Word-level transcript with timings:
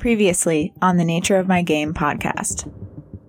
Previously 0.00 0.72
on 0.80 0.96
the 0.96 1.04
Nature 1.04 1.36
of 1.36 1.46
My 1.46 1.60
Game 1.60 1.92
podcast. 1.92 2.72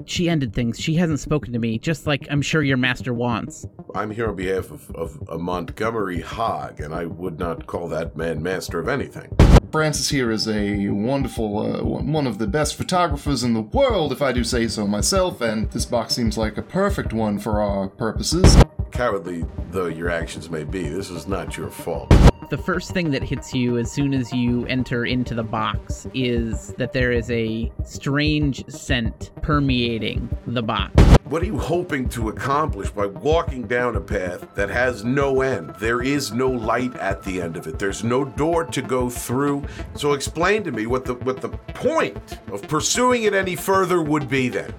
She 0.06 0.29
ended 0.29 0.54
things. 0.54 0.79
She 0.79 0.96
hasn't 0.96 1.20
spoken 1.20 1.51
to 1.51 1.59
me, 1.59 1.78
just 1.78 2.08
like 2.08 2.25
I'm 2.32 2.42
sure 2.42 2.63
your 2.63 2.77
master 2.77 3.13
wants. 3.13 3.66
I'm 3.93 4.09
here 4.09 4.29
on 4.29 4.38
behalf 4.38 4.72
of, 4.72 4.90
of 4.95 5.22
a 5.27 5.38
Montgomery 5.38 6.22
Hogg, 6.22 6.79
and 6.79 6.95
I 6.95 7.04
would 7.04 7.38
not 7.38 7.68
call 7.68 7.90
that 7.90 8.15
man 8.15 8.41
master 8.41 8.79
of 8.79 8.88
anything. 8.88 9.36
Francis 9.70 10.09
here 10.09 10.31
is 10.31 10.47
a 10.47 10.88
wonderful, 10.88 11.59
uh, 11.59 11.84
one 11.84 12.25
of 12.25 12.38
the 12.38 12.47
best 12.47 12.75
photographers 12.75 13.43
in 13.43 13.53
the 13.53 13.61
world, 13.61 14.13
if 14.13 14.21
I 14.21 14.31
do 14.31 14.45
say 14.45 14.69
so 14.69 14.88
myself, 14.88 15.41
and 15.41 15.69
this 15.71 15.85
box 15.85 16.15
seems 16.15 16.38
like 16.38 16.57
a 16.57 16.61
perfect 16.61 17.11
one 17.11 17.38
for 17.38 17.61
our 17.61 17.89
purposes. 17.89 18.55
Cowardly 18.91 19.43
though 19.71 19.88
your 19.88 20.09
actions 20.09 20.49
may 20.49 20.63
be, 20.63 20.88
this 20.88 21.09
is 21.09 21.27
not 21.27 21.57
your 21.57 21.69
fault. 21.69 22.13
The 22.52 22.57
first 22.57 22.91
thing 22.91 23.11
that 23.11 23.23
hits 23.23 23.54
you 23.54 23.77
as 23.77 23.89
soon 23.89 24.13
as 24.13 24.33
you 24.33 24.65
enter 24.65 25.05
into 25.05 25.33
the 25.33 25.41
box 25.41 26.05
is 26.14 26.74
that 26.74 26.91
there 26.91 27.14
is 27.14 27.32
a 27.32 27.71
strange 27.86 28.68
scent 28.68 29.32
permeating 29.41 30.27
the 30.47 30.61
box. 30.61 31.01
What 31.24 31.41
are 31.41 31.46
you 31.46 31.57
hoping 31.57 32.10
to 32.10 32.27
accomplish 32.27 32.90
by 32.90 33.05
walking 33.05 33.68
down 33.68 33.96
a 33.96 34.02
path 34.02 34.54
that 34.55 34.70
has 34.70 35.05
no 35.05 35.40
end? 35.40 35.76
There 35.80 36.02
is 36.02 36.34
no 36.34 36.50
light 36.50 36.94
at 36.98 37.24
the 37.24 37.41
end 37.41 37.55
of 37.55 37.68
it. 37.68 37.80
There's 37.80 38.04
no 38.04 38.26
door 38.26 38.66
to 38.66 38.82
go 38.82 39.10
through. 39.10 39.63
So 39.96 40.12
explain 40.12 40.66
to 40.66 40.74
me 40.74 40.88
what 40.88 41.05
the 41.05 41.13
what 41.13 41.40
the 41.40 41.52
point 41.74 42.38
of 42.52 42.63
pursuing 42.63 43.24
it 43.24 43.34
any 43.34 43.55
further 43.55 44.02
would 44.02 44.27
be 44.27 44.49
then. 44.49 44.74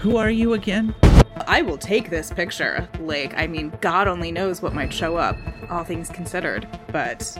Who 0.00 0.16
are 0.16 0.30
you 0.30 0.54
again? 0.54 0.96
I 1.46 1.62
will 1.62 1.78
take 1.78 2.10
this 2.10 2.30
picture. 2.30 2.88
Like, 3.00 3.34
I 3.36 3.46
mean, 3.46 3.72
God 3.80 4.08
only 4.08 4.32
knows 4.32 4.62
what 4.62 4.74
might 4.74 4.92
show 4.92 5.16
up, 5.16 5.36
all 5.70 5.84
things 5.84 6.08
considered. 6.08 6.68
But 6.88 7.38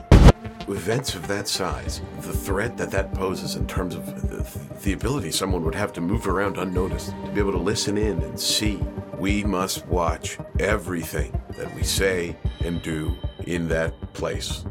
Events 0.67 1.13
of 1.13 1.27
that 1.27 1.49
size, 1.49 2.01
the 2.21 2.31
threat 2.31 2.77
that 2.77 2.89
that 2.91 3.13
poses 3.13 3.55
in 3.57 3.67
terms 3.67 3.95
of 3.95 4.05
the, 4.29 4.43
the 4.83 4.93
ability 4.93 5.31
someone 5.31 5.63
would 5.65 5.75
have 5.75 5.91
to 5.93 6.01
move 6.01 6.25
around 6.25 6.57
unnoticed, 6.57 7.09
to 7.25 7.31
be 7.31 7.39
able 7.39 7.51
to 7.51 7.57
listen 7.57 7.97
in 7.97 8.21
and 8.21 8.39
see. 8.39 8.79
We 9.17 9.43
must 9.43 9.85
watch 9.87 10.37
everything 10.59 11.39
that 11.57 11.73
we 11.75 11.83
say 11.83 12.37
and 12.61 12.81
do 12.81 13.13
in 13.45 13.67
that 13.69 14.13
place. 14.13 14.63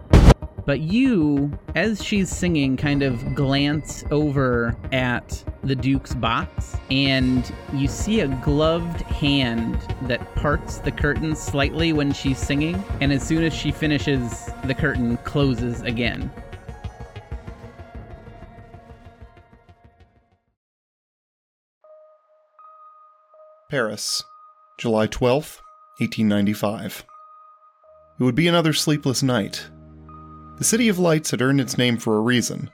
But 0.65 0.81
you, 0.81 1.59
as 1.75 2.05
she's 2.05 2.31
singing, 2.31 2.77
kind 2.77 3.03
of 3.03 3.35
glance 3.35 4.05
over 4.11 4.77
at 4.93 5.45
the 5.65 5.75
Duke's 5.75 6.15
box 6.15 6.77
and 6.91 7.53
you 7.73 7.89
see 7.89 8.21
a 8.21 8.29
gloved 8.29 9.01
hand 9.03 9.77
that 10.03 10.35
parts 10.37 10.79
the 10.79 10.93
curtain 10.93 11.35
slightly 11.35 11.93
when 11.93 12.13
she's 12.13 12.39
singing. 12.39 12.83
And 13.01 13.13
as 13.13 13.27
soon 13.27 13.43
as 13.43 13.53
she 13.53 13.73
finishes, 13.73 14.51
the 14.65 14.75
curtain 14.75 15.17
closes 15.19 15.83
again. 15.83 16.31
Paris, 23.69 24.23
July 24.79 25.07
12th, 25.07 25.59
1895. 25.99 27.05
It 28.21 28.23
would 28.23 28.35
be 28.35 28.47
another 28.47 28.75
sleepless 28.75 29.23
night. 29.23 29.71
The 30.63 30.69
City 30.69 30.89
of 30.89 31.01
Lights 31.01 31.33
had 31.33 31.43
earned 31.43 31.61
its 31.61 31.77
name 31.77 31.97
for 31.97 32.17
a 32.17 32.21
reason, 32.21 32.71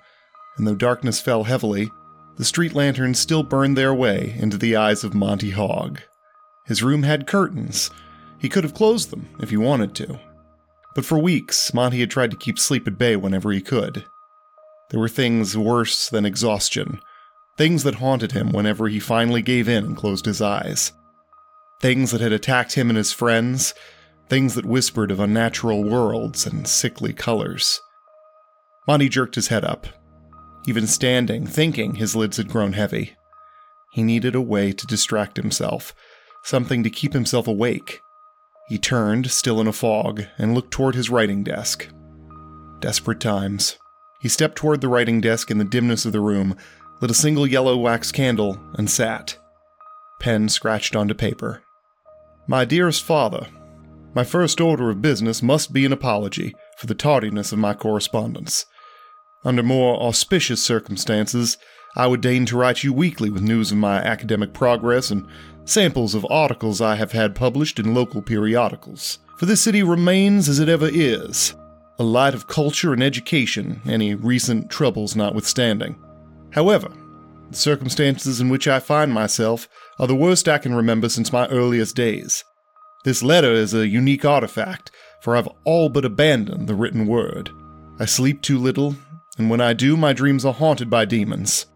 and 0.59 0.67
though 0.67 0.75
darkness 0.75 1.23
fell 1.23 1.45
heavily, 1.45 1.91
the 2.37 2.45
street 2.45 2.75
lanterns 2.75 3.19
still 3.19 3.43
burned 3.43 3.79
their 3.79 3.95
way 3.95 4.37
into 4.39 4.59
the 4.59 4.77
eyes 4.77 5.05
of 5.05 5.15
Monty 5.15 5.53
Hogg. 5.53 6.03
His 6.67 6.83
room 6.83 7.05
had 7.05 7.27
curtains. 7.27 7.91
He 8.39 8.51
could 8.51 8.63
have 8.63 8.75
closed 8.75 9.09
them 9.09 9.31
if 9.41 9.49
he 9.49 9.57
wanted 9.57 9.95
to. 9.95 10.21
But 10.95 11.07
for 11.07 11.19
weeks, 11.19 11.73
Monty 11.73 12.01
had 12.01 12.11
tried 12.11 12.31
to 12.31 12.37
keep 12.37 12.59
sleep 12.59 12.87
at 12.87 12.99
bay 12.99 13.17
whenever 13.17 13.53
he 13.53 13.63
could. 13.63 14.05
There 14.91 15.01
were 15.01 15.09
things 15.09 15.57
worse 15.57 16.11
than 16.11 16.27
exhaustion, 16.27 17.01
things 17.57 17.85
that 17.85 17.95
haunted 17.95 18.33
him 18.33 18.51
whenever 18.53 18.89
he 18.89 19.01
finally 19.01 19.41
gave 19.41 19.67
in 19.67 19.87
and 19.87 19.97
closed 19.97 20.27
his 20.27 20.43
eyes. 20.43 20.93
Things 21.81 22.11
that 22.11 22.21
had 22.21 22.33
attacked 22.33 22.75
him 22.75 22.91
and 22.91 22.99
his 22.99 23.15
friends, 23.15 23.73
things 24.29 24.55
that 24.55 24.67
whispered 24.67 25.11
of 25.11 25.21
unnatural 25.21 25.83
worlds 25.83 26.47
and 26.47 26.67
sickly 26.67 27.13
colors. 27.13 27.81
Monty 28.87 29.09
jerked 29.09 29.35
his 29.35 29.49
head 29.49 29.65
up. 29.65 29.87
Even 30.67 30.87
standing, 30.87 31.47
thinking, 31.47 31.95
his 31.95 32.15
lids 32.15 32.37
had 32.37 32.49
grown 32.49 32.73
heavy. 32.73 33.15
He 33.93 34.03
needed 34.03 34.35
a 34.35 34.41
way 34.41 34.73
to 34.73 34.87
distract 34.87 35.37
himself, 35.37 35.95
something 36.43 36.83
to 36.83 36.91
keep 36.91 37.13
himself 37.13 37.47
awake. 37.49 38.01
He 38.69 38.79
turned, 38.79 39.31
still 39.31 39.61
in 39.61 39.67
a 39.67 39.73
fog, 39.73 40.25
and 40.37 40.55
looked 40.55 40.71
toward 40.71 40.95
his 40.95 41.09
writing 41.09 41.43
desk. 41.43 41.89
Desperate 42.81 43.21
times. 43.21 43.79
He 44.21 44.29
stepped 44.29 44.57
toward 44.57 44.81
the 44.81 44.89
writing 44.89 45.21
desk 45.21 45.51
in 45.51 45.59
the 45.59 45.65
dimness 45.65 46.05
of 46.05 46.13
the 46.13 46.21
room, 46.21 46.57
lit 47.01 47.11
a 47.11 47.15
single 47.15 47.47
yellow 47.47 47.77
wax 47.77 48.13
candle, 48.13 48.61
and 48.75 48.91
sat. 48.91 49.39
Pen 50.21 50.49
scratched 50.49 50.95
onto 50.95 51.15
paper. 51.15 51.63
My 52.47 52.65
dearest 52.65 53.05
father, 53.05 53.47
my 54.15 54.25
first 54.25 54.61
order 54.61 54.91
of 54.91 55.03
business 55.03 55.43
must 55.43 55.73
be 55.73 55.85
an 55.85 55.93
apology 55.93 56.55
for 56.77 56.87
the 56.87 56.95
tardiness 56.95 57.53
of 57.53 57.59
my 57.59 57.75
correspondence. 57.75 58.67
Under 59.45 59.63
more 59.63 60.01
auspicious 60.03 60.63
circumstances, 60.63 61.59
I 61.97 62.07
would 62.07 62.21
deign 62.21 62.47
to 62.47 62.57
write 62.57 62.85
you 62.85 62.93
weekly 62.93 63.31
with 63.31 63.43
news 63.43 63.71
of 63.71 63.79
my 63.79 63.99
academic 63.99 64.53
progress 64.53 65.11
and 65.11 65.27
samples 65.65 66.15
of 66.15 66.27
articles 66.31 66.81
I 66.81 66.97
have 66.97 67.13
had 67.13 67.35
published 67.35 67.79
in 67.79 67.95
local 67.95 68.23
periodicals. 68.23 69.19
For 69.37 69.47
this 69.47 69.61
city 69.61 69.83
remains 69.83 70.49
as 70.49 70.59
it 70.59 70.69
ever 70.69 70.89
is, 70.91 71.55
a 71.99 72.05
light 72.05 72.35
of 72.35 72.47
culture 72.47 72.93
and 72.93 73.03
education, 73.03 73.81
any 73.87 74.15
recent 74.15 74.71
troubles 74.71 75.15
notwithstanding. 75.15 75.97
However, 76.51 76.91
the 77.51 77.57
circumstances 77.57 78.41
in 78.41 78.49
which 78.49 78.69
I 78.69 78.81
find 78.81 79.13
myself 79.13 79.69
are 79.99 80.07
the 80.07 80.15
worst 80.15 80.49
I 80.49 80.59
can 80.59 80.75
remember 80.75 81.09
since 81.09 81.33
my 81.33 81.47
earliest 81.49 81.97
days. 81.97 82.45
This 83.05 83.23
letter 83.23 83.53
is 83.53 83.75
a 83.75 83.87
unique 83.87 84.25
artifact, 84.25 84.91
for 85.23 85.37
I've 85.37 85.49
all 85.65 85.89
but 85.89 86.05
abandoned 86.05 86.69
the 86.69 86.75
written 86.75 87.07
word. 87.07 87.51
I 87.99 88.05
sleep 88.05 88.43
too 88.43 88.59
little, 88.59 88.97
and 89.39 89.49
when 89.49 89.61
I 89.61 89.73
do, 89.73 89.97
my 89.97 90.13
dreams 90.13 90.45
are 90.45 90.53
haunted 90.53 90.91
by 90.91 91.05
demons. 91.05 91.67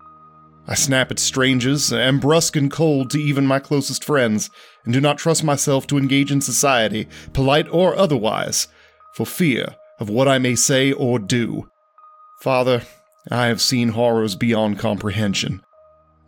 I 0.66 0.75
snap 0.75 1.10
at 1.10 1.19
strangers, 1.19 1.93
am 1.93 2.21
brusque 2.21 2.56
and 2.56 2.71
cold 2.71 3.10
to 3.10 3.21
even 3.21 3.47
my 3.47 3.59
closest 3.59 4.05
friends, 4.05 4.50
and 4.84 4.93
do 4.93 5.00
not 5.00 5.19
trust 5.19 5.43
myself 5.43 5.87
to 5.88 5.99
engage 5.99 6.31
in 6.31 6.41
society, 6.41 7.09
polite 7.33 7.69
or 7.71 7.97
otherwise, 7.97 8.69
for 9.15 9.27
fear 9.27 9.77
of 9.99 10.09
what 10.09 10.28
I 10.28 10.39
may 10.39 10.54
say 10.54 10.93
or 10.93 11.19
do. 11.19 11.69
Father, 12.41 12.83
I 13.31 13.47
have 13.47 13.60
seen 13.60 13.91
horrors 13.91 14.34
beyond 14.37 14.78
comprehension. 14.78 15.62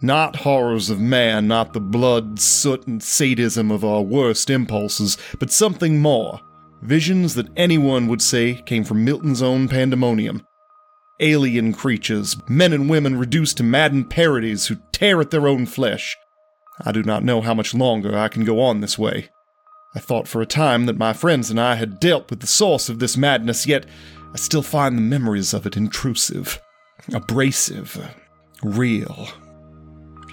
Not 0.05 0.37
horrors 0.37 0.91
of 0.91 1.01
man, 1.01 1.49
not 1.49 1.73
the 1.73 1.81
blood, 1.81 2.39
soot, 2.39 2.87
and 2.87 3.03
sadism 3.03 3.71
of 3.71 3.83
our 3.83 4.03
worst 4.03 4.51
impulses, 4.51 5.17
but 5.39 5.51
something 5.51 5.99
more. 5.99 6.41
Visions 6.83 7.35
that 7.37 7.49
anyone 7.57 8.07
would 8.09 8.21
say 8.21 8.61
came 8.67 8.85
from 8.85 9.03
Milton's 9.03 9.41
own 9.41 9.67
pandemonium. 9.67 10.47
Alien 11.21 11.73
creatures, 11.73 12.37
men 12.51 12.75
and 12.75 12.91
women 12.91 13.17
reduced 13.17 13.57
to 13.57 13.63
maddened 13.63 14.11
parodies 14.11 14.67
who 14.67 14.77
tear 14.93 15.23
at 15.23 15.31
their 15.31 15.49
own 15.49 15.65
flesh. 15.65 16.19
I 16.85 16.93
do 16.93 17.03
not 17.03 17.25
know 17.25 17.41
how 17.41 17.55
much 17.55 17.73
longer 17.73 18.15
I 18.15 18.29
can 18.29 18.45
go 18.45 18.61
on 18.61 18.83
this 18.83 18.99
way. 18.99 19.31
I 19.95 20.01
thought 20.01 20.29
for 20.29 20.43
a 20.43 20.47
time 20.47 20.85
that 20.85 20.99
my 20.99 21.15
friends 21.15 21.49
and 21.49 21.59
I 21.59 21.77
had 21.77 21.99
dealt 21.99 22.29
with 22.29 22.41
the 22.41 22.47
source 22.47 22.91
of 22.91 22.99
this 22.99 23.17
madness, 23.17 23.67
yet 23.67 23.87
I 24.35 24.37
still 24.37 24.61
find 24.61 24.99
the 24.99 25.03
memories 25.03 25.55
of 25.55 25.65
it 25.65 25.79
intrusive, 25.79 26.61
abrasive, 27.11 28.15
real. 28.63 29.31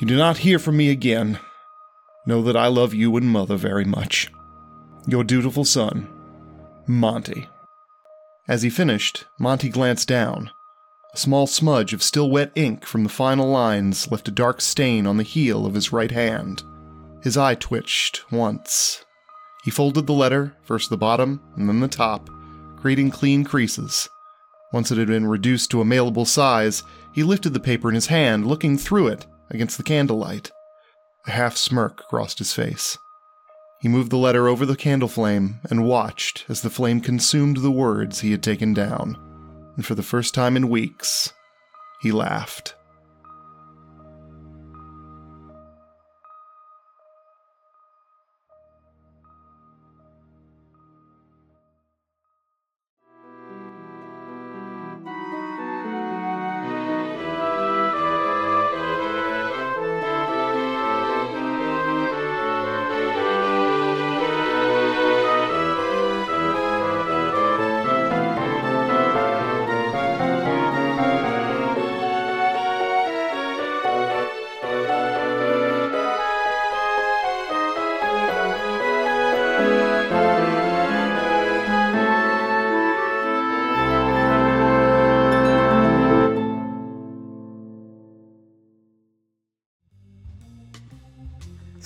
You 0.01 0.07
do 0.07 0.17
not 0.17 0.39
hear 0.39 0.57
from 0.57 0.77
me 0.77 0.89
again, 0.89 1.37
know 2.25 2.41
that 2.41 2.57
I 2.57 2.65
love 2.65 2.91
you 2.91 3.15
and 3.17 3.29
Mother 3.29 3.55
very 3.55 3.85
much. 3.85 4.31
Your 5.05 5.23
dutiful 5.23 5.63
son, 5.63 6.09
Monty. 6.87 7.47
As 8.47 8.63
he 8.63 8.71
finished, 8.71 9.25
Monty 9.37 9.69
glanced 9.69 10.07
down. 10.07 10.49
A 11.13 11.17
small 11.17 11.45
smudge 11.45 11.93
of 11.93 12.01
still 12.01 12.31
wet 12.31 12.51
ink 12.55 12.83
from 12.83 13.03
the 13.03 13.09
final 13.09 13.47
lines 13.47 14.09
left 14.09 14.27
a 14.27 14.31
dark 14.31 14.59
stain 14.59 15.05
on 15.05 15.17
the 15.17 15.23
heel 15.23 15.67
of 15.67 15.75
his 15.75 15.93
right 15.93 16.09
hand. 16.09 16.63
His 17.21 17.37
eye 17.37 17.53
twitched 17.53 18.23
once. 18.31 19.05
He 19.63 19.69
folded 19.69 20.07
the 20.07 20.13
letter, 20.13 20.57
first 20.63 20.89
the 20.89 20.97
bottom 20.97 21.39
and 21.55 21.69
then 21.69 21.79
the 21.79 21.87
top, 21.87 22.27
creating 22.75 23.11
clean 23.11 23.43
creases. 23.43 24.09
Once 24.73 24.89
it 24.89 24.97
had 24.97 25.09
been 25.09 25.27
reduced 25.27 25.69
to 25.69 25.81
a 25.81 25.85
mailable 25.85 26.25
size, 26.25 26.81
he 27.13 27.21
lifted 27.21 27.53
the 27.53 27.59
paper 27.59 27.87
in 27.87 27.93
his 27.93 28.07
hand, 28.07 28.47
looking 28.47 28.79
through 28.79 29.05
it 29.05 29.27
against 29.51 29.77
the 29.77 29.83
candlelight. 29.83 30.51
A 31.27 31.31
half 31.31 31.55
smirk 31.55 32.07
crossed 32.09 32.39
his 32.39 32.53
face. 32.53 32.97
He 33.79 33.87
moved 33.87 34.11
the 34.11 34.17
letter 34.17 34.47
over 34.47 34.65
the 34.65 34.75
candle 34.75 35.07
flame 35.07 35.59
and 35.69 35.85
watched 35.85 36.45
as 36.49 36.61
the 36.61 36.69
flame 36.69 37.01
consumed 37.01 37.57
the 37.57 37.71
words 37.71 38.19
he 38.19 38.31
had 38.31 38.43
taken 38.43 38.73
down. 38.73 39.17
And 39.75 39.85
for 39.85 39.95
the 39.95 40.03
first 40.03 40.33
time 40.33 40.55
in 40.55 40.69
weeks, 40.69 41.33
he 42.01 42.11
laughed. 42.11 42.75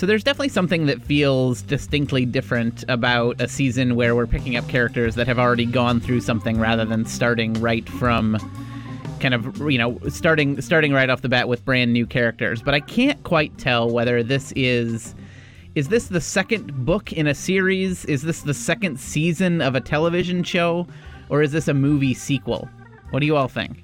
So 0.05 0.07
there's 0.07 0.23
definitely 0.23 0.49
something 0.49 0.85
that 0.85 1.01
feels 1.01 1.63
distinctly 1.63 2.27
different 2.27 2.85
about 2.87 3.41
a 3.41 3.47
season 3.47 3.95
where 3.95 4.15
we're 4.15 4.27
picking 4.27 4.55
up 4.55 4.69
characters 4.69 5.15
that 5.15 5.25
have 5.25 5.39
already 5.39 5.65
gone 5.65 5.99
through 5.99 6.21
something 6.21 6.59
rather 6.59 6.85
than 6.85 7.05
starting 7.05 7.55
right 7.55 7.89
from 7.89 8.37
kind 9.19 9.33
of 9.33 9.57
you 9.67 9.79
know 9.79 9.97
starting 10.09 10.61
starting 10.61 10.93
right 10.93 11.09
off 11.09 11.23
the 11.23 11.27
bat 11.29 11.47
with 11.47 11.65
brand 11.65 11.91
new 11.91 12.05
characters. 12.05 12.61
But 12.61 12.75
I 12.75 12.81
can't 12.81 13.23
quite 13.23 13.57
tell 13.57 13.89
whether 13.89 14.21
this 14.21 14.53
is 14.55 15.15
is 15.73 15.87
this 15.87 16.09
the 16.09 16.21
second 16.21 16.85
book 16.85 17.11
in 17.11 17.25
a 17.25 17.33
series? 17.33 18.05
Is 18.05 18.21
this 18.21 18.41
the 18.41 18.53
second 18.53 18.99
season 18.99 19.59
of 19.59 19.73
a 19.73 19.81
television 19.81 20.43
show? 20.43 20.85
Or 21.29 21.41
is 21.41 21.51
this 21.51 21.67
a 21.67 21.73
movie 21.73 22.13
sequel? 22.13 22.69
What 23.09 23.21
do 23.21 23.25
you 23.25 23.35
all 23.35 23.47
think? 23.47 23.83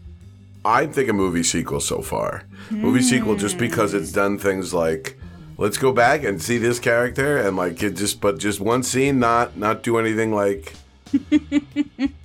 I 0.65 0.85
think 0.85 1.09
a 1.09 1.13
movie 1.13 1.41
sequel 1.41 1.79
so 1.79 2.03
far. 2.03 2.44
Movie 2.69 3.01
sequel 3.01 3.38
just 3.38 3.56
hmm. 3.56 3.62
because 3.62 3.95
it's 3.95 4.12
done 4.12 4.38
things 4.38 4.71
like 4.71 5.17
let's 5.57 5.77
go 5.77 5.92
back 5.92 6.24
and 6.24 6.42
see 6.42 6.57
this 6.57 6.80
character 6.80 7.38
and 7.38 7.56
like 7.57 7.81
it 7.83 7.95
just 7.95 8.21
but 8.21 8.39
just 8.39 8.59
one 8.59 8.83
scene 8.83 9.19
not 9.19 9.57
not 9.57 9.83
do 9.83 9.98
anything 9.98 10.33
like 10.33 10.74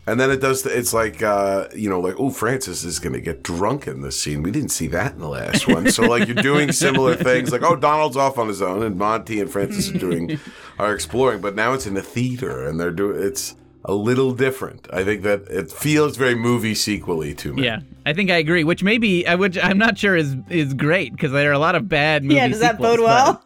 and 0.06 0.20
then 0.20 0.30
it 0.30 0.40
does 0.40 0.64
it's 0.64 0.92
like 0.92 1.22
uh 1.22 1.66
you 1.74 1.90
know 1.90 1.98
like 2.00 2.14
oh 2.18 2.30
francis 2.30 2.84
is 2.84 2.98
gonna 2.98 3.20
get 3.20 3.42
drunk 3.42 3.86
in 3.86 4.02
this 4.02 4.20
scene. 4.20 4.42
We 4.42 4.50
didn't 4.50 4.70
see 4.70 4.86
that 4.88 5.14
in 5.14 5.18
the 5.18 5.28
last 5.28 5.66
one. 5.66 5.90
So 5.90 6.04
like 6.04 6.28
you're 6.28 6.36
doing 6.36 6.72
similar 6.72 7.14
things 7.16 7.52
like 7.52 7.62
oh 7.62 7.76
donald's 7.76 8.16
off 8.16 8.38
on 8.38 8.48
his 8.48 8.62
own 8.62 8.82
and 8.82 8.96
monty 8.96 9.40
and 9.40 9.50
francis 9.50 9.90
are 9.90 9.98
doing 9.98 10.38
are 10.78 10.94
exploring. 10.94 11.40
But 11.40 11.54
now 11.54 11.72
it's 11.72 11.86
in 11.86 11.96
a 11.96 12.02
theater 12.02 12.66
and 12.66 12.78
they're 12.78 12.90
doing 12.90 13.22
it's 13.22 13.56
a 13.88 13.94
little 13.94 14.32
different 14.34 14.86
i 14.92 15.02
think 15.04 15.22
that 15.22 15.40
it 15.48 15.70
feels 15.70 16.16
very 16.16 16.34
movie 16.34 16.74
sequely 16.74 17.32
to 17.34 17.54
me 17.54 17.64
Yeah, 17.64 17.80
I 18.04 18.12
think 18.12 18.30
I 18.30 18.36
agree. 18.36 18.62
Which 18.64 18.82
maybe, 18.82 19.26
uh, 19.26 19.36
which 19.36 19.56
I'm 19.62 19.78
not 19.78 19.96
sure 19.98 20.14
is 20.16 20.36
is 20.50 20.74
great 20.74 21.12
because 21.12 21.32
there 21.32 21.48
are 21.50 21.54
a 21.54 21.58
lot 21.58 21.74
of 21.74 21.88
bad 21.88 22.22
movie 22.22 22.34
yeah, 22.36 22.48
does 22.48 22.60
that 22.60 22.76
sequels, 22.76 22.96
bode 22.98 23.04
well? 23.04 23.42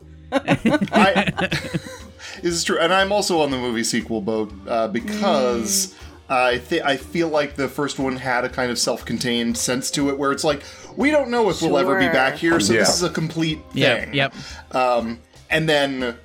I, 0.92 1.32
this 2.42 2.54
is 2.54 2.64
true, 2.64 2.78
and 2.78 2.92
I'm 2.92 3.12
also 3.12 3.40
on 3.40 3.50
the 3.50 3.56
movie 3.58 3.84
sequel 3.84 4.20
boat 4.20 4.52
uh, 4.68 4.88
because 4.88 5.94
I 6.28 6.58
think 6.58 6.84
I 6.84 6.96
feel 6.96 7.28
like 7.28 7.54
the 7.56 7.68
first 7.68 7.98
one 7.98 8.16
had 8.16 8.44
a 8.44 8.48
kind 8.48 8.70
of 8.70 8.78
self-contained 8.78 9.56
sense 9.56 9.90
to 9.92 10.08
it, 10.10 10.18
where 10.18 10.32
it's 10.32 10.44
like 10.44 10.62
we 10.96 11.10
don't 11.10 11.30
know 11.30 11.50
if 11.50 11.60
we'll 11.62 11.78
ever 11.78 11.98
be 11.98 12.08
back 12.08 12.34
here, 12.36 12.60
so 12.60 12.72
Yeah. 12.72 12.80
this 12.80 12.94
is 12.96 13.02
a 13.02 13.10
complete 13.10 13.60
But, 13.68 13.76
yep, 13.76 14.04
thing. 14.04 14.14
yep. 14.14 14.34
Um, 14.72 15.18
and 15.50 15.68
then, 15.68 16.16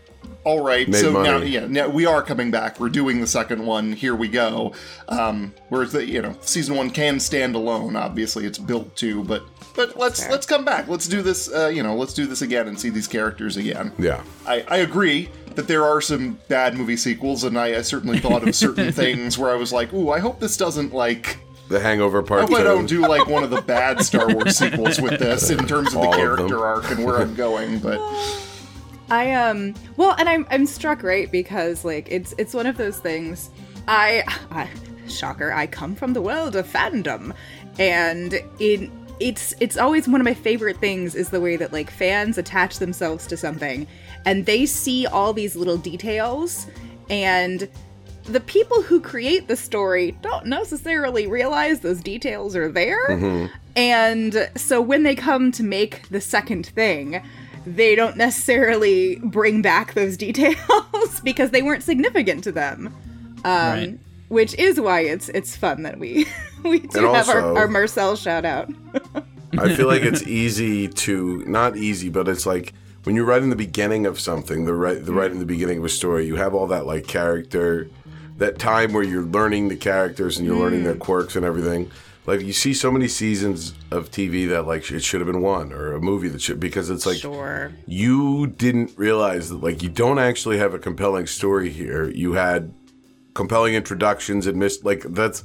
all 0.45 0.63
right, 0.63 0.87
Made 0.87 1.01
so 1.01 1.11
now, 1.23 1.37
yeah, 1.39 1.65
now 1.67 1.89
we 1.89 2.05
are 2.05 2.21
coming 2.21 2.51
back. 2.51 2.79
We're 2.79 2.89
doing 2.89 3.19
the 3.19 3.27
second 3.27 3.65
one. 3.65 3.91
Here 3.93 4.15
we 4.15 4.27
go. 4.27 4.73
Um, 5.09 5.53
whereas 5.69 5.91
the 5.91 6.05
you 6.05 6.21
know 6.21 6.35
season 6.41 6.75
one 6.75 6.89
can 6.91 7.19
stand 7.19 7.55
alone. 7.55 7.95
Obviously, 7.95 8.45
it's 8.45 8.57
built 8.59 8.95
to, 8.97 9.23
but 9.23 9.43
but 9.75 9.97
let's 9.97 10.29
let's 10.29 10.45
come 10.45 10.63
back. 10.63 10.87
Let's 10.87 11.07
do 11.07 11.21
this. 11.21 11.51
Uh, 11.51 11.67
you 11.67 11.83
know, 11.83 11.95
let's 11.95 12.13
do 12.13 12.25
this 12.27 12.41
again 12.41 12.67
and 12.67 12.79
see 12.79 12.89
these 12.89 13.07
characters 13.07 13.57
again. 13.57 13.91
yeah 13.97 14.23
I, 14.45 14.63
I 14.67 14.77
agree 14.77 15.29
that 15.55 15.67
there 15.67 15.83
are 15.85 16.01
some 16.01 16.37
bad 16.47 16.75
movie 16.75 16.97
sequels, 16.97 17.43
and 17.43 17.57
I, 17.57 17.77
I 17.77 17.81
certainly 17.81 18.19
thought 18.19 18.47
of 18.47 18.53
certain 18.55 18.91
things 19.03 19.37
where 19.37 19.49
I 19.51 19.55
was 19.55 19.73
like, 19.73 19.93
"Ooh, 19.93 20.11
I 20.11 20.19
hope 20.19 20.39
this 20.39 20.57
doesn't 20.57 20.93
like." 20.93 21.39
the 21.67 21.79
hangover 21.79 22.21
I 22.21 22.25
part 22.27 22.41
hope 22.41 22.51
I 22.59 22.61
don't 22.61 22.85
do 22.85 23.01
like 23.01 23.25
one 23.25 23.43
of 23.43 23.49
the 23.49 23.61
bad 23.63 23.99
Star 24.05 24.31
Wars 24.31 24.55
sequels 24.59 25.01
with 25.01 25.19
this 25.19 25.49
in 25.49 25.65
terms 25.65 25.87
of 25.87 25.93
the 25.93 25.99
All 25.99 26.13
of 26.13 26.15
character 26.19 26.47
them. 26.49 26.61
arc 26.61 26.91
and 26.91 27.03
where 27.03 27.17
I'm 27.17 27.33
going. 27.47 27.79
But 27.79 27.97
I 29.09 29.33
um 29.33 29.73
well, 29.97 30.15
and 30.17 30.27
I'm 30.27 30.47
I'm 30.49 30.65
struck 30.65 31.03
right 31.03 31.31
because 31.31 31.85
like 31.85 32.07
it's 32.09 32.33
it's 32.37 32.53
one 32.53 32.65
of 32.65 32.77
those 32.77 32.99
things. 32.99 33.49
I, 33.87 34.23
I 34.49 34.67
shocker, 35.07 35.53
I 35.53 35.67
come 35.67 35.95
from 35.95 36.13
the 36.13 36.21
world 36.21 36.55
of 36.55 36.67
fandom, 36.67 37.33
and 37.77 38.33
it 38.59 38.89
it's 39.19 39.53
it's 39.59 39.77
always 39.77 40.07
one 40.07 40.19
of 40.19 40.25
my 40.25 40.33
favorite 40.33 40.77
things 40.77 41.15
is 41.15 41.29
the 41.29 41.39
way 41.39 41.55
that 41.55 41.71
like 41.71 41.89
fans 41.89 42.37
attach 42.37 42.79
themselves 42.79 43.27
to 43.27 43.37
something, 43.37 43.87
and 44.25 44.45
they 44.45 44.65
see 44.65 45.05
all 45.05 45.33
these 45.33 45.55
little 45.55 45.77
details, 45.77 46.67
and 47.09 47.69
the 48.23 48.39
people 48.39 48.81
who 48.81 48.99
create 48.99 49.47
the 49.47 49.55
story 49.55 50.17
don't 50.23 50.47
necessarily 50.47 51.27
realize 51.27 51.81
those 51.81 52.01
details 52.01 52.55
are 52.55 52.71
there. 52.71 53.49
And 53.75 54.49
so 54.55 54.81
when 54.81 55.03
they 55.03 55.13
come 55.15 55.51
to 55.51 55.63
make 55.63 56.07
the 56.09 56.21
second 56.21 56.65
thing, 56.67 57.21
they 57.65 57.95
don't 57.95 58.17
necessarily 58.17 59.17
bring 59.23 59.61
back 59.61 59.93
those 59.93 60.17
details 60.25 61.19
because 61.23 61.51
they 61.51 61.61
weren't 61.61 61.83
significant 61.83 62.43
to 62.45 62.51
them. 62.51 62.87
Um, 63.43 63.53
Right. 63.53 63.99
Which 64.27 64.55
is 64.55 64.79
why 64.81 65.01
it's 65.01 65.29
it's 65.29 65.55
fun 65.55 65.83
that 65.83 65.99
we 65.99 66.27
we 66.63 66.79
do 66.79 67.05
And 67.05 67.15
have 67.15 67.29
our, 67.29 67.41
also- 67.41 67.55
our 67.55 67.67
Marcel 67.67 68.15
shout 68.15 68.43
out. 68.43 68.69
I 69.57 69.73
feel 69.75 69.87
like 69.87 70.01
it's 70.01 70.23
easy 70.23 70.87
to 70.89 71.43
not 71.45 71.77
easy, 71.77 72.09
but 72.09 72.27
it's 72.27 72.45
like 72.45 72.73
when 73.03 73.15
you're 73.15 73.23
right 73.25 73.41
in 73.41 73.51
the 73.51 73.55
beginning 73.55 74.05
of 74.07 74.19
something, 74.19 74.65
the 74.65 74.73
right 74.73 75.03
the 75.05 75.13
right 75.13 75.29
in 75.31 75.37
the 75.39 75.45
beginning 75.45 75.77
of 75.77 75.85
a 75.85 75.89
story, 75.89 76.25
you 76.25 76.35
have 76.37 76.53
all 76.55 76.65
that 76.67 76.87
like 76.87 77.05
character, 77.07 77.87
that 78.37 78.57
time 78.57 78.93
where 78.93 79.03
you're 79.03 79.21
learning 79.21 79.67
the 79.69 79.75
characters 79.77 80.37
and 80.37 80.45
you're 80.47 80.57
learning 80.57 80.83
their 80.83 80.95
quirks 80.95 81.35
and 81.35 81.45
everything. 81.45 81.91
Like 82.25 82.41
you 82.41 82.53
see 82.53 82.73
so 82.73 82.91
many 82.91 83.07
seasons 83.07 83.73
of 83.91 84.09
TV 84.09 84.47
that 84.49 84.65
like 84.65 84.89
it 84.91 85.03
should 85.03 85.21
have 85.21 85.27
been 85.27 85.41
one 85.41 85.71
or 85.71 85.93
a 85.93 86.01
movie 86.01 86.27
that 86.29 86.41
should 86.41 86.59
because 86.59 86.89
it's 86.89 87.05
like 87.05 87.17
Sure. 87.17 87.71
you 87.85 88.47
didn't 88.47 88.91
realize 88.97 89.49
that 89.49 89.61
like 89.63 89.83
you 89.83 89.89
don't 89.89 90.17
actually 90.19 90.57
have 90.57 90.73
a 90.73 90.79
compelling 90.79 91.27
story 91.27 91.69
here. 91.69 92.09
You 92.09 92.33
had 92.33 92.73
compelling 93.35 93.75
introductions 93.75 94.47
and 94.47 94.57
missed 94.57 94.83
like 94.83 95.03
that's 95.09 95.43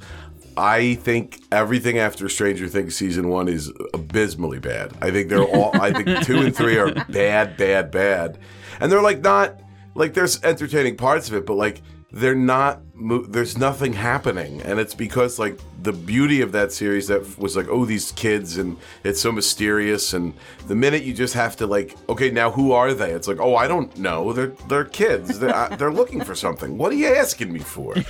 I 0.57 0.95
think 0.97 1.43
everything 1.53 1.99
after 1.99 2.29
Stranger 2.29 2.67
Things 2.67 2.97
season 2.97 3.29
one 3.29 3.47
is 3.49 3.71
abysmally 3.95 4.59
bad. 4.59 4.93
I 5.03 5.11
think 5.11 5.29
they're 5.29 5.43
all 5.45 5.71
I 5.81 5.93
think 5.93 6.23
two 6.25 6.39
and 6.39 6.55
three 6.57 6.79
are 6.79 6.93
bad, 7.11 7.57
bad, 7.57 7.91
bad. 7.91 8.39
And 8.81 8.91
they're 8.91 9.03
like 9.03 9.21
not 9.21 9.61
like 9.95 10.15
there's 10.15 10.43
entertaining 10.43 10.97
parts 10.97 11.29
of 11.29 11.35
it, 11.35 11.45
but 11.45 11.55
like 11.55 11.83
they're 12.13 12.35
not 12.35 12.81
mo- 12.95 13.23
there's 13.23 13.57
nothing 13.57 13.93
happening. 13.93 14.61
And 14.63 14.81
it's 14.81 14.95
because 14.95 15.39
like 15.39 15.59
the 15.83 15.93
beauty 15.93 16.41
of 16.41 16.53
that 16.53 16.73
series 16.73 17.07
that 17.09 17.39
was 17.39 17.57
like 17.57 17.69
oh 17.69 17.85
these 17.85 18.13
kids 18.13 18.59
and 18.59 18.77
it's 19.05 19.21
so 19.21 19.31
mysterious. 19.31 20.13
And 20.13 20.35
the 20.67 20.75
minute 20.75 21.03
you 21.03 21.15
just 21.15 21.35
have 21.35 21.57
to 21.57 21.67
like 21.67 21.97
okay 22.09 22.31
now 22.31 22.51
who 22.51 22.73
are 22.73 22.93
they? 22.95 23.13
It's 23.13 23.29
like 23.29 23.39
oh 23.41 23.55
i 23.57 23.69
don't 23.69 23.97
know. 23.97 24.33
They're 24.33 24.49
they're 24.69 24.85
kids. 24.85 25.39
They're, 25.39 25.55
uh, 25.55 25.69
they're 25.77 25.93
looking 25.93 26.23
for 26.23 26.35
something. 26.35 26.77
What 26.77 26.93
are 26.93 26.97
you 26.97 27.15
asking 27.15 27.53
me 27.53 27.61
for? 27.61 27.95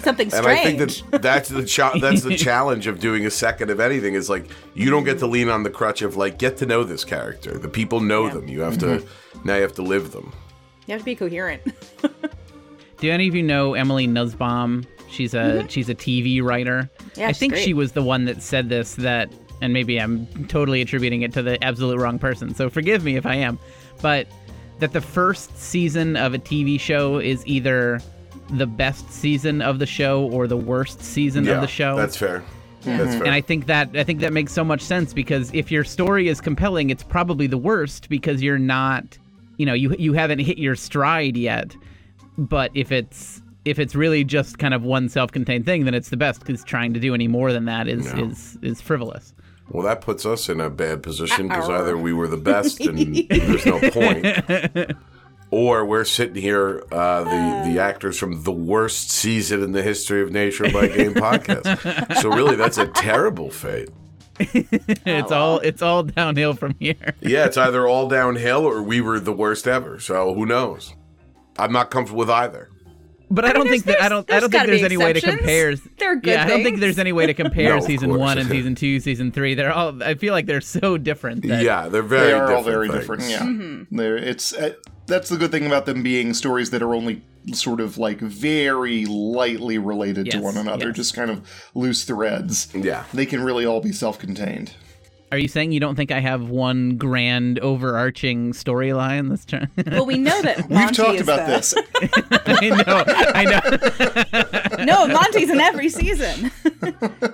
Something 0.00 0.30
strange 0.30 0.34
and 0.34 0.46
I 0.46 0.62
think 0.62 0.78
that 0.78 1.22
that's 1.22 1.48
the 1.48 1.64
cha- 1.64 1.98
that's 2.00 2.22
the 2.22 2.36
challenge 2.36 2.86
of 2.86 3.00
doing 3.00 3.26
a 3.26 3.30
second 3.30 3.70
of 3.70 3.80
anything 3.80 4.14
is 4.14 4.30
like 4.30 4.48
you 4.74 4.90
don't 4.90 5.04
get 5.04 5.18
to 5.20 5.26
lean 5.26 5.48
on 5.48 5.64
the 5.64 5.70
crutch 5.70 6.02
of 6.02 6.16
like 6.16 6.38
get 6.38 6.56
to 6.58 6.66
know 6.66 6.84
this 6.84 7.04
character. 7.04 7.58
The 7.58 7.68
people 7.68 8.00
know 8.00 8.28
them. 8.28 8.48
You 8.48 8.60
have 8.60 8.78
to 8.78 9.04
now 9.44 9.56
you 9.56 9.62
have 9.62 9.74
to 9.74 9.82
live 9.82 10.12
them. 10.12 10.32
You 10.86 10.92
have 10.92 11.02
to 11.02 11.04
be 11.04 11.14
coherent. 11.14 11.62
Do 13.00 13.10
any 13.10 13.28
of 13.28 13.34
you 13.34 13.42
know 13.42 13.74
Emily 13.74 14.06
Nussbaum? 14.06 14.86
She's 15.08 15.34
a 15.34 15.38
mm-hmm. 15.38 15.68
she's 15.68 15.88
a 15.88 15.94
TV 15.94 16.42
writer. 16.42 16.88
Yeah, 17.16 17.28
I 17.28 17.32
think 17.32 17.54
great. 17.54 17.64
she 17.64 17.74
was 17.74 17.92
the 17.92 18.02
one 18.02 18.26
that 18.26 18.42
said 18.42 18.68
this 18.68 18.94
that 18.96 19.32
and 19.60 19.72
maybe 19.72 20.00
I'm 20.00 20.26
totally 20.48 20.80
attributing 20.80 21.22
it 21.22 21.32
to 21.34 21.42
the 21.42 21.62
absolute 21.62 21.98
wrong 21.98 22.18
person. 22.18 22.54
So 22.54 22.70
forgive 22.70 23.04
me 23.04 23.16
if 23.16 23.26
I 23.26 23.34
am. 23.36 23.58
But 24.00 24.26
that 24.78 24.92
the 24.92 25.00
first 25.00 25.56
season 25.58 26.16
of 26.16 26.34
a 26.34 26.38
TV 26.38 26.80
show 26.80 27.18
is 27.18 27.46
either 27.46 28.00
the 28.50 28.66
best 28.66 29.10
season 29.10 29.62
of 29.62 29.78
the 29.78 29.86
show 29.86 30.24
or 30.30 30.46
the 30.46 30.56
worst 30.56 31.02
season 31.02 31.48
of 31.48 31.60
the 31.60 31.66
show. 31.66 31.96
That's 31.96 32.16
fair. 32.16 32.42
Mm-hmm. 32.82 32.98
That's 32.98 33.14
fair. 33.14 33.24
And 33.24 33.34
I 33.34 33.40
think 33.40 33.66
that 33.66 33.94
I 33.94 34.04
think 34.04 34.20
that 34.20 34.32
makes 34.32 34.52
so 34.52 34.64
much 34.64 34.80
sense 34.80 35.12
because 35.12 35.52
if 35.52 35.70
your 35.70 35.84
story 35.84 36.28
is 36.28 36.40
compelling, 36.40 36.90
it's 36.90 37.02
probably 37.02 37.46
the 37.46 37.58
worst 37.58 38.08
because 38.08 38.42
you're 38.42 38.58
not, 38.58 39.18
you 39.58 39.66
know, 39.66 39.74
you 39.74 39.94
you 39.98 40.12
haven't 40.12 40.38
hit 40.38 40.58
your 40.58 40.76
stride 40.76 41.36
yet. 41.36 41.76
But 42.38 42.70
if 42.74 42.92
it's 42.92 43.42
if 43.64 43.78
it's 43.78 43.94
really 43.94 44.24
just 44.24 44.58
kind 44.58 44.72
of 44.72 44.82
one 44.82 45.08
self-contained 45.08 45.66
thing, 45.66 45.84
then 45.84 45.92
it's 45.94 46.08
the 46.08 46.16
best 46.16 46.40
because 46.40 46.64
trying 46.64 46.94
to 46.94 47.00
do 47.00 47.12
any 47.14 47.28
more 47.28 47.52
than 47.52 47.66
that 47.66 47.88
is 47.88 48.12
No. 48.14 48.24
is 48.26 48.58
is 48.62 48.80
frivolous. 48.80 49.34
well, 49.70 49.82
that 49.84 50.00
puts 50.00 50.24
us 50.24 50.48
in 50.48 50.60
a 50.60 50.70
bad 50.70 51.02
position 51.02 51.48
because 51.48 51.68
either 51.68 51.96
we 51.96 52.12
were 52.12 52.26
the 52.28 52.36
best 52.38 52.80
and 52.80 53.14
there's 53.30 53.66
no 53.66 53.78
point, 53.90 54.26
or 55.50 55.84
we're 55.84 56.04
sitting 56.04 56.40
here, 56.40 56.82
uh, 56.90 57.24
the 57.24 57.70
the 57.72 57.78
actors 57.80 58.18
from 58.18 58.42
the 58.44 58.52
worst 58.52 59.10
season 59.10 59.62
in 59.62 59.72
the 59.72 59.82
history 59.82 60.22
of 60.22 60.30
Nature 60.32 60.70
by 60.72 60.88
Game 60.88 61.14
podcast. 61.14 62.20
So 62.22 62.30
really, 62.30 62.56
that's 62.56 62.78
a 62.78 62.86
terrible 62.86 63.50
fate. 63.50 63.90
it's 64.40 65.30
all 65.30 65.58
it's 65.58 65.82
all 65.82 66.02
downhill 66.04 66.54
from 66.54 66.74
here. 66.80 67.14
Yeah, 67.20 67.44
it's 67.44 67.58
either 67.58 67.86
all 67.86 68.08
downhill 68.08 68.64
or 68.64 68.82
we 68.82 69.02
were 69.02 69.20
the 69.20 69.32
worst 69.34 69.68
ever. 69.68 70.00
So 70.00 70.32
who 70.34 70.46
knows? 70.46 70.94
I'm 71.60 71.72
not 71.72 71.90
comfortable 71.90 72.20
with 72.20 72.30
either. 72.30 72.68
But 73.32 73.44
I, 73.44 73.52
don't 73.52 73.68
think 73.68 73.84
that 73.84 74.02
I 74.02 74.08
don't 74.08 74.28
I 74.28 74.40
don't 74.40 74.50
think 74.50 74.66
there's 74.66 74.82
any 74.82 74.96
way 74.96 75.12
to 75.12 75.20
compare. 75.20 75.76
They're 75.76 76.16
good 76.16 76.32
yeah, 76.32 76.44
I 76.44 76.48
don't 76.48 76.64
think 76.64 76.80
there's 76.80 76.98
any 76.98 77.12
way 77.12 77.26
to 77.26 77.34
compare 77.44 77.76
No, 77.76 77.80
season 77.80 78.18
one 78.18 78.38
and 78.38 78.48
season 78.48 78.74
two, 78.74 78.98
season 78.98 79.30
three. 79.30 79.54
They're 79.54 79.72
all. 79.72 80.02
I 80.02 80.14
feel 80.14 80.32
like 80.34 80.46
they're 80.46 80.60
so 80.60 80.98
different. 80.98 81.44
Yeah, 81.44 81.88
they're 81.88 82.02
very 82.02 82.26
they 82.26 82.32
are 82.32 82.48
different 82.48 82.56
all 82.56 82.64
very 82.64 82.88
things. 82.88 82.98
different. 82.98 83.22
Yeah, 83.30 83.84
They're, 83.96 84.16
it's 84.16 84.52
uh, 84.52 84.72
that's 85.06 85.28
the 85.28 85.36
good 85.36 85.52
thing 85.52 85.64
about 85.64 85.86
them 85.86 86.02
being 86.02 86.34
stories 86.34 86.70
that 86.70 86.82
are 86.82 86.92
only 86.92 87.22
sort 87.52 87.80
of 87.80 87.98
like 87.98 88.18
very 88.18 89.06
lightly 89.06 89.78
related 89.78 90.30
to 90.30 90.40
one 90.40 90.56
another, 90.56 90.88
yes. 90.88 90.96
just 90.96 91.14
kind 91.14 91.30
of 91.30 91.48
loose 91.74 92.04
threads. 92.04 92.68
Yeah. 92.74 93.04
They 93.14 93.26
can 93.26 93.42
really 93.42 93.64
all 93.64 93.80
be 93.80 93.92
self-contained. 93.92 94.74
Are 95.32 95.38
you 95.38 95.46
saying 95.46 95.70
you 95.70 95.78
don't 95.78 95.94
think 95.94 96.10
I 96.10 96.18
have 96.18 96.48
one 96.48 96.96
grand 96.96 97.60
overarching 97.60 98.52
storyline 98.52 99.28
that's 99.28 99.44
trying? 99.44 99.68
Well, 99.86 100.04
we 100.04 100.18
know 100.18 100.42
that 100.42 100.68
Monty 100.70 100.86
We've 100.86 100.96
talked 100.96 101.14
is 101.16 101.20
about 101.22 101.46
the- 101.46 101.52
this. 101.52 101.74
I 102.46 103.44
know, 103.44 104.74
I 104.76 104.76
know. 104.78 104.84
No, 104.84 105.06
Monty's 105.06 105.50
in 105.50 105.60
every 105.60 105.88
season. 105.88 106.50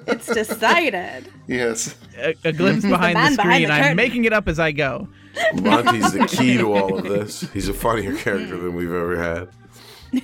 it's 0.07 0.27
decided. 0.27 1.31
Yes. 1.47 1.95
A, 2.19 2.35
a 2.45 2.53
glimpse 2.53 2.85
behind 2.85 3.17
the 3.17 3.21
man 3.21 3.33
screen. 3.33 3.63
behind 3.63 3.85
the 3.85 3.89
I'm 3.91 3.97
making 3.97 4.25
it 4.27 4.33
up 4.35 4.47
as 4.49 4.59
I 4.59 4.73
go. 4.73 5.09
Monty's 5.55 6.13
the 6.13 6.27
key 6.27 6.59
to 6.59 6.73
all 6.75 6.99
of 6.99 7.05
this. 7.05 7.41
He's 7.53 7.69
a 7.69 7.75
funnier 7.75 8.15
character 8.15 8.57
than 8.59 8.75
we've 8.75 8.93
ever 8.93 9.17
had. 9.17 9.49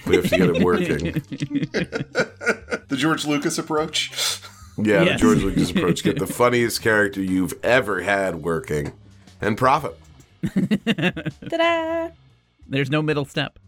We 0.06 0.16
have 0.16 0.28
to 0.28 0.36
get 0.38 0.56
him 0.56 0.62
working. 0.62 1.12
The 1.72 2.96
George 2.96 3.24
Lucas 3.26 3.58
approach. 3.58 4.40
Yeah, 4.78 5.02
Yes. 5.02 5.20
the 5.20 5.26
George 5.26 5.42
Lucas 5.42 5.70
approach. 5.70 6.02
Get 6.02 6.18
the 6.18 6.26
funniest 6.42 6.80
character 6.82 7.20
you've 7.22 7.54
ever 7.62 8.02
had 8.02 8.36
working 8.36 8.92
and 9.40 9.56
profit. 9.58 9.96
Ta-da! 11.48 12.08
There's 12.68 12.90
no 12.90 13.02
middle 13.02 13.24
step. 13.24 13.58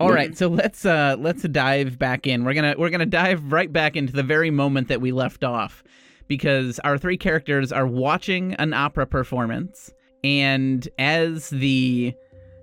All 0.00 0.12
right, 0.12 0.36
so 0.38 0.46
let's 0.48 0.84
uh 0.86 1.16
let's 1.18 1.42
dive 1.42 1.98
back 1.98 2.26
in. 2.26 2.44
We're 2.44 2.54
gonna 2.54 2.74
we're 2.78 2.90
gonna 2.90 3.04
dive 3.06 3.52
right 3.52 3.72
back 3.72 3.96
into 3.96 4.12
the 4.12 4.22
very 4.22 4.50
moment 4.50 4.86
that 4.88 5.00
we 5.00 5.10
left 5.10 5.42
off, 5.42 5.82
because 6.28 6.78
our 6.84 6.96
three 6.98 7.16
characters 7.16 7.72
are 7.72 7.86
watching 7.86 8.54
an 8.54 8.72
opera 8.74 9.06
performance, 9.06 9.92
and 10.22 10.88
as 11.00 11.50
the 11.50 12.14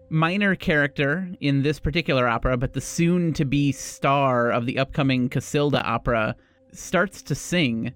minor 0.10 0.56
character 0.56 1.30
in 1.42 1.62
this 1.64 1.78
particular 1.78 2.26
opera, 2.26 2.56
but 2.56 2.72
the 2.72 2.80
soon 2.80 3.34
to 3.34 3.44
be 3.44 3.74
star 3.74 4.50
of 4.50 4.66
the 4.66 4.80
upcoming 4.80 5.28
Casilda 5.28 5.84
opera, 5.84 6.38
starts 6.78 7.22
to 7.24 7.36
sing, 7.36 7.94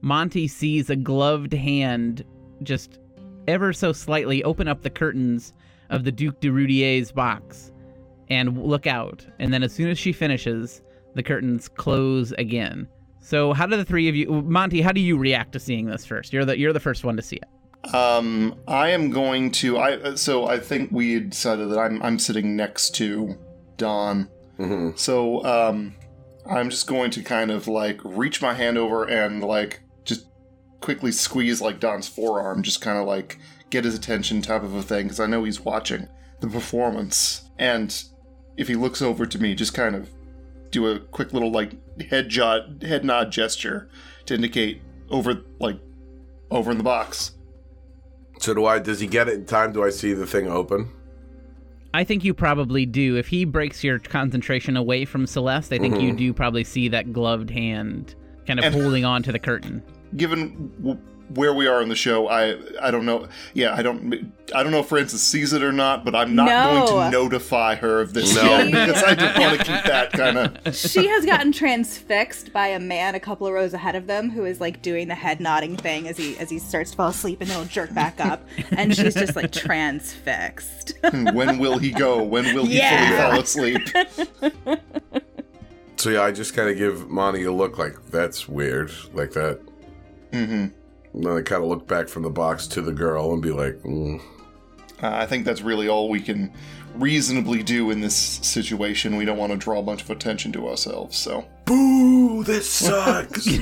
Monty 0.00 0.46
sees 0.48 0.90
a 0.90 0.96
gloved 0.96 1.52
hand 1.52 2.24
just 2.62 2.98
ever 3.46 3.72
so 3.72 3.92
slightly 3.92 4.44
open 4.44 4.68
up 4.68 4.82
the 4.82 4.90
curtains 4.90 5.52
of 5.90 6.04
the 6.04 6.12
Duke 6.12 6.40
de 6.40 6.50
Rudier's 6.50 7.10
box 7.10 7.72
and 8.28 8.62
look 8.62 8.86
out. 8.86 9.26
And 9.38 9.52
then 9.52 9.62
as 9.62 9.72
soon 9.72 9.88
as 9.88 9.98
she 9.98 10.12
finishes, 10.12 10.82
the 11.14 11.22
curtains 11.22 11.68
close 11.68 12.32
again. 12.32 12.86
So 13.20 13.52
how 13.52 13.66
do 13.66 13.76
the 13.76 13.84
three 13.84 14.08
of 14.08 14.14
you 14.14 14.42
Monty, 14.42 14.80
how 14.80 14.92
do 14.92 15.00
you 15.00 15.18
react 15.18 15.52
to 15.52 15.60
seeing 15.60 15.86
this 15.86 16.06
first? 16.06 16.32
You're 16.32 16.44
the 16.44 16.58
you're 16.58 16.72
the 16.72 16.80
first 16.80 17.04
one 17.04 17.16
to 17.16 17.22
see 17.22 17.36
it. 17.36 17.94
Um, 17.94 18.54
I 18.66 18.90
am 18.90 19.10
going 19.10 19.50
to. 19.52 19.78
I 19.78 19.96
uh, 19.96 20.16
so 20.16 20.46
I 20.46 20.58
think 20.58 20.90
we 20.90 21.14
had 21.14 21.30
decided 21.30 21.70
that 21.70 21.78
I'm 21.78 22.02
I'm 22.02 22.18
sitting 22.18 22.56
next 22.56 22.94
to 22.96 23.36
Don. 23.76 24.28
hmm 24.56 24.90
So 24.94 25.44
um, 25.44 25.94
I'm 26.48 26.70
just 26.70 26.86
going 26.86 27.10
to 27.12 27.22
kind 27.22 27.50
of 27.50 27.68
like 27.68 28.00
reach 28.04 28.40
my 28.40 28.54
hand 28.54 28.78
over 28.78 29.04
and 29.04 29.42
like 29.42 29.80
just 30.04 30.26
quickly 30.80 31.12
squeeze 31.12 31.60
like 31.60 31.80
Don's 31.80 32.08
forearm, 32.08 32.62
just 32.62 32.80
kind 32.80 32.98
of 32.98 33.06
like 33.06 33.38
get 33.70 33.84
his 33.84 33.94
attention 33.94 34.40
type 34.40 34.62
of 34.62 34.74
a 34.74 34.82
thing 34.82 35.04
because 35.04 35.20
I 35.20 35.26
know 35.26 35.44
he's 35.44 35.60
watching 35.60 36.08
the 36.40 36.48
performance. 36.48 37.50
And 37.58 38.02
if 38.56 38.68
he 38.68 38.76
looks 38.76 39.02
over 39.02 39.26
to 39.26 39.38
me, 39.38 39.54
just 39.54 39.74
kind 39.74 39.94
of 39.94 40.08
do 40.70 40.88
a 40.88 40.98
quick 40.98 41.32
little 41.32 41.50
like 41.50 41.72
head 42.02 42.28
jot 42.28 42.82
head 42.82 43.04
nod 43.04 43.30
gesture 43.30 43.88
to 44.26 44.34
indicate 44.34 44.82
over 45.10 45.42
like 45.60 45.78
over 46.50 46.70
in 46.70 46.78
the 46.78 46.84
box. 46.84 47.32
So 48.40 48.54
do 48.54 48.64
I? 48.66 48.78
Does 48.78 49.00
he 49.00 49.06
get 49.06 49.28
it 49.28 49.34
in 49.34 49.46
time? 49.46 49.72
Do 49.72 49.84
I 49.84 49.90
see 49.90 50.12
the 50.12 50.26
thing 50.26 50.48
open? 50.48 50.92
I 51.94 52.04
think 52.04 52.24
you 52.24 52.34
probably 52.34 52.84
do. 52.84 53.16
If 53.16 53.28
he 53.28 53.44
breaks 53.44 53.82
your 53.82 53.98
concentration 53.98 54.76
away 54.76 55.04
from 55.04 55.26
Celeste, 55.26 55.72
I 55.72 55.78
think 55.78 55.94
you 56.00 56.08
mm-hmm. 56.08 56.16
do 56.16 56.32
probably 56.34 56.64
see 56.64 56.88
that 56.88 57.12
gloved 57.12 57.50
hand 57.50 58.14
kind 58.46 58.58
of 58.58 58.66
And- 58.66 58.74
holding 58.74 59.04
on 59.04 59.22
to 59.22 59.32
the 59.32 59.38
curtain. 59.38 59.82
given 60.16 60.72
where 61.34 61.52
we 61.52 61.66
are 61.66 61.82
in 61.82 61.88
the 61.88 61.94
show, 61.96 62.28
I 62.28 62.56
I 62.80 62.90
don't 62.90 63.04
know. 63.06 63.28
Yeah, 63.54 63.74
I 63.74 63.82
don't 63.82 64.32
I 64.54 64.62
don't 64.62 64.72
know 64.72 64.80
if 64.80 64.86
Frances 64.88 65.22
sees 65.22 65.52
it 65.52 65.62
or 65.62 65.72
not, 65.72 66.04
but 66.04 66.14
I'm 66.14 66.34
not 66.34 66.46
No. 66.46 66.62
going 66.86 67.10
to 67.10 67.10
notify 67.18 67.74
her 67.74 68.00
of 68.00 68.14
this 68.14 68.34
No. 68.34 68.42
yet 68.44 68.66
because 68.70 69.02
I 69.02 69.14
just 69.14 69.38
want 69.38 69.58
to 69.58 69.64
keep 69.64 69.84
that 69.84 70.12
kind 70.12 70.38
of. 70.38 70.74
She 70.74 71.06
has 71.06 71.26
gotten 71.26 71.52
transfixed 71.52 72.52
by 72.52 72.68
a 72.68 72.80
man 72.80 73.14
a 73.14 73.20
couple 73.20 73.46
of 73.46 73.52
rows 73.52 73.74
ahead 73.74 73.94
of 73.94 74.06
them 74.06 74.30
who 74.30 74.44
is 74.46 74.60
like 74.60 74.80
doing 74.80 75.08
the 75.08 75.14
head 75.14 75.38
nodding 75.40 75.76
thing 75.76 76.08
as 76.08 76.16
he 76.16 76.36
as 76.38 76.48
he 76.48 76.58
starts 76.58 76.92
to 76.92 76.96
fall 76.96 77.08
asleep 77.10 77.40
and 77.42 77.50
then 77.50 77.58
he'll 77.58 77.68
jerk 77.68 77.92
back 77.94 78.20
up 78.20 78.46
and 78.72 78.94
she's 78.96 79.14
just 79.14 79.36
like 79.36 79.52
transfixed. 79.52 80.94
When 81.12 81.58
will 81.58 81.78
he 81.78 81.90
go? 81.90 82.22
When 82.22 82.54
will 82.54 82.64
he 82.66 82.78
Yeah. 82.78 83.06
fully 83.06 83.18
fall 83.18 83.40
asleep? 83.40 84.82
So 85.96 86.10
yeah, 86.10 86.22
I 86.22 86.30
just 86.30 86.54
kind 86.54 86.70
of 86.70 86.76
give 86.76 87.08
Monty 87.10 87.42
a 87.44 87.52
look 87.52 87.76
like 87.76 87.96
that's 88.10 88.48
weird, 88.48 88.92
like 89.12 89.32
that. 89.32 89.60
hmm 90.32 90.66
And 91.14 91.24
then 91.24 91.32
I 91.36 91.42
kind 91.42 91.62
of 91.62 91.68
look 91.68 91.86
back 91.86 92.08
from 92.08 92.22
the 92.22 92.30
box 92.30 92.66
to 92.68 92.82
the 92.82 92.92
girl 92.92 93.32
and 93.32 93.42
be 93.42 93.50
like, 93.50 93.74
mm. 93.82 94.20
Uh, 95.02 95.10
I 95.12 95.26
think 95.26 95.44
that's 95.44 95.60
really 95.62 95.88
all 95.88 96.08
we 96.08 96.18
can 96.20 96.52
reasonably 96.96 97.62
do 97.62 97.90
in 97.92 98.00
this 98.00 98.16
situation. 98.16 99.16
We 99.16 99.24
don't 99.24 99.38
want 99.38 99.52
to 99.52 99.56
draw 99.58 99.78
a 99.78 99.82
bunch 99.82 100.02
of 100.02 100.10
attention 100.10 100.50
to 100.52 100.68
ourselves, 100.68 101.16
so. 101.16 101.46
"Boo! 101.64 102.42
This 102.42 102.68
sucks." 102.68 103.46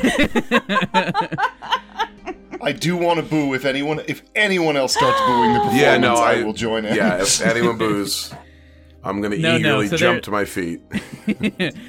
I 2.63 2.73
do 2.73 2.97
want 2.97 3.19
to 3.19 3.23
boo 3.23 3.53
if 3.55 3.65
anyone 3.67 4.01
if 4.09 4.23
anyone 4.35 4.77
else 4.77 4.95
starts 4.95 5.21
booing 5.27 5.53
the 5.53 5.59
performance. 5.61 5.81
yeah, 5.83 5.99
no, 5.99 6.15
I, 6.15 6.37
I 6.41 6.43
will 6.43 6.53
join 6.55 6.85
in. 6.87 6.95
Yeah, 6.95 7.21
if 7.21 7.41
anyone 7.47 7.77
boos, 7.77 8.33
I'm 9.05 9.21
gonna 9.21 9.37
No, 9.37 9.53
no, 9.59 9.59
eagerly 9.83 9.89
so 9.89 9.97
jump 9.97 10.15
there- 10.17 10.21
to 10.23 10.31
my 10.31 10.45
feet. 10.47 10.81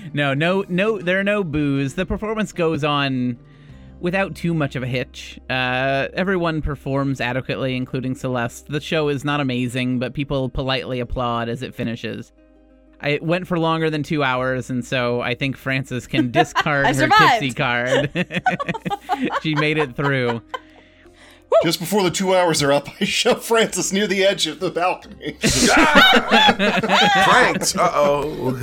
no, 0.14 0.34
no, 0.34 0.66
no. 0.68 1.00
There 1.00 1.20
are 1.20 1.24
no 1.24 1.44
boos. 1.44 1.94
The 1.94 2.06
performance 2.06 2.52
goes 2.52 2.84
on 2.84 3.38
without 4.00 4.36
too 4.36 4.54
much 4.54 4.76
of 4.76 4.84
a 4.84 4.88
hitch. 4.88 5.40
Uh, 5.50 6.08
everyone 6.14 6.62
performs 6.62 7.20
adequately, 7.22 7.76
including 7.76 8.16
Celeste. 8.16 8.68
The 8.68 8.82
show 8.82 9.10
is 9.10 9.24
not 9.26 9.40
amazing, 9.40 10.00
but 10.00 10.14
people 10.14 10.50
politely 10.50 11.00
applaud 11.00 11.50
as 11.50 11.62
it 11.62 11.74
finishes. 11.76 12.32
I 13.00 13.10
it 13.10 13.24
went 13.24 13.48
for 13.48 13.60
longer 13.60 13.90
than 13.90 14.02
two 14.04 14.24
hours, 14.24 14.70
and 14.70 14.84
so 14.84 15.22
I 15.22 15.36
think 15.36 15.56
Frances 15.56 16.08
can 16.08 16.32
discard 16.32 16.88
her 16.88 16.94
survived. 16.94 17.42
tipsy 17.42 17.54
card. 17.54 18.12
she 19.44 19.54
made 19.56 19.78
it 19.78 19.96
through. 19.96 20.42
Just 21.64 21.80
before 21.80 22.04
the 22.04 22.12
two 22.12 22.36
hours 22.36 22.62
are 22.62 22.72
up, 22.72 22.88
I 23.00 23.06
shove 23.06 23.44
Francis 23.44 23.94
near 23.94 24.08
the 24.08 24.26
edge 24.26 24.48
of 24.48 24.60
the 24.60 24.70
balcony. 24.72 25.38
Pranks. 27.24 27.76
Uh 27.76 27.92
oh. 27.94 28.58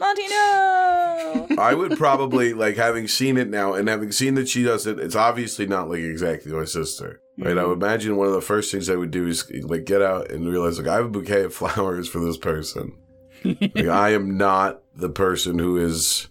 Monty, 0.00 0.26
no! 0.28 1.46
I 1.58 1.74
would 1.74 1.98
probably 1.98 2.54
like 2.54 2.76
having 2.76 3.06
seen 3.06 3.36
it 3.36 3.50
now 3.50 3.74
and 3.74 3.86
having 3.86 4.12
seen 4.12 4.34
that 4.34 4.48
she 4.48 4.62
does 4.62 4.86
it. 4.86 4.98
It's 4.98 5.14
obviously 5.14 5.66
not 5.66 5.90
like 5.90 6.00
exactly 6.00 6.52
my 6.52 6.64
sister, 6.64 7.20
right? 7.36 7.50
I 7.50 7.54
mm-hmm. 7.54 7.68
would 7.68 7.82
imagine 7.82 8.16
one 8.16 8.26
of 8.26 8.32
the 8.32 8.40
first 8.40 8.72
things 8.72 8.88
I 8.88 8.96
would 8.96 9.10
do 9.10 9.26
is 9.26 9.50
like 9.64 9.84
get 9.84 10.00
out 10.00 10.30
and 10.30 10.48
realize 10.48 10.78
like 10.78 10.88
I 10.88 10.96
have 10.96 11.06
a 11.06 11.10
bouquet 11.10 11.44
of 11.44 11.54
flowers 11.60 12.08
for 12.08 12.18
this 12.18 12.38
person. 12.38 12.96
like 13.44 13.76
I 13.76 14.10
am 14.14 14.38
not 14.38 14.82
the 14.94 15.10
person 15.10 15.58
who 15.58 15.76
is. 15.76 16.28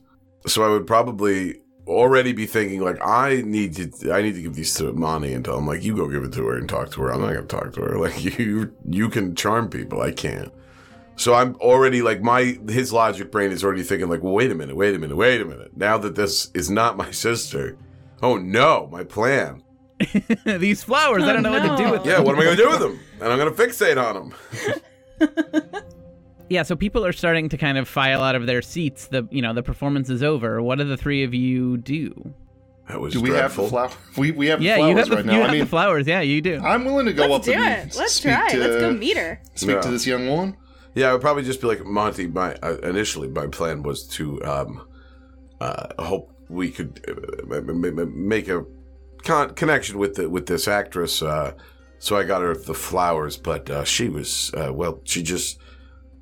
So 0.47 0.63
I 0.63 0.69
would 0.69 0.87
probably 0.87 1.61
already 1.85 2.33
be 2.33 2.47
thinking 2.47 2.81
like 2.81 2.97
I 3.05 3.41
need 3.45 3.75
to 3.75 4.11
I 4.11 4.23
need 4.23 4.33
to 4.33 4.41
give 4.41 4.55
these 4.55 4.73
to 4.75 4.93
Monty 4.93 5.33
and 5.33 5.45
tell 5.45 5.59
him 5.59 5.67
like 5.67 5.83
you 5.83 5.95
go 5.95 6.07
give 6.07 6.23
it 6.23 6.33
to 6.33 6.45
her 6.47 6.57
and 6.57 6.67
talk 6.67 6.91
to 6.91 7.01
her. 7.01 7.11
I'm 7.11 7.21
not 7.21 7.33
gonna 7.33 7.45
talk 7.45 7.73
to 7.73 7.81
her. 7.81 7.99
Like 7.99 8.39
you 8.39 8.73
you 8.89 9.09
can 9.09 9.35
charm 9.35 9.69
people. 9.69 10.01
I 10.01 10.11
can't. 10.11 10.51
So 11.19 11.33
I'm 11.33 11.55
already 11.55 12.01
like 12.01 12.21
my 12.21 12.57
his 12.69 12.93
logic 12.93 13.29
brain 13.29 13.51
is 13.51 13.61
already 13.61 13.83
thinking 13.83 14.07
like, 14.07 14.23
well, 14.23 14.31
wait 14.33 14.51
a 14.51 14.55
minute, 14.55 14.77
wait 14.77 14.95
a 14.95 14.99
minute, 14.99 15.17
wait 15.17 15.41
a 15.41 15.45
minute. 15.45 15.75
Now 15.75 15.97
that 15.97 16.15
this 16.15 16.49
is 16.53 16.69
not 16.69 16.95
my 16.95 17.11
sister, 17.11 17.77
oh 18.23 18.37
no, 18.37 18.87
my 18.89 19.03
plan. 19.03 19.61
These 20.45 20.81
flowers, 20.83 21.23
I 21.23 21.33
don't 21.33 21.43
know 21.43 21.51
what 21.51 21.61
to 21.63 21.75
do 21.75 21.89
oh, 21.89 21.91
with 21.91 22.03
them. 22.03 22.11
Yeah, 22.13 22.19
what 22.19 22.35
am 22.35 22.39
I 22.41 22.45
gonna 22.45 22.55
do 22.55 22.69
with 22.69 22.79
them? 22.79 22.99
And 23.21 23.33
I'm 23.33 23.37
gonna 23.37 23.51
fixate 23.51 24.01
on 24.01 24.31
them. 25.19 25.73
Yeah, 26.51 26.63
so 26.63 26.75
people 26.75 27.05
are 27.05 27.13
starting 27.13 27.47
to 27.49 27.57
kind 27.57 27.77
of 27.77 27.87
file 27.87 28.23
out 28.23 28.33
of 28.33 28.47
their 28.47 28.63
seats. 28.63 29.05
The 29.05 29.27
you 29.29 29.41
know 29.41 29.53
the 29.53 29.61
performance 29.61 30.09
is 30.09 30.23
over. 30.23 30.63
What 30.63 30.79
do 30.79 30.83
the 30.83 30.97
three 30.97 31.23
of 31.23 31.31
you 31.31 31.77
do? 31.77 32.33
That 32.87 32.99
was 32.99 33.13
Do 33.13 33.21
we 33.21 33.29
have 33.29 33.53
dreadful. 33.53 33.65
the 33.65 33.69
flower? 33.69 33.91
We, 34.17 34.31
we 34.31 34.47
have 34.47 34.59
Yeah, 34.59 34.77
flowers 34.77 34.89
you 34.89 34.97
have 34.97 35.09
the 35.09 35.15
right 35.17 35.25
you 35.25 35.31
now. 35.31 35.37
have 35.41 35.49
I 35.49 35.51
mean, 35.51 35.59
the 35.59 35.65
flowers. 35.67 36.07
Yeah, 36.07 36.21
you 36.21 36.41
do. 36.41 36.59
I'm 36.63 36.85
willing 36.85 37.05
to 37.05 37.13
go 37.13 37.27
Let's 37.27 37.47
up 37.47 37.53
do 37.53 37.59
and 37.61 37.91
it. 37.91 37.95
Let's 37.95 38.13
speak 38.13 38.33
try. 38.33 38.49
to, 38.49 38.57
Let's 38.57 38.81
go 38.81 38.91
meet 38.93 39.15
her. 39.15 39.39
Speak 39.53 39.79
to 39.81 39.91
this 39.91 40.07
young 40.07 40.27
woman. 40.27 40.57
Yeah, 40.95 41.09
I 41.09 41.13
would 41.13 41.21
probably 41.21 41.43
just 41.43 41.61
be 41.61 41.67
like 41.67 41.85
Monty. 41.85 42.27
My 42.27 42.55
uh, 42.55 42.77
initially, 42.83 43.27
my 43.27 43.47
plan 43.47 43.83
was 43.83 44.07
to 44.09 44.43
um, 44.43 44.87
uh, 45.61 45.87
hope 46.03 46.31
we 46.49 46.71
could 46.71 46.99
uh, 47.07 47.55
m- 47.55 47.69
m- 47.85 47.99
m- 47.99 48.27
make 48.27 48.47
a 48.49 48.65
con- 49.23 49.53
connection 49.53 49.97
with 49.97 50.15
the 50.15 50.29
with 50.29 50.47
this 50.47 50.67
actress. 50.67 51.21
Uh, 51.21 51.53
so 51.99 52.15
I 52.17 52.23
got 52.23 52.41
her 52.41 52.55
the 52.55 52.73
flowers, 52.73 53.37
but 53.37 53.69
uh, 53.69 53.83
she 53.83 54.09
was 54.09 54.51
uh, 54.55 54.73
well. 54.73 54.99
She 55.03 55.21
just 55.21 55.59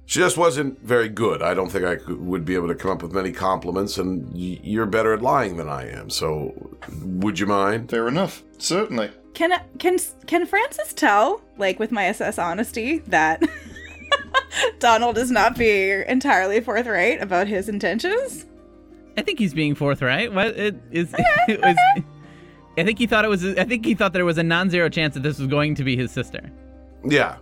she 0.05 0.19
just 0.19 0.37
wasn't 0.37 0.81
very 0.83 1.09
good. 1.09 1.41
I 1.41 1.53
don't 1.53 1.69
think 1.71 1.85
I 1.85 1.95
could, 1.95 2.19
would 2.19 2.45
be 2.45 2.55
able 2.55 2.67
to 2.67 2.75
come 2.75 2.91
up 2.91 3.01
with 3.03 3.13
many 3.13 3.31
compliments. 3.31 3.97
And 3.97 4.25
y- 4.33 4.59
you're 4.63 4.85
better 4.85 5.13
at 5.13 5.21
lying 5.21 5.57
than 5.57 5.69
I 5.69 5.89
am. 5.89 6.09
So 6.09 6.53
would 7.03 7.39
you 7.39 7.45
mind? 7.45 7.89
Fair 7.89 8.07
enough. 8.07 8.43
Certainly. 8.57 9.11
Can 9.33 9.51
can 9.79 9.97
can 10.25 10.45
Francis 10.47 10.93
tell, 10.93 11.41
like 11.57 11.79
with 11.79 11.91
my 11.91 12.03
Assess 12.05 12.39
Honesty, 12.39 12.99
that 13.07 13.43
Donald 14.79 15.17
is 15.17 15.31
not 15.31 15.57
being 15.57 16.03
entirely 16.07 16.59
forthright 16.61 17.21
about 17.21 17.47
his 17.47 17.69
intentions? 17.69 18.45
I 19.17 19.21
think 19.21 19.39
he's 19.39 19.53
being 19.53 19.75
forthright. 19.75 20.33
What 20.33 20.47
it 20.57 20.75
is? 20.91 21.13
It 21.47 21.61
was, 21.61 21.75
I 22.77 22.83
think 22.83 22.99
he 22.99 23.07
thought 23.07 23.25
it 23.25 23.29
was. 23.29 23.43
I 23.43 23.63
think 23.63 23.85
he 23.85 23.95
thought 23.95 24.13
there 24.13 24.25
was 24.25 24.37
a 24.37 24.43
non-zero 24.43 24.89
chance 24.89 25.15
that 25.15 25.23
this 25.23 25.39
was 25.39 25.47
going 25.47 25.73
to 25.75 25.83
be 25.83 25.95
his 25.97 26.11
sister. 26.11 26.51
Yeah. 27.03 27.37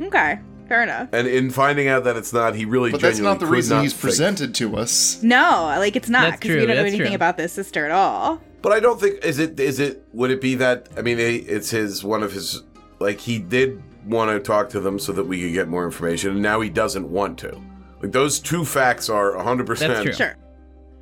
Okay, 0.00 0.38
fair 0.68 0.84
enough. 0.84 1.08
And 1.12 1.26
in 1.26 1.50
finding 1.50 1.88
out 1.88 2.04
that 2.04 2.16
it's 2.16 2.32
not, 2.32 2.54
he 2.54 2.64
really 2.64 2.92
But 2.92 3.00
that's 3.00 3.18
not 3.18 3.40
the 3.40 3.46
reason 3.46 3.78
not 3.78 3.82
he's 3.82 3.92
think- 3.92 4.02
presented 4.02 4.54
to 4.56 4.76
us. 4.76 5.20
No, 5.22 5.74
like 5.78 5.96
it's 5.96 6.08
not 6.08 6.34
because 6.34 6.50
we 6.50 6.66
don't 6.66 6.68
know 6.76 6.82
anything 6.82 7.06
true. 7.06 7.14
about 7.16 7.36
this 7.36 7.52
sister 7.52 7.84
at 7.86 7.90
all. 7.90 8.40
But 8.62 8.70
I 8.72 8.78
don't 8.80 9.00
think 9.00 9.24
is 9.24 9.40
it 9.40 9.58
is 9.58 9.80
it 9.80 10.04
would 10.12 10.30
it 10.30 10.40
be 10.40 10.54
that 10.56 10.88
I 10.96 11.02
mean 11.02 11.18
it- 11.18 11.48
it's 11.48 11.70
his 11.70 12.04
one 12.04 12.22
of 12.22 12.32
his 12.32 12.62
like 13.00 13.18
he 13.18 13.38
did 13.40 13.82
want 14.08 14.30
to 14.30 14.40
talk 14.40 14.68
to 14.70 14.80
them 14.80 14.98
so 14.98 15.12
that 15.12 15.24
we 15.24 15.40
could 15.40 15.52
get 15.52 15.68
more 15.68 15.84
information 15.84 16.32
and 16.32 16.42
now 16.42 16.60
he 16.60 16.70
doesn't 16.70 17.08
want 17.10 17.38
to. 17.38 17.60
Like 18.00 18.12
those 18.12 18.38
two 18.38 18.64
facts 18.64 19.08
are 19.08 19.32
100% 19.32 19.78
That's 19.78 20.02
true. 20.02 20.12
Sure, 20.12 20.36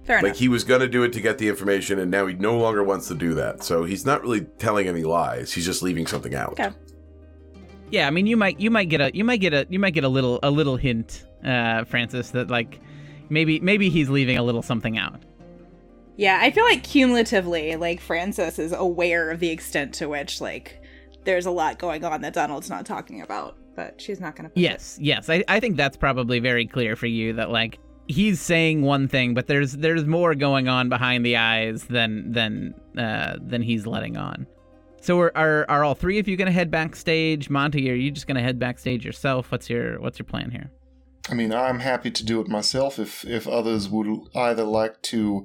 fair 0.05 0.17
like 0.17 0.25
enough. 0.25 0.39
he 0.39 0.49
was 0.49 0.65
going 0.65 0.81
to 0.81 0.89
do 0.89 1.03
it 1.03 1.13
to 1.13 1.21
get 1.21 1.39
the 1.39 1.49
information 1.49 1.99
and 1.99 2.11
now 2.11 2.27
he 2.27 2.35
no 2.35 2.57
longer 2.57 2.83
wants 2.83 3.09
to 3.09 3.15
do 3.15 3.35
that. 3.35 3.63
So 3.63 3.85
he's 3.85 4.07
not 4.07 4.23
really 4.23 4.43
telling 4.59 4.89
any 4.89 5.03
lies. 5.05 5.53
He's 5.53 5.67
just 5.67 5.83
leaving 5.83 6.07
something 6.07 6.35
out. 6.35 6.53
Okay. 6.53 6.71
Yeah, 7.91 8.07
I 8.09 8.11
mean, 8.11 8.27
you 8.27 8.37
might 8.37 8.59
you 8.59 8.71
might 8.71 8.89
get 8.89 9.01
a 9.01 9.11
you 9.15 9.25
might 9.25 9.41
get 9.41 9.55
a 9.55 9.67
you 9.71 9.79
might 9.79 9.95
get 9.95 10.05
a 10.05 10.09
little 10.09 10.41
a 10.43 10.51
little 10.51 10.77
hint, 10.77 11.25
uh, 11.45 11.85
Francis, 11.85 12.31
that 12.31 12.49
like 12.49 12.81
maybe 13.29 13.61
maybe 13.61 13.91
he's 13.91 14.09
leaving 14.09 14.39
a 14.39 14.43
little 14.43 14.63
something 14.63 14.99
out. 14.99 15.23
Yeah, 16.17 16.39
I 16.43 16.51
feel 16.51 16.65
like 16.65 16.83
cumulatively, 16.83 17.77
like 17.77 18.01
Francis 18.01 18.59
is 18.59 18.73
aware 18.73 19.31
of 19.31 19.39
the 19.39 19.51
extent 19.51 19.95
to 19.95 20.09
which 20.09 20.41
like 20.41 20.83
there's 21.27 21.45
a 21.45 21.51
lot 21.51 21.79
going 21.79 22.03
on 22.05 22.23
that 22.23 22.33
Donald's 22.33 22.71
not 22.71 22.87
talking 22.87 23.21
about, 23.21 23.57
but 23.75 24.01
she's 24.01 24.21
not 24.21 24.35
going 24.35 24.49
to. 24.49 24.59
Yes, 24.59 24.99
yes, 25.01 25.29
I, 25.29 25.45
I 25.49 25.61
think 25.61 25.77
that's 25.77 25.97
probably 25.97 26.39
very 26.39 26.67
clear 26.67 26.97
for 26.97 27.07
you 27.07 27.35
that 27.35 27.51
like 27.51 27.79
he's 28.09 28.41
saying 28.41 28.83
one 28.83 29.09
thing, 29.09 29.35
but 29.35 29.47
there's 29.47 29.73
there's 29.73 30.05
more 30.07 30.35
going 30.35 30.69
on 30.69 30.89
behind 30.89 31.27
the 31.27 31.37
eyes 31.37 31.85
than 31.85 32.33
than 32.33 32.75
uh, 32.97 33.37
than 33.41 33.61
he's 33.61 33.87
letting 33.87 34.17
on. 34.17 34.47
So 35.03 35.21
are, 35.21 35.33
are 35.37 35.67
are 35.69 35.85
all 35.85 35.95
three 35.95 36.19
of 36.19 36.27
you 36.27 36.37
gonna 36.37 36.51
head 36.51 36.71
backstage? 36.71 37.51
Monty, 37.51 37.91
are 37.91 37.95
you 37.95 38.11
just 38.11 38.27
gonna 38.27 38.43
head 38.43 38.59
backstage 38.59 39.05
yourself? 39.05 39.53
What's 39.53 39.69
your 39.69 40.01
what's 40.01 40.19
your 40.19 40.27
plan 40.27 40.51
here? 40.51 40.71
I 41.29 41.35
mean, 41.35 41.53
I'm 41.53 41.81
happy 41.81 42.11
to 42.13 42.25
do 42.25 42.41
it 42.41 42.49
myself 42.49 42.99
if 42.99 43.25
if 43.25 43.47
others 43.47 43.89
would 43.89 44.09
either 44.35 44.65
like 44.65 45.03
to 45.03 45.45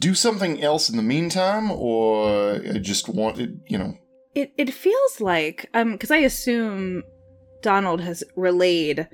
do 0.00 0.14
something 0.14 0.60
else 0.62 0.90
in 0.90 0.96
the 0.96 1.02
meantime 1.02 1.70
or 1.70 2.58
just 2.80 3.08
want 3.08 3.38
it, 3.38 3.50
you 3.68 3.78
know. 3.78 3.96
It 4.34 4.52
it 4.56 4.72
feels 4.72 5.20
like 5.20 5.68
um 5.74 5.92
because 5.92 6.10
I 6.10 6.18
assume 6.18 7.02
Donald 7.62 8.00
has 8.00 8.24
relayed 8.36 9.08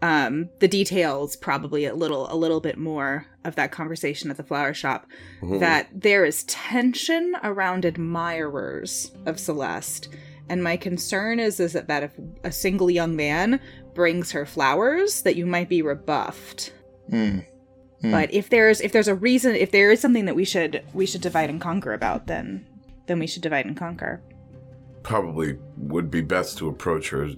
um 0.00 0.48
the 0.60 0.68
details 0.68 1.36
probably 1.36 1.84
a 1.84 1.94
little 1.94 2.26
a 2.32 2.36
little 2.36 2.60
bit 2.60 2.78
more 2.78 3.26
of 3.44 3.54
that 3.56 3.70
conversation 3.70 4.30
at 4.30 4.36
the 4.36 4.42
flower 4.42 4.74
shop 4.74 5.06
Mhm. 5.42 5.60
that 5.60 5.88
there 5.94 6.24
is 6.24 6.44
tension 6.44 7.34
around 7.42 7.84
admirers 7.84 9.12
of 9.26 9.38
Celeste. 9.38 10.08
And 10.48 10.62
my 10.62 10.76
concern 10.76 11.38
is 11.38 11.60
is 11.60 11.72
that, 11.74 11.88
that 11.88 12.02
if 12.02 12.12
a 12.42 12.50
single 12.52 12.90
young 12.90 13.14
man 13.14 13.60
brings 13.94 14.32
her 14.32 14.44
flowers, 14.46 15.22
that 15.22 15.36
you 15.36 15.46
might 15.46 15.68
be 15.68 15.82
rebuffed. 15.82 16.72
Hmm. 17.10 17.38
Hmm. 18.00 18.10
But 18.10 18.32
if 18.34 18.48
there's 18.50 18.80
if 18.80 18.90
there's 18.92 19.08
a 19.08 19.14
reason 19.14 19.54
if 19.54 19.70
there 19.70 19.92
is 19.92 20.00
something 20.00 20.24
that 20.24 20.34
we 20.34 20.44
should 20.44 20.82
we 20.92 21.06
should 21.06 21.20
divide 21.20 21.50
and 21.50 21.60
conquer 21.60 21.92
about, 21.92 22.26
then 22.26 22.66
then 23.06 23.18
we 23.18 23.26
should 23.26 23.42
divide 23.42 23.66
and 23.66 23.76
conquer. 23.76 24.20
Probably 25.02 25.58
would 25.76 26.10
be 26.10 26.20
best 26.20 26.58
to 26.58 26.68
approach 26.68 27.10
her 27.10 27.28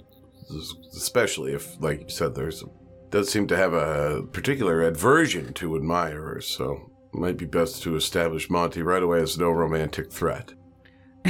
especially 0.95 1.53
if 1.53 1.79
like 1.81 2.01
you 2.01 2.09
said 2.09 2.35
there's 2.35 2.63
does 3.09 3.31
seem 3.31 3.47
to 3.47 3.55
have 3.55 3.73
a 3.73 4.23
particular 4.31 4.81
aversion 4.83 5.53
to 5.53 5.75
admirers, 5.75 6.47
so 6.47 6.91
it 7.13 7.17
might 7.17 7.37
be 7.37 7.45
best 7.45 7.81
to 7.83 7.95
establish 7.95 8.49
Monty 8.49 8.81
right 8.81 9.01
away 9.01 9.21
as 9.21 9.37
no 9.37 9.51
romantic 9.51 10.11
threat. 10.11 10.53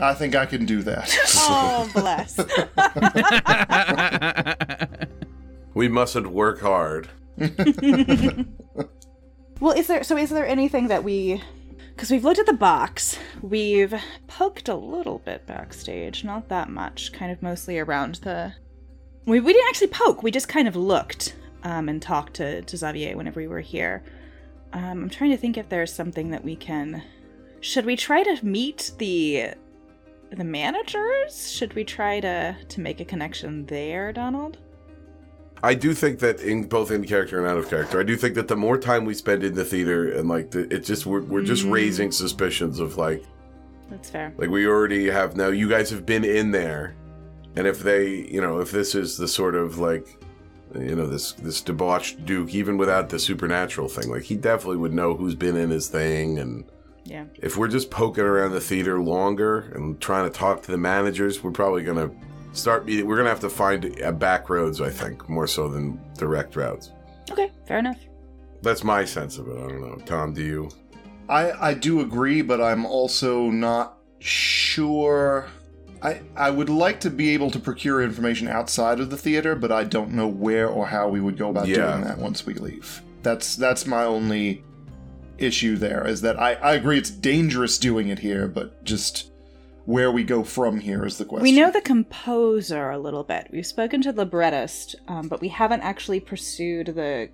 I 0.00 0.14
think 0.14 0.34
I 0.34 0.46
can 0.46 0.64
do 0.64 0.82
that. 0.82 1.12
Oh 1.36 1.90
bless. 1.94 2.38
We 5.74 5.88
mustn't 5.88 6.26
work 6.26 6.60
hard. 6.60 7.08
well, 9.58 9.72
is 9.72 9.86
there 9.86 10.04
so 10.04 10.18
is 10.18 10.28
there 10.28 10.46
anything 10.46 10.88
that 10.88 11.02
we 11.02 11.42
because 11.94 12.10
we've 12.10 12.24
looked 12.24 12.38
at 12.38 12.46
the 12.46 12.52
box, 12.52 13.18
we've 13.42 13.94
poked 14.26 14.68
a 14.68 14.74
little 14.74 15.18
bit 15.18 15.46
backstage, 15.46 16.24
not 16.24 16.48
that 16.48 16.68
much, 16.68 17.12
kind 17.12 17.30
of 17.30 17.42
mostly 17.42 17.78
around 17.78 18.16
the. 18.16 18.54
We, 19.26 19.40
we 19.40 19.52
didn't 19.52 19.68
actually 19.68 19.88
poke. 19.88 20.22
We 20.22 20.30
just 20.30 20.48
kind 20.48 20.66
of 20.66 20.74
looked 20.74 21.36
um, 21.62 21.88
and 21.88 22.02
talked 22.02 22.34
to, 22.34 22.62
to 22.62 22.76
Xavier 22.76 23.16
whenever 23.16 23.40
we 23.40 23.46
were 23.46 23.60
here. 23.60 24.02
Um, 24.72 25.02
I'm 25.02 25.10
trying 25.10 25.30
to 25.30 25.36
think 25.36 25.56
if 25.56 25.68
there's 25.68 25.92
something 25.92 26.30
that 26.30 26.44
we 26.44 26.56
can. 26.56 27.02
Should 27.60 27.84
we 27.84 27.94
try 27.94 28.22
to 28.22 28.44
meet 28.44 28.92
the 28.98 29.50
the 30.30 30.44
managers? 30.44 31.52
Should 31.52 31.74
we 31.74 31.84
try 31.84 32.20
to 32.20 32.56
to 32.68 32.80
make 32.80 33.00
a 33.00 33.04
connection 33.04 33.66
there, 33.66 34.12
Donald? 34.12 34.58
I 35.62 35.74
do 35.74 35.94
think 35.94 36.18
that 36.20 36.40
in 36.40 36.64
both 36.64 36.90
in 36.90 37.04
character 37.04 37.38
and 37.38 37.46
out 37.46 37.56
of 37.56 37.68
character, 37.70 38.00
I 38.00 38.02
do 38.02 38.16
think 38.16 38.34
that 38.34 38.48
the 38.48 38.56
more 38.56 38.76
time 38.76 39.04
we 39.04 39.14
spend 39.14 39.44
in 39.44 39.54
the 39.54 39.64
theater 39.64 40.10
and 40.12 40.28
like 40.28 40.50
the, 40.50 40.62
it 40.74 40.84
just 40.84 41.06
we're, 41.06 41.22
we're 41.22 41.42
just 41.42 41.64
Mm. 41.64 41.70
raising 41.72 42.10
suspicions 42.12 42.80
of 42.80 42.96
like 42.96 43.24
That's 43.90 44.10
fair. 44.10 44.32
like 44.38 44.50
we 44.50 44.66
already 44.66 45.08
have 45.10 45.36
now. 45.36 45.48
You 45.48 45.68
guys 45.68 45.88
have 45.90 46.04
been 46.04 46.24
in 46.24 46.50
there, 46.50 46.94
and 47.56 47.66
if 47.66 47.80
they, 47.80 48.08
you 48.08 48.40
know, 48.40 48.58
if 48.58 48.72
this 48.72 48.94
is 48.96 49.16
the 49.16 49.28
sort 49.28 49.54
of 49.54 49.78
like, 49.78 50.06
you 50.74 50.96
know, 50.96 51.06
this 51.06 51.32
this 51.32 51.60
debauched 51.60 52.24
Duke, 52.26 52.52
even 52.54 52.76
without 52.76 53.08
the 53.08 53.18
supernatural 53.20 53.88
thing, 53.88 54.10
like 54.10 54.22
he 54.22 54.34
definitely 54.36 54.78
would 54.78 54.92
know 54.94 55.14
who's 55.14 55.34
been 55.36 55.56
in 55.56 55.70
his 55.70 55.88
thing 55.88 56.38
and. 56.38 56.64
Yeah. 57.04 57.24
If 57.42 57.56
we're 57.56 57.66
just 57.66 57.90
poking 57.90 58.22
around 58.22 58.52
the 58.52 58.60
theater 58.60 59.00
longer 59.00 59.72
and 59.74 60.00
trying 60.00 60.22
to 60.30 60.30
talk 60.38 60.62
to 60.62 60.70
the 60.70 60.78
managers, 60.78 61.42
we're 61.42 61.50
probably 61.50 61.82
gonna 61.82 62.12
start 62.52 62.86
meeting. 62.86 63.06
We're 63.06 63.16
gonna 63.16 63.28
have 63.28 63.40
to 63.40 63.50
find 63.50 64.00
uh, 64.02 64.12
back 64.12 64.48
roads, 64.50 64.80
I 64.80 64.90
think, 64.90 65.28
more 65.28 65.46
so 65.46 65.68
than 65.68 66.00
direct 66.16 66.56
routes. 66.56 66.92
Okay, 67.30 67.50
fair 67.66 67.78
enough. 67.78 67.98
That's 68.62 68.84
my 68.84 69.04
sense 69.04 69.38
of 69.38 69.48
it. 69.48 69.56
I 69.56 69.68
don't 69.68 69.80
know. 69.80 69.96
Tom, 70.04 70.32
do 70.32 70.42
you? 70.42 70.68
I 71.28 71.70
I 71.70 71.74
do 71.74 72.00
agree, 72.00 72.42
but 72.42 72.60
I'm 72.60 72.84
also 72.86 73.50
not 73.50 73.98
sure. 74.20 75.46
I 76.02 76.20
I 76.36 76.50
would 76.50 76.68
like 76.68 77.00
to 77.00 77.10
be 77.10 77.30
able 77.30 77.50
to 77.52 77.58
procure 77.58 78.02
information 78.02 78.48
outside 78.48 79.00
of 79.00 79.10
the 79.10 79.16
theater, 79.16 79.54
but 79.54 79.72
I 79.72 79.84
don't 79.84 80.12
know 80.12 80.28
where 80.28 80.68
or 80.68 80.86
how 80.86 81.08
we 81.08 81.20
would 81.20 81.36
go 81.38 81.50
about 81.50 81.68
Yeah. 81.68 81.92
doing 81.92 82.04
that 82.04 82.18
once 82.18 82.44
we 82.46 82.54
leave. 82.54 83.02
That's 83.22 83.56
that's 83.56 83.86
my 83.86 84.04
only 84.04 84.64
issue 85.38 85.76
there 85.76 86.06
is 86.06 86.20
that 86.20 86.38
I, 86.38 86.54
I 86.54 86.74
agree 86.74 86.98
it's 86.98 87.10
dangerous 87.10 87.76
doing 87.78 88.08
it 88.08 88.20
here, 88.20 88.46
but 88.46 88.84
just 88.84 89.31
where 89.84 90.12
we 90.12 90.24
go 90.24 90.44
from 90.44 90.80
here 90.80 91.04
is 91.04 91.18
the 91.18 91.24
question. 91.24 91.42
We 91.42 91.52
know 91.52 91.70
the 91.70 91.80
composer 91.80 92.90
a 92.90 92.98
little 92.98 93.24
bit. 93.24 93.48
We've 93.52 93.66
spoken 93.66 94.00
to 94.02 94.12
the 94.12 94.24
librettist, 94.24 94.94
um, 95.08 95.28
but 95.28 95.40
we 95.40 95.48
haven't 95.48 95.80
actually 95.82 96.20
pursued 96.20 96.86
the 96.88 97.30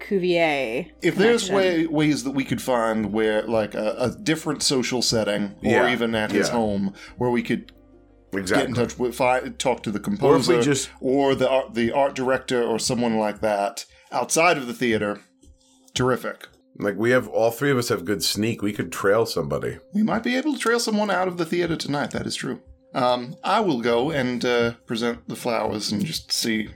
Cuvier. 0.00 0.86
if 1.00 1.14
there's 1.14 1.48
way, 1.48 1.86
ways 1.86 2.24
that 2.24 2.32
we 2.32 2.44
could 2.44 2.60
find 2.60 3.12
where 3.12 3.42
like 3.42 3.74
a, 3.74 3.94
a 3.98 4.10
different 4.10 4.62
social 4.62 5.00
setting 5.00 5.54
or 5.62 5.88
even 5.88 6.14
at 6.16 6.32
his 6.32 6.48
home 6.48 6.92
where 7.18 7.30
we 7.30 7.42
could 7.42 7.72
Exactly. 8.34 8.62
get 8.62 8.68
in 8.70 8.74
touch 8.74 8.98
with 8.98 9.14
fi- 9.14 9.50
talk 9.58 9.82
to 9.82 9.90
the 9.90 9.98
Or 9.98 10.00
if 10.00 10.04
composer 10.04 10.56
we 10.56 10.62
just 10.62 10.90
or 11.00 11.34
the 11.34 11.48
art, 11.48 11.74
the 11.74 11.92
art 11.92 12.14
director 12.14 12.62
or 12.64 12.78
someone 12.78 13.18
like 13.18 13.42
that 13.42 13.84
outside 14.10 14.56
of 14.56 14.66
the 14.66 14.72
theater 14.72 15.20
terrific 15.94 16.48
like 16.78 16.96
we 16.96 17.10
have 17.10 17.28
all 17.28 17.50
three 17.50 17.70
of 17.70 17.78
us 17.78 17.88
have 17.90 18.04
good 18.04 18.22
sneak. 18.22 18.62
We 18.62 18.72
could 18.72 18.90
trail 18.92 19.26
somebody. 19.26 19.78
we 19.92 20.02
might 20.02 20.22
be 20.22 20.36
able 20.36 20.52
to 20.54 20.58
trail 20.58 20.80
someone 20.80 21.10
out 21.10 21.28
of 21.28 21.36
the 21.36 21.44
theater 21.44 21.76
tonight 21.76 22.10
that 22.12 22.26
is 22.26 22.34
true 22.36 22.60
um, 22.94 23.36
i 23.44 23.58
will 23.60 23.80
go 23.80 24.10
and 24.10 24.44
uh, 24.44 24.72
present 24.86 25.26
the 25.28 25.36
flowers 25.36 25.92
and 25.92 26.04
just 26.04 26.30
see 26.32 26.68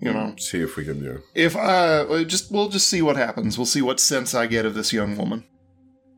you 0.00 0.12
know 0.12 0.34
See 0.38 0.60
if 0.60 0.76
we 0.76 0.84
can 0.84 1.00
do. 1.00 1.22
if 1.34 1.54
uh 1.56 2.06
uh, 2.10 2.24
just 2.24 2.50
we'll 2.50 2.68
just 2.68 2.88
see 2.88 3.02
what 3.02 3.16
happens 3.16 3.56
we'll 3.58 3.66
see 3.66 3.82
what 3.82 4.00
sense 4.00 4.34
i 4.34 4.46
get 4.46 4.66
of 4.66 4.74
this 4.74 4.92
young 4.92 5.16
woman 5.16 5.44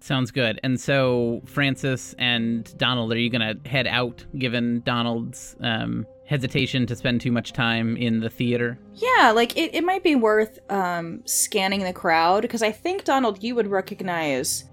Sounds 0.00 0.30
good. 0.30 0.60
And 0.62 0.78
so, 0.78 1.40
Francis 1.46 2.14
and 2.18 2.70
Donald, 2.76 3.10
are 3.14 3.18
you 3.18 3.30
going 3.30 3.40
to 3.62 3.66
head 3.66 3.86
out 3.86 4.22
given 4.38 4.82
Donald's 4.84 5.56
um, 5.60 6.06
hesitation 6.26 6.86
to 6.86 6.96
spend 6.96 7.20
too 7.20 7.32
much 7.32 7.52
time 7.52 7.96
in 7.96 8.20
the 8.20 8.30
theater? 8.30 8.78
Yeah, 8.94 9.32
like 9.32 9.56
it, 9.56 9.74
it 9.74 9.84
might 9.84 10.02
be 10.02 10.14
worth 10.14 10.58
um, 10.70 11.22
scanning 11.24 11.82
the 11.82 11.92
crowd 11.92 12.42
because 12.42 12.62
I 12.62 12.72
think 12.72 13.04
Donald, 13.04 13.42
you 13.42 13.54
would 13.54 13.66
recognize. 13.66 14.64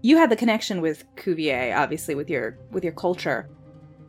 You 0.00 0.16
had 0.16 0.30
the 0.30 0.36
connection 0.36 0.80
with 0.80 1.04
Cuvier, 1.16 1.76
obviously 1.76 2.14
with 2.14 2.30
your 2.30 2.58
with 2.70 2.84
your 2.84 2.92
culture, 2.92 3.48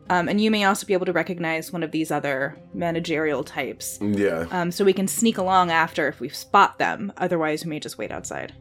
um, 0.10 0.28
and 0.28 0.41
you 0.41 0.52
may 0.52 0.63
also 0.63 0.86
be 0.86 0.93
able 0.93 1.06
to 1.06 1.13
recognize 1.13 1.72
one 1.72 1.84
of 1.84 1.91
these 1.91 2.12
other 2.12 2.58
managerial 2.74 3.43
types. 3.43 4.00
Yeah. 4.02 4.48
Um, 4.52 4.72
so 4.72 4.84
we 4.84 4.93
can 4.93 5.08
sneak 5.08 5.38
along 5.38 5.72
after 5.72 6.08
if 6.08 6.19
we 6.19 6.30
spot 6.30 6.78
them. 6.78 7.13
Otherwise, 7.17 7.63
we 7.63 7.69
may 7.69 7.80
just 7.80 7.98
wait 7.98 8.12
outside. 8.12 8.54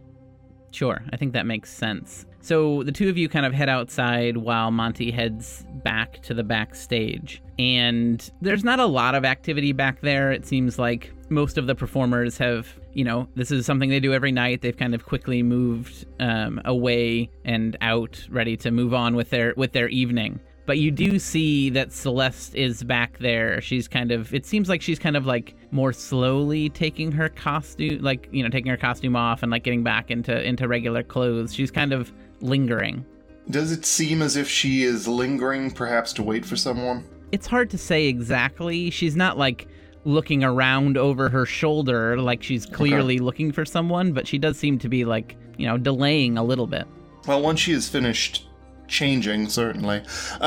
Sure, 0.70 1.02
I 1.12 1.16
think 1.16 1.32
that 1.32 1.46
makes 1.46 1.72
sense. 1.72 2.26
So 2.40 2.82
the 2.82 2.92
two 2.92 3.08
of 3.08 3.18
you 3.18 3.28
kind 3.28 3.44
of 3.44 3.52
head 3.52 3.68
outside 3.68 4.36
while 4.36 4.70
Monty 4.70 5.10
heads 5.10 5.66
back 5.84 6.22
to 6.22 6.34
the 6.34 6.44
backstage. 6.44 7.42
And 7.58 8.30
there's 8.40 8.64
not 8.64 8.78
a 8.78 8.86
lot 8.86 9.14
of 9.14 9.24
activity 9.24 9.72
back 9.72 10.00
there. 10.00 10.30
It 10.30 10.46
seems 10.46 10.78
like 10.78 11.12
most 11.28 11.58
of 11.58 11.66
the 11.66 11.74
performers 11.74 12.38
have 12.38 12.78
you 12.98 13.04
know, 13.04 13.28
this 13.36 13.52
is 13.52 13.64
something 13.64 13.90
they 13.90 14.00
do 14.00 14.12
every 14.12 14.32
night. 14.32 14.60
They've 14.60 14.76
kind 14.76 14.92
of 14.92 15.06
quickly 15.06 15.40
moved 15.44 16.04
um, 16.18 16.60
away 16.64 17.30
and 17.44 17.76
out, 17.80 18.26
ready 18.28 18.56
to 18.56 18.72
move 18.72 18.92
on 18.92 19.14
with 19.14 19.30
their 19.30 19.54
with 19.56 19.70
their 19.70 19.88
evening. 19.88 20.40
But 20.68 20.76
you 20.76 20.90
do 20.90 21.18
see 21.18 21.70
that 21.70 21.94
Celeste 21.94 22.54
is 22.54 22.82
back 22.82 23.18
there. 23.20 23.58
She's 23.62 23.88
kind 23.88 24.12
of. 24.12 24.34
It 24.34 24.44
seems 24.44 24.68
like 24.68 24.82
she's 24.82 24.98
kind 24.98 25.16
of 25.16 25.24
like 25.24 25.54
more 25.70 25.94
slowly 25.94 26.68
taking 26.68 27.10
her 27.12 27.30
costume, 27.30 28.02
like 28.02 28.28
you 28.32 28.42
know, 28.42 28.50
taking 28.50 28.70
her 28.70 28.76
costume 28.76 29.16
off 29.16 29.42
and 29.42 29.50
like 29.50 29.64
getting 29.64 29.82
back 29.82 30.10
into 30.10 30.46
into 30.46 30.68
regular 30.68 31.02
clothes. 31.02 31.54
She's 31.54 31.70
kind 31.70 31.94
of 31.94 32.12
lingering. 32.42 33.06
Does 33.48 33.72
it 33.72 33.86
seem 33.86 34.20
as 34.20 34.36
if 34.36 34.46
she 34.46 34.82
is 34.82 35.08
lingering, 35.08 35.70
perhaps 35.70 36.12
to 36.12 36.22
wait 36.22 36.44
for 36.44 36.56
someone? 36.56 37.02
It's 37.32 37.46
hard 37.46 37.70
to 37.70 37.78
say 37.78 38.04
exactly. 38.04 38.90
She's 38.90 39.16
not 39.16 39.38
like 39.38 39.68
looking 40.04 40.44
around 40.44 40.98
over 40.98 41.30
her 41.30 41.46
shoulder 41.46 42.20
like 42.20 42.42
she's 42.42 42.66
clearly 42.66 43.20
looking 43.20 43.52
for 43.52 43.64
someone, 43.64 44.12
but 44.12 44.28
she 44.28 44.36
does 44.36 44.58
seem 44.58 44.78
to 44.80 44.88
be 44.90 45.06
like, 45.06 45.34
you 45.56 45.66
know, 45.66 45.78
delaying 45.78 46.36
a 46.36 46.44
little 46.44 46.66
bit. 46.66 46.86
Well, 47.26 47.40
once 47.40 47.58
she 47.60 47.72
is 47.72 47.88
finished 47.88 48.47
changing, 48.88 49.48
certainly. 49.48 50.02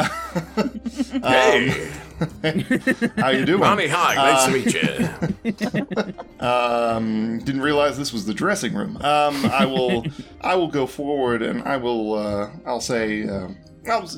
Hey, 1.23 1.91
How 3.17 3.29
you 3.29 3.45
doing? 3.45 3.59
Mommy, 3.59 3.87
hi. 3.87 4.15
Nice 4.15 4.45
to 4.45 4.51
meet 4.51 6.03
you. 6.03 6.13
Um, 6.41 7.37
didn't 7.39 7.61
realize 7.61 7.99
this 7.99 8.11
was 8.11 8.25
the 8.25 8.33
dressing 8.33 8.73
room. 8.73 8.97
Um, 8.97 9.45
I 9.45 9.65
will, 9.65 10.05
I 10.41 10.55
will 10.55 10.67
go 10.67 10.87
forward 10.87 11.43
and 11.43 11.61
I 11.63 11.77
will, 11.77 12.15
uh, 12.15 12.49
I'll 12.65 12.81
say, 12.81 13.27
uh, 13.27 13.49
I'll, 13.87 14.09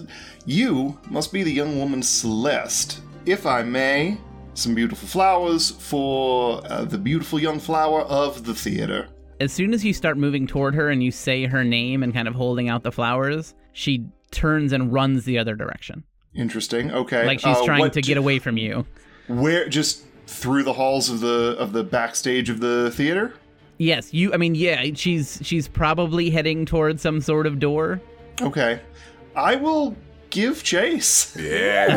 you 0.45 0.97
must 1.09 1.33
be 1.33 1.43
the 1.43 1.51
young 1.51 1.77
woman 1.77 2.01
Celeste. 2.01 3.01
If 3.25 3.45
I 3.45 3.63
may, 3.63 4.17
some 4.53 4.73
beautiful 4.73 5.07
flowers 5.07 5.71
for 5.71 6.61
uh, 6.65 6.85
the 6.85 6.97
beautiful 6.97 7.39
young 7.39 7.59
flower 7.59 8.01
of 8.01 8.45
the 8.45 8.53
theater. 8.53 9.09
As 9.39 9.51
soon 9.51 9.73
as 9.73 9.83
you 9.83 9.93
start 9.93 10.17
moving 10.17 10.47
toward 10.47 10.75
her 10.75 10.89
and 10.89 11.03
you 11.03 11.11
say 11.11 11.45
her 11.45 11.63
name 11.63 12.03
and 12.03 12.13
kind 12.13 12.27
of 12.27 12.35
holding 12.35 12.69
out 12.69 12.83
the 12.83 12.91
flowers, 12.91 13.53
she 13.73 14.05
turns 14.31 14.71
and 14.73 14.91
runs 14.93 15.25
the 15.25 15.37
other 15.37 15.55
direction. 15.55 16.03
Interesting. 16.35 16.91
Okay. 16.91 17.25
Like 17.25 17.39
she's 17.39 17.57
Uh, 17.57 17.65
trying 17.65 17.79
what- 17.79 17.93
to 17.93 18.01
get 18.01 18.17
away 18.17 18.39
from 18.39 18.57
you. 18.57 18.85
Where 19.27 19.67
just 19.69 20.03
through 20.27 20.63
the 20.63 20.73
halls 20.73 21.09
of 21.09 21.19
the 21.19 21.55
of 21.59 21.73
the 21.73 21.83
backstage 21.83 22.49
of 22.49 22.59
the 22.59 22.91
theater? 22.91 23.33
Yes, 23.77 24.13
you 24.13 24.33
I 24.33 24.37
mean, 24.37 24.55
yeah, 24.55 24.83
she's 24.95 25.39
she's 25.43 25.67
probably 25.67 26.29
heading 26.29 26.65
towards 26.65 27.01
some 27.01 27.21
sort 27.21 27.45
of 27.47 27.59
door. 27.59 28.01
Okay. 28.41 28.79
I 29.35 29.55
will 29.55 29.95
give 30.29 30.63
chase. 30.63 31.35
Yeah, 31.39 31.87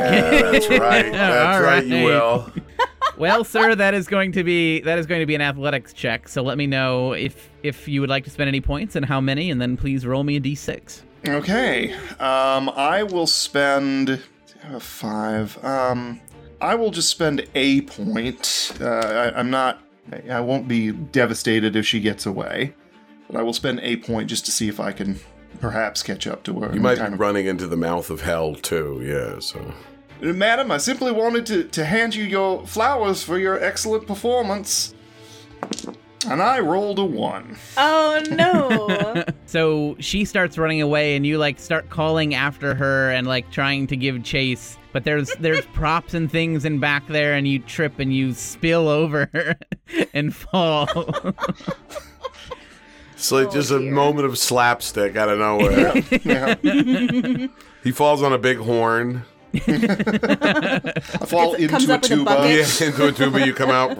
that's 0.50 0.68
right. 0.68 1.10
That's 1.12 1.56
All 1.56 1.62
right. 1.62 1.86
You 1.86 2.04
will. 2.04 2.52
Well, 3.18 3.44
sir, 3.44 3.74
that 3.74 3.94
is 3.94 4.06
going 4.06 4.32
to 4.32 4.44
be 4.44 4.80
that 4.80 4.98
is 4.98 5.06
going 5.06 5.20
to 5.20 5.26
be 5.26 5.34
an 5.34 5.40
athletics 5.40 5.92
check. 5.92 6.28
So 6.28 6.42
let 6.42 6.58
me 6.58 6.66
know 6.66 7.12
if 7.12 7.50
if 7.62 7.88
you 7.88 8.00
would 8.02 8.10
like 8.10 8.24
to 8.24 8.30
spend 8.30 8.48
any 8.48 8.60
points 8.60 8.94
and 8.96 9.04
how 9.06 9.20
many, 9.20 9.50
and 9.50 9.60
then 9.60 9.76
please 9.76 10.06
roll 10.06 10.22
me 10.22 10.36
a 10.36 10.40
d6. 10.40 11.02
Okay. 11.26 11.92
Um, 12.20 12.68
I 12.76 13.02
will 13.02 13.26
spend 13.26 14.22
uh, 14.64 14.78
five. 14.78 15.62
Um, 15.64 16.20
I 16.60 16.74
will 16.74 16.90
just 16.90 17.08
spend 17.10 17.46
a 17.54 17.80
point. 17.82 18.72
Uh, 18.80 18.86
I, 18.86 19.38
I'm 19.38 19.50
not. 19.50 19.76
I- 19.76 19.82
I 20.30 20.40
won't 20.40 20.68
be 20.68 20.92
devastated 20.92 21.74
if 21.74 21.84
she 21.84 21.98
gets 22.00 22.26
away, 22.26 22.74
but 23.28 23.36
I 23.36 23.42
will 23.42 23.52
spend 23.52 23.80
a 23.82 23.96
point 23.96 24.28
just 24.28 24.44
to 24.44 24.52
see 24.52 24.68
if 24.68 24.78
I 24.78 24.92
can 24.92 25.18
perhaps 25.60 26.00
catch 26.04 26.28
up 26.28 26.44
to 26.44 26.60
her. 26.60 26.72
You 26.72 26.80
might 26.80 26.98
kind 26.98 27.10
be 27.10 27.14
of- 27.14 27.20
running 27.20 27.46
into 27.46 27.66
the 27.66 27.76
mouth 27.76 28.08
of 28.10 28.20
hell 28.20 28.54
too. 28.54 29.00
Yeah. 29.02 29.40
So 29.40 29.72
Madam, 30.20 30.70
I 30.70 30.78
simply 30.78 31.12
wanted 31.12 31.46
to, 31.46 31.64
to 31.64 31.84
hand 31.84 32.14
you 32.14 32.24
your 32.24 32.66
flowers 32.66 33.22
for 33.22 33.38
your 33.38 33.62
excellent 33.62 34.06
performance. 34.06 34.94
And 36.28 36.42
I 36.42 36.58
rolled 36.58 36.98
a 36.98 37.04
one. 37.04 37.56
Oh 37.76 38.22
no. 38.30 39.24
So 39.48 39.96
she 40.00 40.24
starts 40.24 40.58
running 40.58 40.82
away, 40.82 41.14
and 41.14 41.24
you 41.24 41.38
like 41.38 41.60
start 41.60 41.88
calling 41.88 42.34
after 42.34 42.74
her 42.74 43.12
and 43.12 43.28
like 43.28 43.48
trying 43.52 43.86
to 43.86 43.96
give 43.96 44.24
chase. 44.24 44.76
But 44.92 45.04
there's 45.04 45.32
there's 45.36 45.64
props 45.72 46.14
and 46.14 46.30
things 46.30 46.64
in 46.64 46.80
back 46.80 47.06
there, 47.06 47.34
and 47.34 47.46
you 47.46 47.60
trip 47.60 48.00
and 48.00 48.12
you 48.12 48.34
spill 48.34 48.88
over 48.88 49.56
and 50.12 50.34
fall. 50.34 50.88
it's 53.14 53.30
like 53.30 53.46
oh, 53.46 53.50
just 53.52 53.70
a 53.70 53.78
moment 53.78 54.26
of 54.26 54.36
slapstick 54.36 55.14
out 55.14 55.28
of 55.28 55.38
nowhere. 55.38 56.02
Yeah. 56.24 57.46
he 57.84 57.92
falls 57.92 58.20
on 58.20 58.32
a 58.32 58.38
big 58.38 58.58
horn. 58.58 59.22
I 59.66 60.90
fall 61.26 61.54
It 61.54 61.70
into 61.72 61.90
a 61.90 61.94
up 61.94 62.02
with 62.02 62.12
a 62.12 62.14
tuba. 62.16 62.24
bucket. 62.24 62.80
Yeah, 62.80 62.86
into 62.86 63.06
a 63.08 63.12
tuba. 63.12 63.46
You 63.46 63.54
come 63.54 63.70
out. 63.70 63.96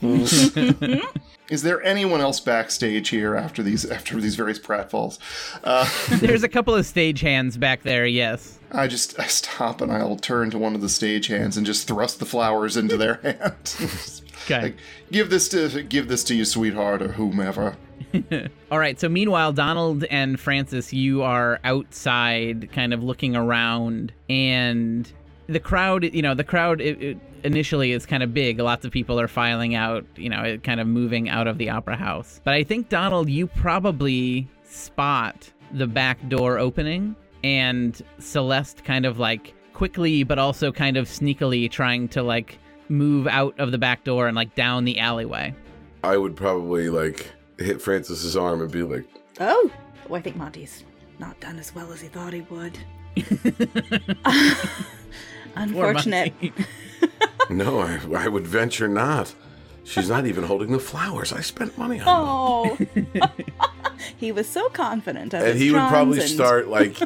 Is 1.50 1.62
there 1.62 1.82
anyone 1.82 2.20
else 2.20 2.38
backstage 2.38 3.08
here 3.08 3.34
after 3.34 3.60
these 3.62 3.84
after 3.84 4.20
these 4.20 4.36
various 4.36 4.58
pratfalls? 4.60 5.18
Uh, 5.64 5.88
there's 6.18 6.44
a 6.44 6.48
couple 6.48 6.74
of 6.76 6.86
stage 6.86 7.20
hands 7.20 7.56
back 7.56 7.82
there. 7.82 8.06
Yes. 8.06 8.58
I 8.70 8.86
just 8.86 9.18
I 9.18 9.26
stop 9.26 9.80
and 9.80 9.90
I'll 9.90 10.14
turn 10.16 10.50
to 10.50 10.58
one 10.58 10.76
of 10.76 10.80
the 10.80 10.88
stage 10.88 11.26
hands 11.26 11.56
and 11.56 11.66
just 11.66 11.88
thrust 11.88 12.20
the 12.20 12.26
flowers 12.26 12.76
into 12.76 12.96
their 12.96 13.14
hand. 13.16 13.76
Okay. 14.44 14.62
like, 14.62 14.76
give 15.10 15.28
this 15.30 15.48
to 15.48 15.82
give 15.82 16.06
this 16.06 16.22
to 16.24 16.36
your 16.36 16.44
sweetheart 16.46 17.02
or 17.02 17.12
whomever. 17.12 17.76
All 18.70 18.78
right. 18.78 18.98
So 18.98 19.08
meanwhile, 19.08 19.52
Donald 19.52 20.04
and 20.04 20.38
Francis, 20.38 20.92
you 20.92 21.22
are 21.22 21.60
outside, 21.64 22.70
kind 22.72 22.92
of 22.92 23.02
looking 23.02 23.36
around, 23.36 24.12
and 24.28 25.10
the 25.46 25.60
crowd. 25.60 26.04
You 26.04 26.22
know, 26.22 26.34
the 26.34 26.44
crowd 26.44 26.80
it, 26.80 27.02
it 27.02 27.18
initially 27.44 27.92
is 27.92 28.06
kind 28.06 28.22
of 28.22 28.34
big. 28.34 28.58
Lots 28.58 28.84
of 28.84 28.92
people 28.92 29.20
are 29.20 29.28
filing 29.28 29.74
out. 29.74 30.04
You 30.16 30.28
know, 30.28 30.58
kind 30.58 30.80
of 30.80 30.86
moving 30.86 31.28
out 31.28 31.46
of 31.46 31.58
the 31.58 31.70
opera 31.70 31.96
house. 31.96 32.40
But 32.44 32.54
I 32.54 32.64
think 32.64 32.88
Donald, 32.88 33.28
you 33.28 33.46
probably 33.46 34.48
spot 34.64 35.50
the 35.72 35.86
back 35.86 36.28
door 36.28 36.58
opening, 36.58 37.14
and 37.44 38.00
Celeste 38.18 38.84
kind 38.84 39.06
of 39.06 39.18
like 39.18 39.54
quickly, 39.72 40.24
but 40.24 40.38
also 40.38 40.72
kind 40.72 40.96
of 40.96 41.06
sneakily 41.06 41.70
trying 41.70 42.08
to 42.08 42.22
like 42.22 42.58
move 42.88 43.26
out 43.28 43.58
of 43.58 43.70
the 43.70 43.78
back 43.78 44.04
door 44.04 44.26
and 44.26 44.36
like 44.36 44.54
down 44.54 44.84
the 44.84 44.98
alleyway. 44.98 45.54
I 46.02 46.16
would 46.16 46.36
probably 46.36 46.88
like 46.88 47.30
hit 47.64 47.82
Francis's 47.82 48.36
arm 48.36 48.60
and 48.60 48.70
be 48.70 48.82
like, 48.82 49.04
Oh, 49.38 49.70
well, 50.08 50.18
I 50.18 50.22
think 50.22 50.36
Monty's 50.36 50.84
not 51.18 51.38
done 51.40 51.58
as 51.58 51.74
well 51.74 51.92
as 51.92 52.00
he 52.00 52.08
thought 52.08 52.32
he 52.32 52.40
would. 52.42 52.78
Unfortunate. 55.56 56.32
"No, 57.50 57.80
I, 57.80 58.00
I 58.16 58.28
would 58.28 58.46
venture 58.46 58.88
not. 58.88 59.34
She's 59.84 60.08
not 60.08 60.26
even 60.26 60.44
holding 60.44 60.70
the 60.70 60.78
flowers. 60.78 61.32
I 61.32 61.40
spent 61.40 61.76
money 61.76 62.00
on 62.00 62.76
them." 62.76 62.88
Oh, 63.18 63.30
he 64.16 64.30
was 64.32 64.48
so 64.48 64.68
confident. 64.68 65.34
Of 65.34 65.42
and 65.42 65.52
his 65.52 65.60
he 65.60 65.72
would 65.72 65.88
probably 65.88 66.20
and- 66.20 66.28
start 66.28 66.68
like 66.68 66.96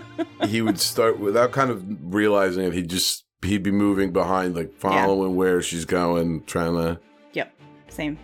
he 0.45 0.61
would 0.61 0.79
start 0.79 1.19
without 1.19 1.53
kind 1.53 1.71
of 1.71 1.83
realizing 2.14 2.64
it. 2.64 2.73
He'd 2.75 2.90
just 2.90 3.25
he'd 3.43 3.62
be 3.62 3.71
moving 3.71 4.12
behind, 4.12 4.55
like 4.55 4.75
following 4.75 5.37
where 5.37 5.62
she's 5.62 5.85
going, 5.85 6.45
trying 6.45 6.75
to. 6.75 7.01
Yep, 7.33 7.53
same. 7.88 8.19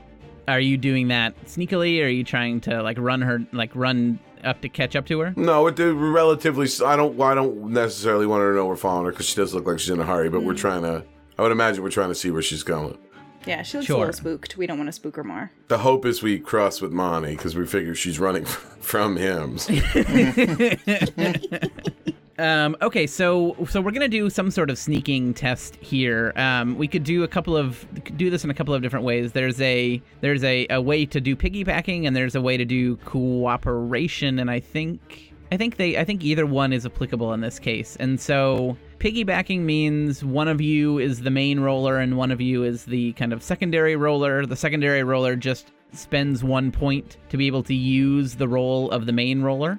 Are 0.51 0.61
you 0.61 0.77
doing 0.77 1.09
that 1.09 1.35
sneakily? 1.47 2.01
Or 2.01 2.07
are 2.07 2.09
you 2.09 2.25
trying 2.25 2.61
to 2.63 2.83
like 2.83 2.99
run 2.99 3.23
her, 3.23 3.41
like 3.53 3.75
run 3.75 4.19
up 4.45 4.61
to 4.63 4.69
catch 4.69 4.97
up 4.97 5.07
to 5.07 5.21
her? 5.21 5.33
No, 5.37 5.67
it 5.67 5.77
did 5.77 5.95
relatively. 5.95 6.69
I 6.85 6.97
don't. 6.97 7.21
I 7.21 7.35
don't 7.35 7.73
necessarily 7.73 8.27
want 8.27 8.43
her 8.43 8.51
to 8.53 8.57
know 8.57 8.67
we're 8.67 8.77
following 8.77 9.07
her 9.07 9.13
because 9.13 9.27
she 9.27 9.37
does 9.37 9.55
look 9.55 9.67
like 9.67 9.79
she's 9.79 9.91
in 9.91 10.01
a 10.01 10.05
hurry. 10.07 10.29
But 10.29 10.43
Mm. 10.43 10.47
we're 10.47 10.55
trying 10.55 10.83
to. 10.83 11.05
I 11.39 11.43
would 11.43 11.53
imagine 11.53 11.83
we're 11.83 11.91
trying 11.91 12.11
to 12.11 12.15
see 12.15 12.31
where 12.31 12.43
she's 12.43 12.63
going. 12.63 12.99
Yeah, 13.47 13.63
she 13.63 13.79
looks 13.79 13.89
a 13.89 13.97
little 13.97 14.13
spooked. 14.13 14.59
We 14.59 14.67
don't 14.67 14.77
want 14.77 14.89
to 14.89 14.93
spook 14.93 15.17
her 15.17 15.25
more. 15.25 15.51
The 15.69 15.79
hope 15.79 16.05
is 16.05 16.23
we 16.23 16.39
cross 16.39 16.83
with 16.83 16.93
Monty 16.93 17.31
because 17.31 17.57
we 17.57 17.65
figure 17.65 17.95
she's 17.95 18.21
running 18.21 18.45
from 18.45 19.17
him. 19.17 19.57
Um, 22.41 22.75
okay, 22.81 23.07
so 23.07 23.55
so 23.69 23.83
we're 23.83 23.91
gonna 23.91 24.09
do 24.09 24.31
some 24.31 24.51
sort 24.51 24.71
of 24.71 24.79
sneaking 24.79 25.35
test 25.35 25.77
here. 25.77 26.33
Um, 26.37 26.79
we 26.79 26.89
could 26.89 27.05
do 27.05 27.23
a 27.23 27.29
couple 27.29 27.55
of 27.55 27.87
do 28.17 28.31
this 28.31 28.45
in 28.45 28.51
a 28.51 28.55
couple 28.55 28.73
of 28.73 28.81
different 28.81 29.05
ways. 29.05 29.33
There's 29.33 29.61
a 29.61 30.01
there's 30.23 30.43
a, 30.43 30.67
a 30.71 30.81
way 30.81 31.05
to 31.05 31.21
do 31.21 31.37
piggybacking, 31.37 32.07
and 32.07 32.17
there's 32.17 32.35
a 32.35 32.41
way 32.41 32.57
to 32.57 32.65
do 32.65 32.97
cooperation. 32.97 34.39
And 34.39 34.51
I 34.51 34.59
think 34.59 35.35
I 35.53 35.59
think 35.59 35.77
they 35.77 35.99
I 35.99 36.05
think 36.05 36.25
either 36.25 36.47
one 36.47 36.73
is 36.73 36.87
applicable 36.87 37.35
in 37.35 37.43
this 37.43 37.59
case. 37.59 37.97
And 38.01 38.19
so 38.19 38.75
piggybacking 39.01 39.61
means 39.61 40.25
one 40.25 40.49
of 40.49 40.63
you 40.63 40.99
is 40.99 41.21
the 41.21 41.31
main 41.31 41.61
roller 41.61 41.99
and 41.99 42.17
one 42.17 42.31
of 42.31 42.41
you 42.41 42.65
is 42.65 42.87
the 42.87 43.13
kind 43.15 43.35
of 43.35 43.43
secondary 43.43 43.97
roller. 43.97 44.47
The 44.47 44.57
secondary 44.57 45.03
roller 45.03 45.37
just 45.37 45.73
spends 45.93 46.43
one 46.43 46.73
point 46.73 47.19
to 47.29 47.37
be 47.37 47.47
able 47.49 47.65
to 47.65 47.75
use 47.75 48.37
the 48.37 48.49
roll 48.49 48.91
of 48.93 49.05
the 49.05 49.13
main 49.13 49.43
roller. 49.43 49.79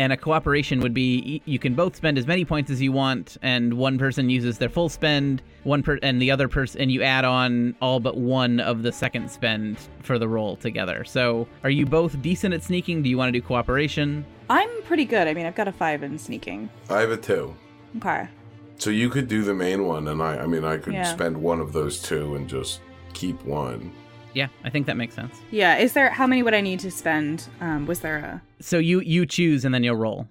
And 0.00 0.12
a 0.12 0.16
cooperation 0.16 0.78
would 0.80 0.94
be 0.94 1.42
you 1.44 1.58
can 1.58 1.74
both 1.74 1.96
spend 1.96 2.18
as 2.18 2.26
many 2.26 2.44
points 2.44 2.70
as 2.70 2.80
you 2.80 2.92
want, 2.92 3.36
and 3.42 3.74
one 3.74 3.98
person 3.98 4.30
uses 4.30 4.58
their 4.58 4.68
full 4.68 4.88
spend, 4.88 5.42
one 5.64 5.82
per 5.82 5.98
and 6.02 6.22
the 6.22 6.30
other 6.30 6.46
person, 6.46 6.80
and 6.80 6.92
you 6.92 7.02
add 7.02 7.24
on 7.24 7.74
all 7.82 7.98
but 7.98 8.16
one 8.16 8.60
of 8.60 8.82
the 8.84 8.92
second 8.92 9.28
spend 9.28 9.76
for 10.02 10.16
the 10.16 10.28
roll 10.28 10.54
together. 10.56 11.04
So, 11.04 11.48
are 11.64 11.70
you 11.70 11.84
both 11.84 12.22
decent 12.22 12.54
at 12.54 12.62
sneaking? 12.62 13.02
Do 13.02 13.08
you 13.10 13.18
want 13.18 13.32
to 13.32 13.40
do 13.40 13.44
cooperation? 13.44 14.24
I'm 14.48 14.70
pretty 14.84 15.04
good. 15.04 15.26
I 15.26 15.34
mean, 15.34 15.46
I've 15.46 15.56
got 15.56 15.66
a 15.66 15.72
five 15.72 16.04
in 16.04 16.16
sneaking. 16.16 16.70
I 16.88 17.00
have 17.00 17.10
a 17.10 17.16
two. 17.16 17.56
Okay. 17.96 18.28
So 18.76 18.90
you 18.90 19.10
could 19.10 19.26
do 19.26 19.42
the 19.42 19.54
main 19.54 19.84
one, 19.84 20.06
and 20.06 20.22
I. 20.22 20.38
I 20.38 20.46
mean, 20.46 20.64
I 20.64 20.76
could 20.76 20.94
Yeah. 20.94 21.02
spend 21.02 21.36
one 21.42 21.58
of 21.58 21.72
those 21.72 22.00
two 22.00 22.36
and 22.36 22.48
just 22.48 22.80
keep 23.14 23.44
one. 23.44 23.90
Yeah, 24.34 24.48
I 24.64 24.70
think 24.70 24.86
that 24.86 24.96
makes 24.96 25.14
sense. 25.14 25.36
Yeah. 25.50 25.76
Is 25.78 25.92
there 25.94 26.10
how 26.10 26.26
many 26.26 26.42
would 26.42 26.54
I 26.54 26.60
need 26.60 26.80
to 26.80 26.90
spend? 26.90 27.46
Um, 27.60 27.86
was 27.86 28.00
there 28.00 28.16
a 28.18 28.42
So 28.60 28.78
you 28.78 29.00
you 29.00 29.26
choose 29.26 29.64
and 29.64 29.74
then 29.74 29.82
you'll 29.82 29.96
roll. 29.96 30.28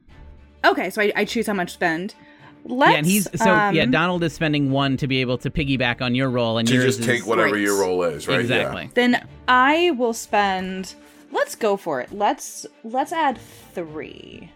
Okay, 0.66 0.90
so 0.90 1.02
I, 1.02 1.12
I 1.16 1.26
choose 1.26 1.48
how 1.48 1.54
much 1.54 1.70
to 1.70 1.74
spend. 1.74 2.16
Let's, 2.66 2.92
yeah, 2.92 2.98
and 2.98 3.08
he's 3.08 3.28
so 3.40 3.46
yeah. 3.46 3.84
um, 3.84 3.92
Donald 3.92 4.24
is 4.24 4.34
spending 4.34 4.72
one 4.72 4.98
to 4.98 5.08
be 5.08 5.22
able 5.22 5.38
to 5.38 5.50
piggyback 5.50 6.02
on 6.02 6.16
your 6.16 6.30
roll, 6.30 6.58
and 6.58 6.68
To 6.68 6.74
yours 6.74 6.86
just 6.86 7.00
is 7.00 7.06
take 7.06 7.26
whatever 7.26 7.52
Great. 7.52 7.62
your 7.62 7.80
roll 7.80 8.04
is, 8.04 8.28
right? 8.28 8.42
exactly. 8.42 8.90
Then 8.94 9.26
I 9.48 9.92
will 9.92 10.14
spend. 10.14 10.96
Let's 11.32 11.56
go 11.56 11.78
for 11.78 12.02
it. 12.02 12.12
Let's 12.12 12.66
let's 12.84 13.14
add 13.14 13.38
three. 13.74 14.52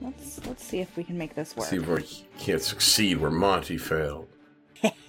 Let's 0.00 0.44
let's 0.46 0.64
see 0.64 0.80
if 0.80 0.96
we 0.96 1.04
can 1.04 1.16
make 1.16 1.34
this 1.34 1.56
work. 1.56 1.68
See 1.68 1.76
if 1.76 1.86
we 1.86 2.02
can't 2.38 2.62
succeed 2.62 3.18
where 3.18 3.30
Monty 3.30 3.78
failed. 3.78 4.26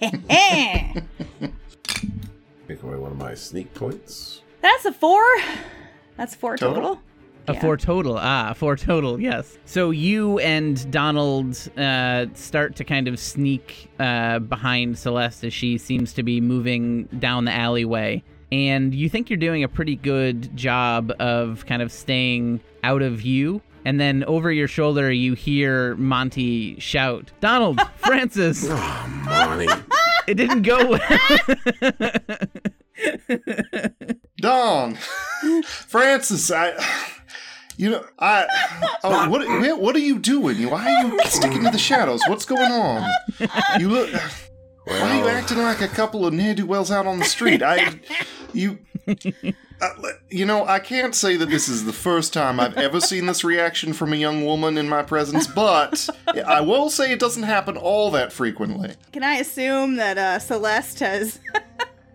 Take 2.70 2.84
away 2.84 2.94
one 2.94 3.10
of 3.10 3.18
my 3.18 3.34
sneak 3.34 3.74
points. 3.74 4.42
That's 4.60 4.84
a 4.84 4.92
four. 4.92 5.20
That's 6.16 6.36
four 6.36 6.56
Total? 6.56 6.74
total. 6.76 7.00
A 7.48 7.54
Yeah. 7.54 7.60
four 7.60 7.76
total. 7.76 8.16
Ah, 8.16 8.50
a 8.50 8.54
four 8.54 8.76
total. 8.76 9.20
Yes. 9.20 9.58
So 9.64 9.90
you 9.90 10.38
and 10.38 10.88
Donald 10.92 11.68
uh, 11.76 12.26
start 12.34 12.76
to 12.76 12.84
kind 12.84 13.08
of 13.08 13.18
sneak 13.18 13.90
uh, 13.98 14.38
behind 14.38 14.96
Celeste 14.96 15.42
as 15.46 15.52
she 15.52 15.78
seems 15.78 16.12
to 16.12 16.22
be 16.22 16.40
moving 16.40 17.06
down 17.18 17.44
the 17.44 17.52
alleyway, 17.52 18.22
and 18.52 18.94
you 18.94 19.08
think 19.08 19.30
you're 19.30 19.36
doing 19.36 19.64
a 19.64 19.68
pretty 19.68 19.96
good 19.96 20.56
job 20.56 21.12
of 21.18 21.66
kind 21.66 21.82
of 21.82 21.90
staying 21.90 22.60
out 22.84 23.02
of 23.02 23.14
view. 23.14 23.62
And 23.84 23.98
then 23.98 24.22
over 24.28 24.52
your 24.52 24.68
shoulder, 24.68 25.10
you 25.10 25.34
hear 25.34 25.96
Monty 25.96 26.78
shout, 26.78 27.32
"Donald, 27.40 27.80
Francis!" 27.96 28.64
Oh, 28.70 29.22
Monty. 29.24 29.66
It 30.30 30.36
didn't 30.36 30.62
go 30.62 30.90
well. 30.90 32.12
Don, 34.40 34.94
Francis, 35.64 36.52
I, 36.52 36.72
you 37.76 37.90
know, 37.90 38.04
I, 38.16 38.46
oh, 39.02 39.28
what, 39.28 39.80
what 39.80 39.96
are 39.96 40.00
you 40.00 40.20
doing? 40.20 40.70
Why 40.70 40.94
are 40.94 41.08
you 41.08 41.20
sticking 41.24 41.64
to 41.64 41.70
the 41.70 41.78
shadows? 41.78 42.22
What's 42.28 42.44
going 42.44 42.70
on? 42.70 43.10
You 43.80 43.88
look, 43.88 44.12
why 44.84 45.00
are 45.00 45.16
you 45.16 45.28
acting 45.28 45.58
like 45.58 45.80
a 45.80 45.88
couple 45.88 46.24
of 46.24 46.32
ne'er 46.32 46.54
do 46.54 46.64
wells 46.64 46.92
out 46.92 47.08
on 47.08 47.18
the 47.18 47.24
street? 47.24 47.60
I, 47.60 47.98
you, 48.52 48.78
uh, 49.80 49.88
you 50.30 50.44
know, 50.44 50.66
I 50.66 50.78
can't 50.78 51.14
say 51.14 51.36
that 51.36 51.48
this 51.48 51.68
is 51.68 51.84
the 51.84 51.92
first 51.92 52.32
time 52.32 52.60
I've 52.60 52.76
ever 52.76 53.00
seen 53.00 53.26
this 53.26 53.44
reaction 53.44 53.92
from 53.92 54.12
a 54.12 54.16
young 54.16 54.44
woman 54.44 54.76
in 54.78 54.88
my 54.88 55.02
presence, 55.02 55.46
but 55.46 56.08
I 56.46 56.60
will 56.60 56.90
say 56.90 57.12
it 57.12 57.18
doesn't 57.18 57.42
happen 57.44 57.76
all 57.76 58.10
that 58.12 58.32
frequently. 58.32 58.94
Can 59.12 59.22
I 59.22 59.36
assume 59.36 59.96
that 59.96 60.18
uh, 60.18 60.38
Celeste 60.38 61.00
has 61.00 61.40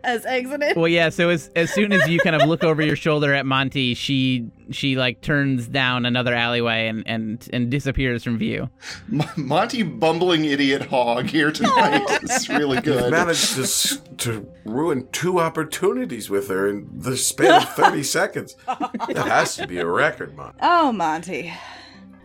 has 0.05 0.25
exited? 0.25 0.75
Well, 0.77 0.87
yeah. 0.87 1.09
So 1.09 1.29
as 1.29 1.49
as 1.55 1.71
soon 1.73 1.91
as 1.91 2.07
you 2.07 2.19
kind 2.19 2.35
of 2.35 2.47
look 2.47 2.63
over 2.63 2.81
your 2.81 2.95
shoulder 2.95 3.33
at 3.33 3.45
Monty, 3.45 3.93
she 3.93 4.49
she 4.71 4.95
like 4.95 5.21
turns 5.21 5.67
down 5.67 6.05
another 6.05 6.33
alleyway 6.33 6.87
and 6.87 7.03
and 7.07 7.47
and 7.53 7.69
disappears 7.69 8.23
from 8.23 8.37
view. 8.37 8.69
M- 9.11 9.23
Monty 9.35 9.83
bumbling 9.83 10.45
idiot 10.45 10.83
Hogg 10.87 11.27
here 11.27 11.51
tonight 11.51 12.01
it's 12.23 12.49
really 12.49 12.75
You've 12.77 12.83
good. 12.85 13.11
managed 13.11 13.55
to, 13.55 13.61
s- 13.63 14.01
to 14.17 14.47
ruin 14.65 15.07
two 15.11 15.39
opportunities 15.39 16.29
with 16.29 16.47
her 16.49 16.67
in 16.67 16.87
the 16.93 17.17
span 17.17 17.61
of 17.63 17.69
30 17.75 18.03
seconds. 18.17 18.55
That 18.67 19.27
has 19.27 19.55
to 19.57 19.67
be 19.67 19.77
a 19.79 19.85
record, 19.85 20.35
Monty. 20.35 20.57
Oh, 20.61 20.91
Monty. 20.91 21.53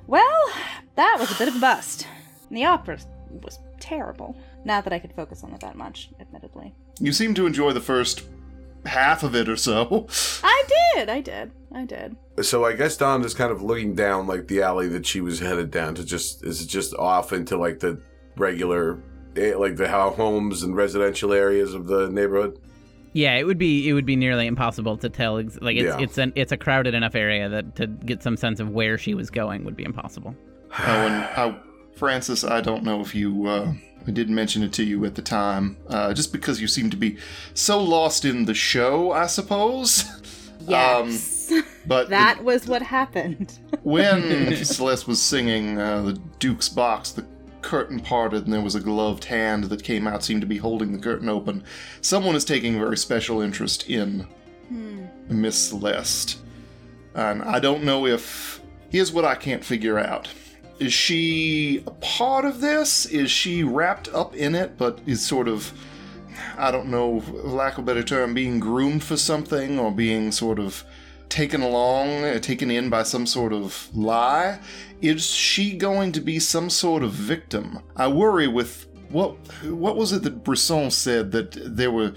Well, 0.06 0.44
that 0.96 1.16
was 1.20 1.30
a 1.30 1.38
bit 1.38 1.48
of 1.48 1.56
a 1.56 1.60
bust. 1.60 2.06
And 2.48 2.56
the 2.56 2.64
opera 2.64 2.98
was 3.44 3.58
terrible. 3.78 4.36
Not 4.64 4.84
that 4.84 4.92
I 4.92 4.98
could 4.98 5.12
focus 5.14 5.44
on 5.44 5.52
it 5.52 5.60
that 5.60 5.76
much, 5.76 6.10
admittedly. 6.20 6.74
You 6.98 7.12
seem 7.12 7.34
to 7.34 7.46
enjoy 7.46 7.72
the 7.72 7.80
first 7.80 8.22
half 8.86 9.22
of 9.22 9.34
it 9.34 9.48
or 9.48 9.56
so. 9.56 10.06
I 10.42 10.64
did, 10.94 11.08
I 11.08 11.20
did, 11.20 11.52
I 11.74 11.84
did. 11.84 12.16
So 12.42 12.64
I 12.64 12.72
guess 12.74 12.96
Don 12.96 13.24
is 13.24 13.34
kind 13.34 13.52
of 13.52 13.62
looking 13.62 13.94
down 13.94 14.26
like 14.26 14.48
the 14.48 14.62
alley 14.62 14.88
that 14.88 15.06
she 15.06 15.20
was 15.20 15.40
headed 15.40 15.70
down 15.70 15.94
to. 15.96 16.04
Just 16.04 16.44
is 16.44 16.62
it 16.62 16.66
just 16.66 16.94
off 16.94 17.32
into 17.32 17.56
like 17.56 17.80
the 17.80 18.00
regular, 18.36 18.98
eh, 19.36 19.54
like 19.54 19.76
the 19.76 19.88
ho- 19.88 20.10
homes 20.10 20.62
and 20.62 20.74
residential 20.74 21.32
areas 21.32 21.74
of 21.74 21.86
the 21.86 22.08
neighborhood. 22.10 22.58
Yeah, 23.12 23.36
it 23.36 23.44
would 23.44 23.58
be 23.58 23.88
it 23.88 23.92
would 23.92 24.06
be 24.06 24.16
nearly 24.16 24.46
impossible 24.46 24.96
to 24.98 25.08
tell. 25.08 25.34
Like 25.36 25.76
it's 25.76 25.82
Yeah. 25.84 25.98
it's 26.00 26.16
an 26.18 26.32
it's 26.36 26.52
a 26.52 26.56
crowded 26.56 26.94
enough 26.94 27.14
area 27.14 27.48
that 27.48 27.74
to 27.76 27.86
get 27.86 28.22
some 28.22 28.36
sense 28.36 28.60
of 28.60 28.70
where 28.70 28.96
she 28.98 29.14
was 29.14 29.30
going 29.30 29.64
would 29.64 29.76
be 29.76 29.84
impossible. 29.84 30.34
Oh, 30.78 30.82
and 30.84 31.24
uh, 31.36 31.58
Francis, 31.96 32.44
I 32.44 32.60
don't 32.60 32.84
know 32.84 33.00
if 33.00 33.12
you, 33.14 33.46
uh, 33.46 33.72
I 34.06 34.10
didn't 34.10 34.34
mention 34.34 34.62
it 34.62 34.72
to 34.74 34.84
you 34.84 35.04
at 35.04 35.14
the 35.14 35.22
time, 35.22 35.76
uh, 35.88 36.12
just 36.14 36.32
because 36.32 36.60
you 36.60 36.66
seem 36.66 36.90
to 36.90 36.96
be 36.96 37.18
so 37.54 37.82
lost 37.82 38.24
in 38.24 38.44
the 38.46 38.54
show, 38.54 39.12
I 39.12 39.26
suppose. 39.26 40.04
Yes. 40.68 41.50
But 41.86 42.04
the- 42.04 42.10
that 42.10 42.44
was 42.44 42.66
what 42.66 42.82
happened. 42.82 43.58
when 43.82 44.54
Celeste 44.62 45.08
was 45.08 45.20
singing 45.20 45.78
uh, 45.80 46.02
the 46.02 46.12
Duke's 46.38 46.68
box, 46.68 47.12
the 47.12 47.24
curtain 47.62 47.98
parted 47.98 48.44
and 48.44 48.52
there 48.52 48.60
was 48.60 48.74
a 48.74 48.80
gloved 48.80 49.24
hand 49.24 49.64
that 49.64 49.82
came 49.82 50.06
out, 50.06 50.22
seemed 50.22 50.42
to 50.42 50.46
be 50.46 50.58
holding 50.58 50.92
the 50.92 50.98
curtain 50.98 51.30
open. 51.30 51.64
Someone 52.02 52.36
is 52.36 52.44
taking 52.44 52.76
a 52.76 52.78
very 52.78 52.96
special 52.98 53.40
interest 53.40 53.88
in 53.88 54.26
Miss 55.28 55.56
Celeste. 55.70 56.38
And 57.14 57.42
I 57.42 57.58
don't 57.58 57.82
know 57.82 58.06
if. 58.06 58.60
Here's 58.90 59.12
what 59.12 59.24
I 59.24 59.34
can't 59.34 59.64
figure 59.64 59.98
out. 59.98 60.28
Is 60.80 60.92
she 60.92 61.82
a 61.86 61.90
part 61.92 62.44
of 62.44 62.60
this? 62.60 63.06
Is 63.06 63.30
she 63.30 63.62
wrapped 63.62 64.08
up 64.08 64.34
in 64.34 64.54
it, 64.54 64.76
but 64.76 64.98
is 65.06 65.24
sort 65.24 65.48
of. 65.48 65.72
I 66.56 66.70
don't 66.70 66.88
know, 66.88 67.22
lack 67.44 67.74
of 67.74 67.84
a 67.84 67.86
better 67.86 68.02
term, 68.02 68.34
being 68.34 68.60
groomed 68.60 69.02
for 69.02 69.16
something 69.16 69.78
or 69.78 69.90
being 69.90 70.32
sort 70.32 70.58
of 70.58 70.84
taken 71.30 71.62
along, 71.62 72.24
uh, 72.24 72.38
taken 72.40 72.70
in 72.70 72.90
by 72.90 73.04
some 73.04 73.26
sort 73.26 73.54
of 73.54 73.88
lie? 73.94 74.58
Is 75.00 75.24
she 75.26 75.76
going 75.76 76.12
to 76.12 76.20
be 76.20 76.38
some 76.38 76.68
sort 76.68 77.02
of 77.02 77.12
victim? 77.12 77.78
I 77.96 78.08
worry 78.08 78.46
with 78.46 78.86
what 79.08 79.36
what 79.64 79.96
was 79.96 80.12
it 80.12 80.22
that 80.24 80.44
Brisson 80.44 80.90
said 80.90 81.32
that 81.32 81.56
there 81.76 81.90
were 81.90 82.12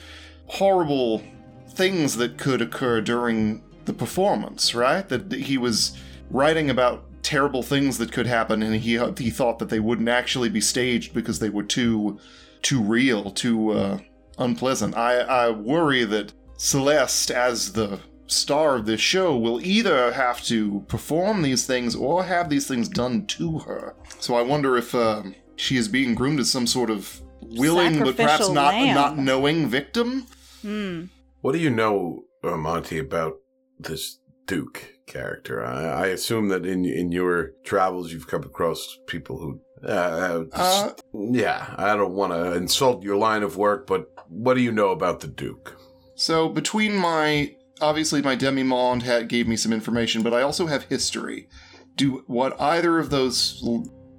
horrible 0.48 1.24
things 1.70 2.18
that 2.18 2.38
could 2.38 2.62
occur 2.62 3.02
during 3.02 3.64
the 3.86 3.94
performance, 3.94 4.76
right? 4.76 5.08
That 5.08 5.32
he 5.32 5.58
was 5.58 5.98
writing 6.30 6.70
about 6.70 7.06
terrible 7.24 7.64
things 7.64 7.98
that 7.98 8.12
could 8.12 8.28
happen 8.28 8.62
and 8.62 8.76
he 8.76 9.00
he 9.18 9.30
thought 9.30 9.58
that 9.60 9.70
they 9.70 9.80
wouldn't 9.80 10.10
actually 10.10 10.50
be 10.50 10.62
staged 10.62 11.14
because 11.14 11.40
they 11.40 11.50
were 11.50 11.64
too 11.64 12.20
too 12.64 12.82
real, 12.82 13.30
too 13.30 13.72
uh, 13.72 14.00
unpleasant. 14.40 14.98
I, 14.98 15.20
I 15.20 15.50
worry 15.52 16.06
that 16.06 16.34
Celeste, 16.58 17.30
as 17.30 17.74
the 17.74 18.00
star 18.26 18.76
of 18.78 18.86
this 18.86 19.02
show, 19.02 19.38
will 19.38 19.62
either 19.62 20.14
have 20.14 20.42
to 20.46 20.84
perform 20.88 21.42
these 21.42 21.68
things 21.68 21.96
or 21.96 22.24
have 22.24 22.50
these 22.50 22.68
things 22.68 22.90
done 22.90 23.28
to 23.28 23.60
her. 23.60 23.96
So 24.20 24.36
I 24.36 24.42
wonder 24.42 24.78
if 24.78 24.96
uh, 24.96 25.24
she 25.56 25.78
is 25.78 25.88
being 25.88 26.16
groomed 26.16 26.40
as 26.40 26.50
some 26.50 26.66
sort 26.66 26.90
of 26.90 27.22
willing 27.42 28.00
but 28.00 28.16
perhaps 28.16 28.50
not 28.50 28.74
lamb. 28.74 28.96
not 28.96 29.18
knowing 29.18 29.68
victim. 29.68 30.26
Hmm. 30.62 31.06
What 31.42 31.52
do 31.52 31.60
you 31.60 31.70
know, 31.70 32.24
uh, 32.44 32.56
Monty, 32.56 32.98
about 32.98 33.34
this 33.78 34.20
Duke 34.46 34.93
character? 35.06 35.64
I, 35.66 35.84
I 35.84 36.06
assume 36.08 36.48
that 36.50 36.66
in 36.66 36.86
in 36.86 37.12
your 37.12 37.52
travels 37.64 38.12
you've 38.12 38.28
come 38.28 38.44
across 38.44 39.00
people 39.08 39.38
who. 39.40 39.62
Uh, 39.86 39.92
uh, 39.92 40.44
Uh, 40.54 40.92
yeah, 41.14 41.76
I 41.78 41.96
don't 41.96 42.14
want 42.14 42.32
to 42.32 42.54
insult 42.54 43.04
your 43.04 43.18
line 43.18 43.44
of 43.44 43.58
work, 43.58 43.86
but 43.86 44.08
what 44.30 44.54
do 44.54 44.62
you 44.62 44.72
know 44.72 44.90
about 44.90 45.20
the 45.20 45.28
Duke? 45.28 45.78
So 46.16 46.48
between 46.48 46.96
my 46.96 47.56
obviously 47.82 48.22
my 48.22 48.36
demi-monde 48.36 49.04
hat 49.04 49.28
gave 49.28 49.48
me 49.48 49.58
some 49.58 49.74
information, 49.74 50.24
but 50.24 50.34
I 50.34 50.42
also 50.42 50.68
have 50.68 50.84
history. 50.84 51.50
Do 51.96 52.24
what 52.28 52.60
either 52.60 52.98
of 52.98 53.10
those 53.10 53.62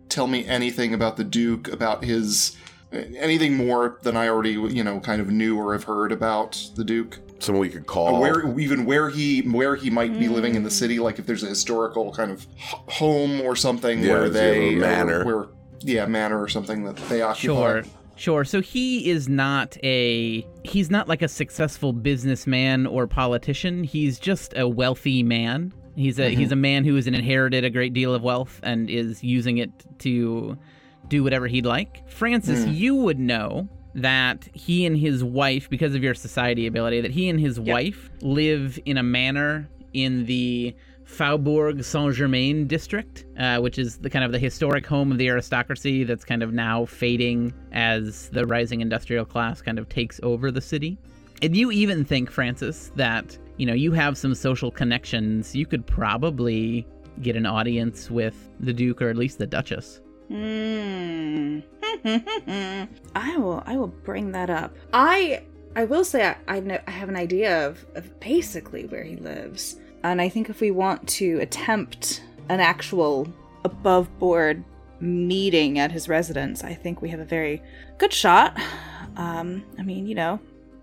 tell 0.08 0.26
me 0.26 0.46
anything 0.46 0.92
about 0.92 1.16
the 1.16 1.24
Duke, 1.24 1.68
about 1.68 2.04
his 2.04 2.56
anything 2.92 3.56
more 3.56 3.98
than 4.02 4.16
I 4.16 4.28
already 4.28 4.52
you 4.52 4.84
know 4.84 5.00
kind 5.00 5.20
of 5.20 5.28
knew 5.30 5.56
or 5.58 5.72
have 5.72 5.84
heard 5.84 6.12
about 6.12 6.62
the 6.76 6.84
Duke? 6.84 7.18
Someone 7.40 7.60
we 7.60 7.68
could 7.68 7.86
call. 7.86 8.20
Where 8.20 8.58
even 8.58 8.86
where 8.86 9.10
he 9.10 9.42
where 9.42 9.76
he 9.76 9.90
might 9.90 10.18
be 10.18 10.28
living 10.28 10.54
in 10.54 10.62
the 10.62 10.70
hmm. 10.70 10.74
city, 10.74 10.98
like 10.98 11.18
if 11.18 11.26
there's 11.26 11.42
a 11.42 11.48
historical 11.48 12.12
kind 12.12 12.30
of 12.30 12.46
h- 12.56 12.74
home 12.94 13.40
or 13.40 13.56
something 13.56 14.00
Yeah, 14.00 14.12
where 14.12 14.24
is 14.24 14.34
he 14.34 14.38
a 14.38 14.42
they 14.42 14.74
manor? 14.76 15.24
where 15.24 15.46
yeah 15.80 16.06
manor 16.06 16.40
or 16.40 16.48
something 16.48 16.84
that 16.84 16.96
they 17.08 17.22
occupy. 17.22 17.42
Sure. 17.42 17.82
Sure. 18.16 18.44
So 18.44 18.60
he 18.60 19.10
is 19.10 19.28
not 19.28 19.76
a 19.82 20.46
he's 20.62 20.90
not 20.90 21.08
like 21.08 21.22
a 21.22 21.28
successful 21.28 21.92
businessman 21.92 22.86
or 22.86 23.06
politician. 23.06 23.84
He's 23.84 24.18
just 24.18 24.56
a 24.56 24.68
wealthy 24.68 25.22
man. 25.22 25.72
He's 25.96 26.18
a 26.18 26.30
he's 26.30 26.50
a 26.50 26.54
mm-hmm. 26.54 26.60
man 26.60 26.84
who 26.84 26.94
has 26.96 27.06
inherited 27.06 27.64
a 27.64 27.70
great 27.70 27.92
deal 27.92 28.14
of 28.14 28.22
wealth 28.22 28.60
and 28.62 28.88
is 28.88 29.22
using 29.22 29.58
it 29.58 29.70
to 30.00 30.56
do 31.08 31.22
whatever 31.22 31.46
he'd 31.46 31.66
like. 31.66 32.08
Francis, 32.08 32.64
hmm. 32.64 32.72
you 32.72 32.94
would 32.94 33.18
know 33.18 33.68
that 33.94 34.48
he 34.52 34.86
and 34.86 34.96
his 34.96 35.22
wife, 35.22 35.70
because 35.70 35.94
of 35.94 36.02
your 36.02 36.14
society 36.14 36.66
ability, 36.66 37.00
that 37.00 37.10
he 37.10 37.28
and 37.28 37.38
his 37.38 37.60
wife 37.60 38.10
live 38.22 38.78
in 38.84 38.98
a 38.98 39.02
manor 39.02 39.68
in 39.92 40.26
the 40.26 40.74
Faubourg 41.04 41.84
Saint 41.84 42.14
Germain 42.14 42.66
district, 42.66 43.24
uh, 43.38 43.58
which 43.58 43.78
is 43.78 43.98
the 43.98 44.10
kind 44.10 44.24
of 44.24 44.32
the 44.32 44.38
historic 44.38 44.86
home 44.86 45.12
of 45.12 45.18
the 45.18 45.28
aristocracy 45.28 46.02
that's 46.02 46.24
kind 46.24 46.42
of 46.42 46.52
now 46.52 46.86
fading 46.86 47.52
as 47.72 48.30
the 48.30 48.46
rising 48.46 48.80
industrial 48.80 49.24
class 49.24 49.62
kind 49.62 49.78
of 49.78 49.88
takes 49.88 50.18
over 50.22 50.50
the 50.50 50.60
city. 50.60 50.98
And 51.42 51.56
you 51.56 51.70
even 51.70 52.04
think, 52.04 52.30
Francis, 52.30 52.90
that, 52.96 53.36
you 53.58 53.66
know, 53.66 53.74
you 53.74 53.92
have 53.92 54.16
some 54.16 54.34
social 54.34 54.70
connections. 54.70 55.54
You 55.54 55.66
could 55.66 55.86
probably 55.86 56.86
get 57.22 57.36
an 57.36 57.46
audience 57.46 58.10
with 58.10 58.50
the 58.58 58.72
Duke 58.72 59.02
or 59.02 59.10
at 59.10 59.16
least 59.16 59.38
the 59.38 59.46
Duchess. 59.46 60.00
Hmm. 60.28 61.60
I 63.14 63.36
will. 63.36 63.62
I 63.66 63.76
will 63.76 63.88
bring 63.88 64.32
that 64.32 64.50
up. 64.50 64.74
I. 64.92 65.42
I 65.76 65.84
will 65.84 66.04
say 66.04 66.24
I. 66.26 66.36
I, 66.46 66.60
know, 66.60 66.78
I 66.86 66.90
have 66.90 67.08
an 67.08 67.16
idea 67.16 67.66
of, 67.66 67.84
of 67.94 68.20
basically 68.20 68.86
where 68.86 69.04
he 69.04 69.16
lives, 69.16 69.76
and 70.02 70.20
I 70.20 70.28
think 70.28 70.48
if 70.48 70.60
we 70.60 70.70
want 70.70 71.06
to 71.10 71.40
attempt 71.40 72.22
an 72.48 72.60
actual 72.60 73.26
above 73.64 74.18
board 74.18 74.62
meeting 75.00 75.78
at 75.78 75.92
his 75.92 76.08
residence, 76.08 76.62
I 76.62 76.74
think 76.74 77.02
we 77.02 77.08
have 77.10 77.20
a 77.20 77.24
very 77.24 77.62
good 77.98 78.12
shot. 78.12 78.58
Um, 79.16 79.64
I 79.78 79.82
mean, 79.82 80.06
you 80.06 80.14
know, 80.14 80.40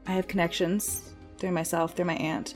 I 0.07 0.13
have 0.13 0.27
connections 0.27 1.11
through 1.37 1.51
myself, 1.51 1.95
through 1.95 2.05
my 2.05 2.15
aunt. 2.15 2.55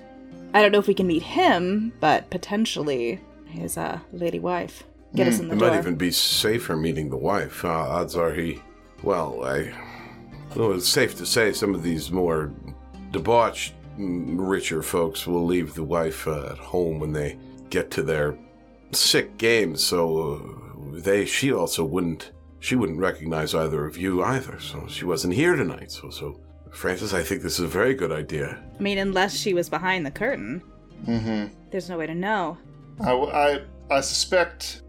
I 0.53 0.61
don't 0.61 0.71
know 0.71 0.79
if 0.79 0.87
we 0.87 0.93
can 0.93 1.07
meet 1.07 1.23
him, 1.23 1.91
but 1.99 2.29
potentially 2.29 3.19
his 3.45 3.77
uh, 3.77 3.99
lady 4.11 4.39
wife. 4.39 4.83
Get 5.15 5.27
us 5.27 5.39
in 5.39 5.47
the 5.47 5.55
It 5.55 5.59
door. 5.59 5.69
might 5.69 5.77
even 5.79 5.95
be 5.95 6.11
safer 6.11 6.75
meeting 6.75 7.09
the 7.09 7.17
wife. 7.17 7.63
Uh, 7.63 7.69
odds 7.69 8.15
are 8.15 8.33
he. 8.33 8.61
Well, 9.03 9.43
I. 9.43 9.73
Well, 10.55 10.71
it's 10.73 10.87
safe 10.87 11.17
to 11.17 11.25
say 11.25 11.51
some 11.53 11.75
of 11.75 11.83
these 11.83 12.11
more 12.11 12.51
debauched, 13.11 13.73
mm, 13.99 14.35
richer 14.37 14.81
folks 14.81 15.27
will 15.27 15.45
leave 15.45 15.73
the 15.73 15.83
wife 15.83 16.27
uh, 16.27 16.47
at 16.51 16.57
home 16.57 16.99
when 16.99 17.11
they 17.11 17.37
get 17.69 17.91
to 17.91 18.03
their 18.03 18.37
sick 18.91 19.37
games. 19.37 19.83
So 19.83 20.19
uh, 20.93 20.99
they, 21.01 21.25
she 21.25 21.51
also 21.51 21.83
wouldn't. 21.83 22.31
She 22.59 22.75
wouldn't 22.75 22.97
recognize 22.99 23.53
either 23.53 23.85
of 23.85 23.95
you 23.97 24.23
either. 24.23 24.59
So 24.59 24.87
she 24.87 25.05
wasn't 25.05 25.35
here 25.35 25.55
tonight. 25.55 25.91
So, 25.91 26.09
so, 26.09 26.39
Francis, 26.71 27.13
I 27.13 27.21
think 27.21 27.43
this 27.43 27.59
is 27.59 27.65
a 27.65 27.67
very 27.67 27.93
good 27.93 28.11
idea. 28.11 28.59
I 28.79 28.81
mean, 28.81 28.97
unless 28.97 29.35
she 29.37 29.53
was 29.53 29.69
behind 29.69 30.05
the 30.05 30.11
curtain, 30.11 30.61
Mm-hmm. 31.05 31.53
there's 31.69 31.89
no 31.89 31.97
way 31.99 32.07
to 32.07 32.15
know. 32.15 32.57
I, 33.01 33.11
I, 33.11 33.61
I 33.91 34.01
suspect 34.01 34.81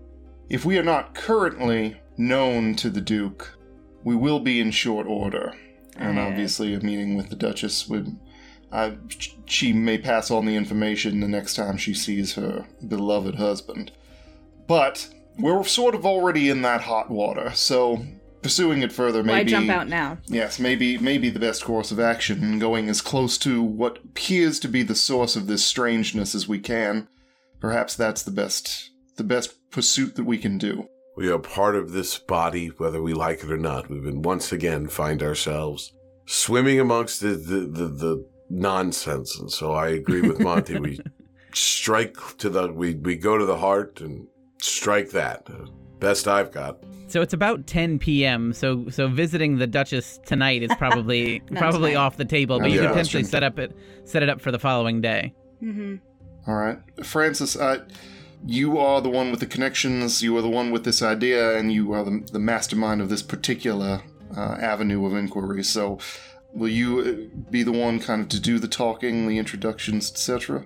if 0.49 0.65
we 0.65 0.79
are 0.79 0.83
not 0.83 1.15
currently 1.15 2.01
known 2.17 2.75
to 2.77 2.91
the 2.91 3.01
Duke, 3.01 3.57
we 4.05 4.15
will 4.15 4.41
be 4.41 4.61
in 4.61 4.71
short 4.71 5.07
order. 5.07 5.55
And 5.99 6.19
obviously, 6.19 6.75
a 6.75 6.81
meeting 6.81 7.17
with 7.17 7.31
the 7.31 7.37
Duchess 7.37 7.89
would. 7.89 8.19
Uh, 8.71 8.93
she 9.47 9.73
may 9.73 9.97
pass 9.97 10.31
on 10.31 10.45
the 10.45 10.57
information 10.57 11.21
the 11.21 11.29
next 11.29 11.55
time 11.55 11.77
she 11.79 11.95
sees 11.95 12.35
her 12.35 12.67
beloved 12.87 13.37
husband. 13.37 13.93
But 14.67 15.09
we're 15.39 15.65
sort 15.65 15.95
of 15.95 16.05
already 16.05 16.51
in 16.51 16.63
that 16.63 16.83
hot 16.83 17.11
water, 17.11 17.53
so 17.55 18.05
pursuing 18.43 18.83
it 18.83 18.93
further 18.93 19.23
may 19.23 19.33
Why 19.33 19.45
be. 19.45 19.51
jump 19.51 19.71
out 19.71 19.89
now? 19.89 20.19
Yes, 20.27 20.59
maybe 20.59 20.99
maybe 20.99 21.31
the 21.31 21.41
best 21.41 21.65
course 21.65 21.91
of 21.91 21.99
action, 21.99 22.59
going 22.59 22.89
as 22.89 23.01
close 23.01 23.39
to 23.39 23.63
what 23.63 23.99
appears 23.99 24.61
to 24.61 24.69
be 24.69 24.83
the 24.83 24.95
source 24.95 25.37
of 25.37 25.47
this 25.47 25.65
strangeness 25.65 26.35
as 26.35 26.47
we 26.47 26.59
can. 26.59 27.09
Perhaps 27.61 27.97
that's 27.97 28.23
the 28.23 28.31
best 28.31 28.91
the 29.17 29.25
best 29.25 29.71
pursuit 29.71 30.17
that 30.17 30.25
we 30.25 30.39
can 30.39 30.59
do. 30.59 30.89
We 31.17 31.31
are 31.31 31.39
part 31.39 31.77
of 31.77 31.93
this 31.93 32.19
body, 32.19 32.69
whether 32.69 33.03
we 33.03 33.15
like 33.15 33.43
it 33.43 33.51
or 33.51 33.57
not. 33.57 33.89
We've 33.89 34.03
been 34.03 34.23
once 34.23 34.53
again 34.53 34.89
find 34.89 35.23
ourselves 35.23 35.93
swimming 36.27 36.79
amongst 36.79 37.21
the, 37.21 37.29
the, 37.29 37.61
the, 37.61 37.87
the 37.89 38.29
nonsense. 38.51 39.39
And 39.39 39.51
so 39.51 39.73
I 39.73 39.89
agree 39.89 40.21
with 40.21 40.41
Monty. 40.41 40.79
we 40.79 41.01
strike 41.55 42.17
to 42.39 42.51
the, 42.51 42.71
we, 42.71 42.95
we 42.95 43.17
go 43.17 43.39
to 43.39 43.47
the 43.47 43.57
heart 43.57 44.01
and 44.01 44.27
strike 44.61 45.11
that. 45.11 45.49
Best 46.01 46.29
I've 46.29 46.53
got. 46.53 46.79
So 47.09 47.23
it's 47.23 47.33
about 47.33 47.67
10 47.67 47.99
p.m. 47.99 48.53
So 48.53 48.89
so 48.91 49.09
visiting 49.09 49.59
the 49.59 49.67
Duchess 49.67 50.19
tonight 50.27 50.63
is 50.63 50.73
probably 50.77 51.41
probably 51.55 51.91
tonight. 51.93 52.01
off 52.05 52.17
the 52.17 52.25
table, 52.25 52.59
but 52.59 52.67
Not 52.67 52.73
you 52.73 52.81
the 52.81 52.87
could 52.87 52.93
potentially 52.93 53.25
set 53.25 53.43
up 53.43 53.59
it 53.59 53.77
set 54.05 54.23
it 54.23 54.29
up 54.29 54.41
for 54.41 54.51
the 54.51 54.59
following 54.59 55.01
day. 55.01 55.33
Mm-hmm. 55.63 55.97
All 56.49 56.57
right, 56.57 56.79
Francis, 57.05 57.57
uh, 57.57 57.85
you 58.47 58.79
are 58.79 59.01
the 59.01 59.09
one 59.09 59.31
with 59.31 59.41
the 59.41 59.47
connections. 59.47 60.23
You 60.23 60.37
are 60.37 60.43
the 60.43 60.49
one 60.49 60.71
with 60.71 60.85
this 60.85 61.03
idea, 61.03 61.57
and 61.59 61.73
you 61.73 61.93
are 61.93 62.05
the, 62.05 62.27
the 62.33 62.39
mastermind 62.39 63.01
of 63.01 63.09
this 63.09 63.23
particular 63.23 64.03
uh, 64.37 64.57
avenue 64.61 65.05
of 65.05 65.15
inquiry. 65.15 65.65
So, 65.65 65.99
will 66.55 66.69
you 66.69 67.01
uh, 67.35 67.51
be 67.51 67.63
the 67.63 67.73
one 67.73 67.99
kind 67.99 68.23
of 68.23 68.29
to 68.31 68.41
do 68.41 68.59
the 68.59 68.69
talking, 68.69 69.27
the 69.27 69.39
introductions, 69.39 70.11
etc.? 70.11 70.65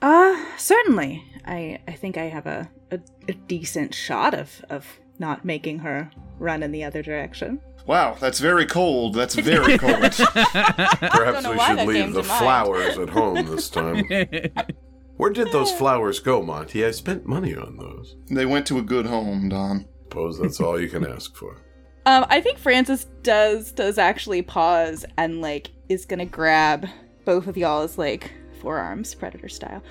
Uh, 0.00 0.44
certainly. 0.56 1.24
I 1.44 1.80
I 1.88 1.92
think 1.92 2.16
I 2.16 2.24
have 2.24 2.46
a, 2.46 2.70
a, 2.90 3.00
a 3.28 3.32
decent 3.32 3.94
shot 3.94 4.34
of, 4.34 4.64
of 4.70 4.86
not 5.18 5.44
making 5.44 5.80
her 5.80 6.10
run 6.38 6.62
in 6.62 6.70
the 6.70 6.84
other 6.84 7.02
direction. 7.02 7.60
Wow, 7.86 8.16
that's 8.20 8.38
very 8.38 8.66
cold. 8.66 9.14
That's 9.14 9.34
very 9.34 9.78
cold. 9.78 10.00
Perhaps 10.12 11.48
we 11.48 11.58
should 11.58 11.88
leave 11.88 12.12
the 12.12 12.22
flowers 12.22 12.98
at 12.98 13.08
home 13.08 13.46
this 13.46 13.68
time. 13.68 14.04
Where 15.20 15.28
did 15.28 15.52
those 15.52 15.70
flowers 15.70 16.18
go, 16.18 16.42
Monty? 16.42 16.82
I 16.82 16.92
spent 16.92 17.26
money 17.26 17.54
on 17.54 17.76
those. 17.76 18.16
they 18.30 18.46
went 18.46 18.66
to 18.68 18.78
a 18.78 18.82
good 18.82 19.04
home, 19.04 19.50
Don. 19.50 19.84
Suppose 20.04 20.38
that's 20.38 20.60
all 20.60 20.80
you 20.80 20.88
can 20.88 21.06
ask 21.06 21.36
for. 21.36 21.58
Um, 22.06 22.24
I 22.30 22.40
think 22.40 22.58
Francis 22.58 23.04
does 23.22 23.72
does 23.72 23.98
actually 23.98 24.40
pause 24.40 25.04
and 25.18 25.42
like 25.42 25.70
is 25.90 26.06
gonna 26.06 26.24
grab 26.24 26.88
both 27.26 27.46
of 27.46 27.58
y'all's 27.58 27.98
like 27.98 28.32
forearms, 28.58 29.14
predator 29.14 29.50
style, 29.50 29.82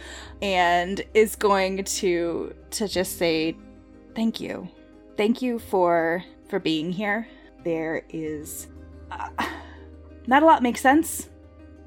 and 0.41 1.03
is 1.13 1.35
going 1.35 1.83
to 1.83 2.55
to 2.71 2.87
just 2.87 3.19
say 3.19 3.55
thank 4.15 4.41
you, 4.41 4.67
thank 5.17 5.43
you 5.43 5.59
for 5.59 6.23
for 6.49 6.59
being 6.59 6.91
here. 6.91 7.27
There 7.63 8.03
is 8.09 8.69
uh, 9.11 9.29
not 10.25 10.41
a 10.41 10.47
lot 10.47 10.63
makes 10.63 10.81
sense, 10.81 11.29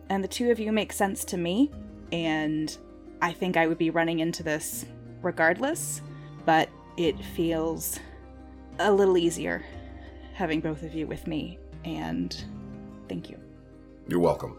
and 0.09 0.23
the 0.23 0.29
two 0.29 0.53
of 0.53 0.61
you 0.61 0.71
make 0.71 0.93
sense 0.93 1.25
to 1.25 1.37
me, 1.37 1.73
and 2.13 2.79
I 3.23 3.33
think 3.33 3.57
I 3.57 3.69
would 3.69 3.79
be 3.79 3.91
running 3.91 4.19
into 4.19 4.43
this 4.43 4.85
regardless, 5.23 6.03
but 6.45 6.69
it 6.97 7.17
feels 7.25 8.01
a 8.81 8.93
little 8.93 9.17
easier 9.17 9.65
having 10.35 10.61
both 10.61 10.83
of 10.83 10.93
you 10.93 11.07
with 11.07 11.29
me, 11.29 11.59
and 11.85 12.37
thank 13.09 13.31
you. 13.31 13.39
You're 14.09 14.19
welcome. 14.19 14.59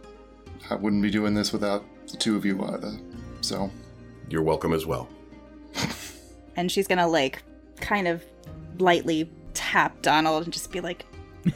I 0.69 0.75
wouldn't 0.75 1.01
be 1.01 1.11
doing 1.11 1.33
this 1.33 1.51
without 1.51 1.83
the 2.07 2.15
two 2.15 2.37
of 2.37 2.45
you 2.45 2.63
either. 2.63 2.93
So, 3.41 3.69
You're 4.29 4.43
welcome 4.43 4.73
as 4.73 4.85
well. 4.85 5.07
And 6.55 6.71
she's 6.71 6.85
gonna 6.85 7.07
like 7.07 7.41
kind 7.77 8.07
of 8.07 8.23
lightly 8.77 9.27
tap 9.55 10.03
Donald 10.03 10.43
and 10.43 10.53
just 10.53 10.71
be 10.71 10.81
like, 10.81 11.03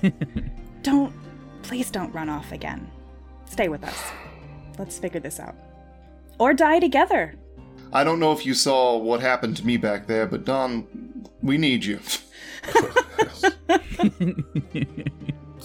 "Don't, 0.81 1.13
please 1.61 1.91
don't 1.91 2.11
run 2.15 2.29
off 2.29 2.51
again. 2.51 2.89
Stay 3.45 3.69
with 3.69 3.83
us. 3.83 4.11
Let's 4.79 4.97
figure 4.97 5.19
this 5.19 5.39
out, 5.39 5.53
or 6.39 6.53
die 6.53 6.79
together." 6.79 7.35
I 7.93 8.03
don't 8.03 8.19
know 8.19 8.33
if 8.33 8.45
you 8.45 8.53
saw 8.53 8.97
what 8.97 9.21
happened 9.21 9.55
to 9.57 9.65
me 9.65 9.77
back 9.77 10.07
there, 10.07 10.27
but 10.27 10.43
Don, 10.43 10.85
we 11.41 11.57
need 11.57 11.85
you. 11.85 11.99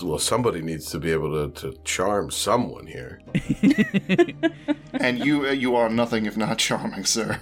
Well, 0.03 0.19
somebody 0.19 0.63
needs 0.63 0.91
to 0.91 0.99
be 0.99 1.13
able 1.13 1.49
to, 1.49 1.61
to 1.61 1.79
charm 1.85 2.31
someone 2.31 2.87
here. 2.87 3.21
and 4.95 5.25
you, 5.25 5.47
uh, 5.47 5.53
you 5.53 5.77
are 5.77 5.89
nothing 5.89 6.27
if 6.27 6.37
not 6.37 6.59
charming, 6.59 7.05
sir. 7.05 7.41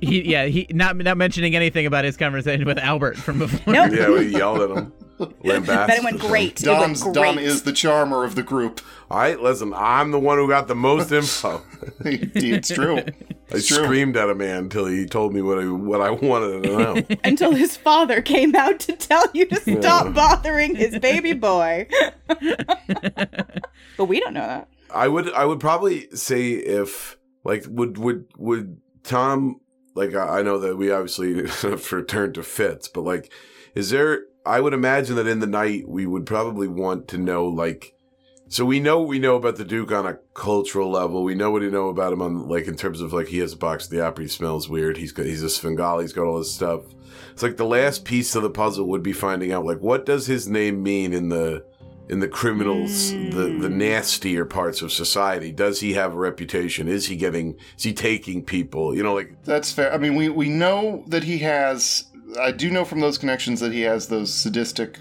he, 0.00 0.28
yeah, 0.28 0.46
he 0.46 0.66
not 0.70 0.96
not 0.96 1.16
mentioning 1.16 1.54
anything 1.54 1.86
about 1.86 2.04
his 2.04 2.16
conversation 2.16 2.64
with 2.64 2.78
Albert 2.78 3.16
from 3.16 3.38
before. 3.38 3.72
Nope. 3.72 3.92
Yeah, 3.92 4.10
we 4.10 4.26
yelled 4.26 4.60
at 4.60 4.76
him. 4.76 4.92
Lambasted 5.18 5.66
But 5.86 5.90
it 5.90 6.04
went 6.04 6.20
him. 6.20 6.28
great. 6.28 6.62
It 6.62 6.68
went 6.68 7.00
great. 7.00 7.14
Don 7.14 7.38
is 7.38 7.62
the 7.62 7.72
charmer 7.72 8.24
of 8.24 8.34
the 8.34 8.42
group. 8.42 8.80
All 9.10 9.18
right, 9.18 9.38
listen, 9.38 9.72
I'm 9.74 10.10
the 10.10 10.18
one 10.18 10.38
who 10.38 10.48
got 10.48 10.68
the 10.68 10.74
most 10.74 11.12
info. 11.12 11.62
it's 12.04 12.68
true. 12.68 12.98
I 12.98 13.04
It's 13.50 13.66
true. 13.68 13.84
screamed 13.84 14.16
at 14.16 14.30
a 14.30 14.34
man 14.34 14.64
until 14.64 14.86
he 14.86 15.04
told 15.06 15.34
me 15.34 15.42
what 15.42 15.58
I 15.58 15.66
what 15.66 16.00
I 16.00 16.10
wanted 16.10 16.62
to 16.64 16.68
know. 16.78 17.16
Until 17.24 17.52
his 17.54 17.76
father 17.76 18.22
came 18.22 18.54
out 18.54 18.80
to 18.80 18.92
tell 18.96 19.24
you 19.34 19.44
to 19.46 19.56
stop 19.60 20.06
Yeah. 20.06 20.12
bothering 20.12 20.74
his 20.74 20.98
baby 20.98 21.34
boy. 21.34 21.86
but 23.96 24.06
we 24.06 24.20
don't 24.20 24.34
know 24.34 24.40
that. 24.46 24.68
I 24.90 25.08
would 25.08 25.32
I 25.32 25.44
would 25.44 25.60
probably 25.60 26.08
say 26.14 26.52
if 26.52 27.16
like 27.44 27.64
would 27.68 27.98
would 27.98 28.26
would 28.36 28.78
Tom 29.04 29.60
like 29.94 30.14
I 30.14 30.38
I 30.38 30.42
know 30.42 30.58
that 30.58 30.76
we 30.76 30.90
obviously 30.90 31.46
have 31.48 31.86
to 31.88 31.96
return 31.96 32.32
to 32.34 32.42
Fitz, 32.42 32.88
but 32.88 33.02
like 33.02 33.32
is 33.74 33.90
there 33.90 34.24
I 34.44 34.60
would 34.60 34.74
imagine 34.74 35.16
that 35.16 35.26
in 35.26 35.40
the 35.40 35.46
night 35.46 35.88
we 35.88 36.06
would 36.06 36.26
probably 36.26 36.68
want 36.68 37.08
to 37.08 37.18
know 37.18 37.46
like 37.46 37.94
so 38.48 38.66
we 38.66 38.80
know 38.80 38.98
what 38.98 39.08
we 39.08 39.18
know 39.18 39.36
about 39.36 39.56
the 39.56 39.64
Duke 39.64 39.92
on 39.92 40.04
a 40.04 40.18
cultural 40.34 40.90
level. 40.90 41.24
We 41.24 41.34
know 41.34 41.50
what 41.50 41.62
we 41.62 41.70
know 41.70 41.88
about 41.88 42.12
him 42.12 42.20
on 42.20 42.48
like 42.48 42.66
in 42.66 42.76
terms 42.76 43.00
of 43.00 43.12
like 43.12 43.28
he 43.28 43.38
has 43.38 43.54
a 43.54 43.56
box 43.56 43.84
of 43.84 43.90
the 43.90 44.04
opera, 44.04 44.24
he 44.24 44.28
smells 44.28 44.68
weird, 44.68 44.98
he's 44.98 45.12
got 45.12 45.24
he's 45.24 45.42
a 45.42 45.48
Svengali, 45.48 46.04
he's 46.04 46.12
got 46.12 46.26
all 46.26 46.38
this 46.38 46.54
stuff. 46.54 46.82
It's 47.32 47.42
like 47.42 47.56
the 47.56 47.64
last 47.64 48.04
piece 48.04 48.34
of 48.34 48.42
the 48.42 48.50
puzzle 48.50 48.88
would 48.88 49.02
be 49.02 49.14
finding 49.14 49.52
out 49.52 49.64
like 49.64 49.78
what 49.78 50.04
does 50.04 50.26
his 50.26 50.48
name 50.48 50.82
mean 50.82 51.14
in 51.14 51.30
the 51.30 51.64
in 52.08 52.20
the 52.20 52.28
criminals, 52.28 53.10
the 53.12 53.56
the 53.58 53.68
hmm. 53.68 53.78
nastier 53.78 54.44
parts 54.44 54.82
of 54.82 54.92
society. 54.92 55.50
Does 55.50 55.80
he 55.80 55.94
have 55.94 56.12
a 56.12 56.18
reputation? 56.18 56.88
Is 56.88 57.06
he 57.06 57.16
getting? 57.16 57.56
Is 57.78 57.84
he 57.84 57.94
taking 57.94 58.44
people? 58.44 58.94
You 58.94 59.02
know, 59.02 59.14
like 59.14 59.42
That's 59.44 59.72
fair. 59.72 59.92
I 59.94 59.96
mean, 59.96 60.14
we, 60.14 60.28
we 60.28 60.50
know 60.50 61.04
that 61.06 61.24
he 61.24 61.38
has. 61.38 62.04
I 62.40 62.52
do 62.52 62.70
know 62.70 62.84
from 62.84 63.00
those 63.00 63.18
connections 63.18 63.60
that 63.60 63.72
he 63.72 63.82
has 63.82 64.06
those 64.08 64.32
sadistic 64.32 64.98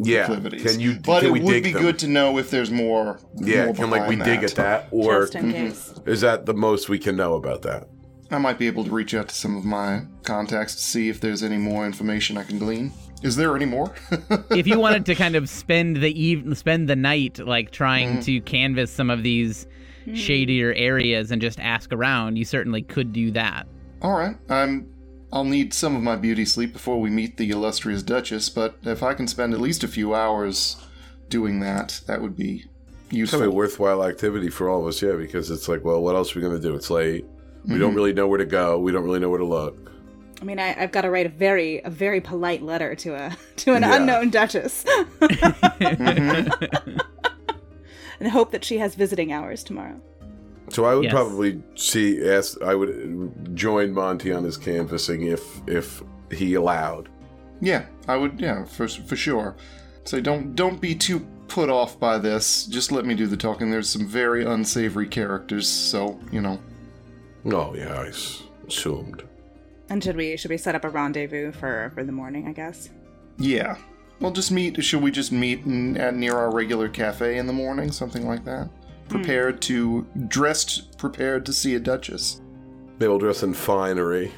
Yeah. 0.00 0.26
proclivities. 0.26 0.62
Can 0.72 0.80
you- 0.80 0.98
But 1.04 1.20
can 1.20 1.28
it 1.28 1.32
we 1.32 1.40
would 1.40 1.52
dig 1.52 1.64
be 1.64 1.72
them? 1.72 1.82
good 1.82 1.98
to 2.00 2.08
know 2.08 2.38
if 2.38 2.50
there's 2.50 2.70
more. 2.70 3.18
Yeah, 3.36 3.66
more 3.66 3.74
can 3.74 3.90
like 3.90 4.08
we 4.08 4.16
behind 4.16 4.40
dig 4.40 4.50
at 4.50 4.56
that, 4.56 4.88
or 4.90 5.22
Just 5.22 5.34
in 5.36 5.52
case. 5.52 5.94
is 6.06 6.20
that 6.22 6.46
the 6.46 6.54
most 6.54 6.88
we 6.88 6.98
can 6.98 7.16
know 7.16 7.34
about 7.34 7.62
that? 7.62 7.88
I 8.30 8.38
might 8.38 8.58
be 8.58 8.66
able 8.66 8.84
to 8.84 8.90
reach 8.90 9.14
out 9.14 9.28
to 9.28 9.34
some 9.34 9.56
of 9.56 9.64
my 9.64 10.02
contacts 10.24 10.74
to 10.74 10.82
see 10.82 11.08
if 11.08 11.20
there's 11.20 11.42
any 11.42 11.58
more 11.58 11.86
information 11.86 12.36
I 12.36 12.42
can 12.42 12.58
glean. 12.58 12.90
Is 13.22 13.36
there 13.36 13.54
any 13.54 13.64
more? 13.66 13.92
if 14.50 14.66
you 14.66 14.78
wanted 14.80 15.06
to 15.06 15.14
kind 15.14 15.36
of 15.36 15.48
spend 15.48 15.96
the 15.98 16.10
eve- 16.20 16.56
spend 16.58 16.88
the 16.88 16.96
night 16.96 17.38
like 17.38 17.70
trying 17.70 18.14
Mm-hmm. 18.14 18.20
to 18.22 18.40
canvas 18.40 18.90
some 18.90 19.10
of 19.10 19.22
these 19.22 19.66
shadier 20.12 20.72
areas 20.74 21.30
and 21.30 21.40
just 21.40 21.58
ask 21.60 21.92
around, 21.92 22.36
you 22.36 22.44
certainly 22.44 22.82
could 22.82 23.12
do 23.12 23.30
that. 23.30 23.66
All 24.02 24.12
right, 24.18 24.36
I'm. 24.50 24.86
I'll 25.34 25.44
need 25.44 25.74
some 25.74 25.96
of 25.96 26.02
my 26.02 26.14
beauty 26.14 26.44
sleep 26.44 26.72
before 26.72 27.00
we 27.00 27.10
meet 27.10 27.36
the 27.38 27.50
illustrious 27.50 28.02
Duchess, 28.04 28.48
but 28.48 28.76
if 28.84 29.02
I 29.02 29.14
can 29.14 29.26
spend 29.26 29.52
at 29.52 29.60
least 29.60 29.82
a 29.82 29.88
few 29.88 30.14
hours 30.14 30.76
doing 31.28 31.58
that, 31.60 32.00
that 32.06 32.22
would 32.22 32.36
be 32.36 32.66
It's 33.10 33.10
gonna 33.10 33.18
useful. 33.18 33.40
be 33.40 33.46
a 33.46 33.50
worthwhile 33.50 34.04
activity 34.04 34.48
for 34.48 34.68
all 34.70 34.82
of 34.82 34.86
us, 34.86 35.02
yeah, 35.02 35.12
because 35.16 35.50
it's 35.50 35.66
like, 35.68 35.84
well, 35.84 36.00
what 36.00 36.14
else 36.14 36.34
are 36.34 36.38
we 36.38 36.46
gonna 36.46 36.60
do? 36.60 36.74
It's 36.76 36.88
late. 36.88 37.24
We 37.64 37.70
Mm-hmm. 37.72 37.80
don't 37.80 37.94
really 37.94 38.12
know 38.12 38.28
where 38.28 38.38
to 38.38 38.44
go. 38.46 38.78
We 38.78 38.92
don't 38.92 39.02
really 39.04 39.18
know 39.18 39.28
where 39.30 39.38
to 39.40 39.44
look. 39.44 39.90
I 40.40 40.44
mean, 40.44 40.58
I, 40.60 40.80
I've 40.80 40.92
got 40.92 41.00
to 41.02 41.10
write 41.10 41.24
a 41.26 41.30
very, 41.30 41.80
a 41.82 41.88
very 41.90 42.20
polite 42.20 42.60
letter 42.62 42.94
to 42.96 43.14
a 43.14 43.36
to 43.56 43.72
an 43.74 43.82
Yeah. 43.82 43.96
unknown 43.96 44.30
duchess, 44.30 44.84
and 48.20 48.28
hope 48.28 48.50
that 48.52 48.64
she 48.64 48.78
has 48.78 48.94
visiting 48.94 49.32
hours 49.32 49.64
tomorrow. 49.64 50.00
So 50.70 50.84
I 50.84 50.94
would 50.94 51.04
Yes. 51.04 51.12
probably 51.12 51.62
see 51.74 52.26
ask 52.28 52.60
I 52.62 52.74
would 52.74 53.54
join 53.54 53.92
Monty 53.92 54.32
on 54.32 54.44
his 54.44 54.56
canvassing 54.56 55.22
if 55.22 55.42
if 55.66 56.02
he 56.30 56.54
allowed. 56.54 57.08
Yeah, 57.60 57.84
I 58.08 58.16
would. 58.16 58.40
Yeah, 58.40 58.64
for 58.64 58.88
for 58.88 59.16
sure. 59.16 59.56
So 60.04 60.20
don't 60.20 60.54
don't 60.54 60.80
be 60.80 60.94
too 60.94 61.26
put 61.48 61.68
off 61.70 61.98
by 62.00 62.18
this. 62.18 62.64
Just 62.66 62.90
let 62.92 63.04
me 63.04 63.14
do 63.14 63.26
the 63.26 63.36
talking. 63.36 63.70
There's 63.70 63.88
some 63.88 64.06
very 64.06 64.44
unsavory 64.44 65.06
characters, 65.06 65.68
so 65.68 66.18
you 66.32 66.40
know. 66.40 66.58
Oh 67.46 67.74
yeah, 67.74 67.94
I 68.00 68.08
s- 68.08 68.42
assumed. 68.66 69.22
And 69.90 70.02
should 70.02 70.16
we 70.16 70.36
should 70.38 70.50
we 70.50 70.56
set 70.56 70.74
up 70.74 70.84
a 70.84 70.88
rendezvous 70.88 71.52
for 71.52 71.92
for 71.94 72.02
the 72.04 72.12
morning? 72.12 72.48
I 72.48 72.52
guess. 72.52 72.88
Yeah. 73.38 73.76
Well, 74.20 74.30
just 74.32 74.50
meet. 74.50 74.82
Should 74.82 75.02
we 75.02 75.10
just 75.10 75.32
meet 75.32 75.64
in, 75.66 75.96
at 75.98 76.14
near 76.14 76.34
our 76.36 76.50
regular 76.50 76.88
cafe 76.88 77.36
in 77.36 77.46
the 77.46 77.52
morning, 77.52 77.90
something 77.92 78.26
like 78.26 78.44
that? 78.46 78.68
Prepared 79.08 79.60
to 79.62 80.06
dressed, 80.28 80.96
prepared 80.98 81.46
to 81.46 81.52
see 81.52 81.74
a 81.74 81.80
duchess. 81.80 82.40
They 82.98 83.08
will 83.08 83.18
dress 83.18 83.42
in 83.42 83.54
finery. 83.54 84.32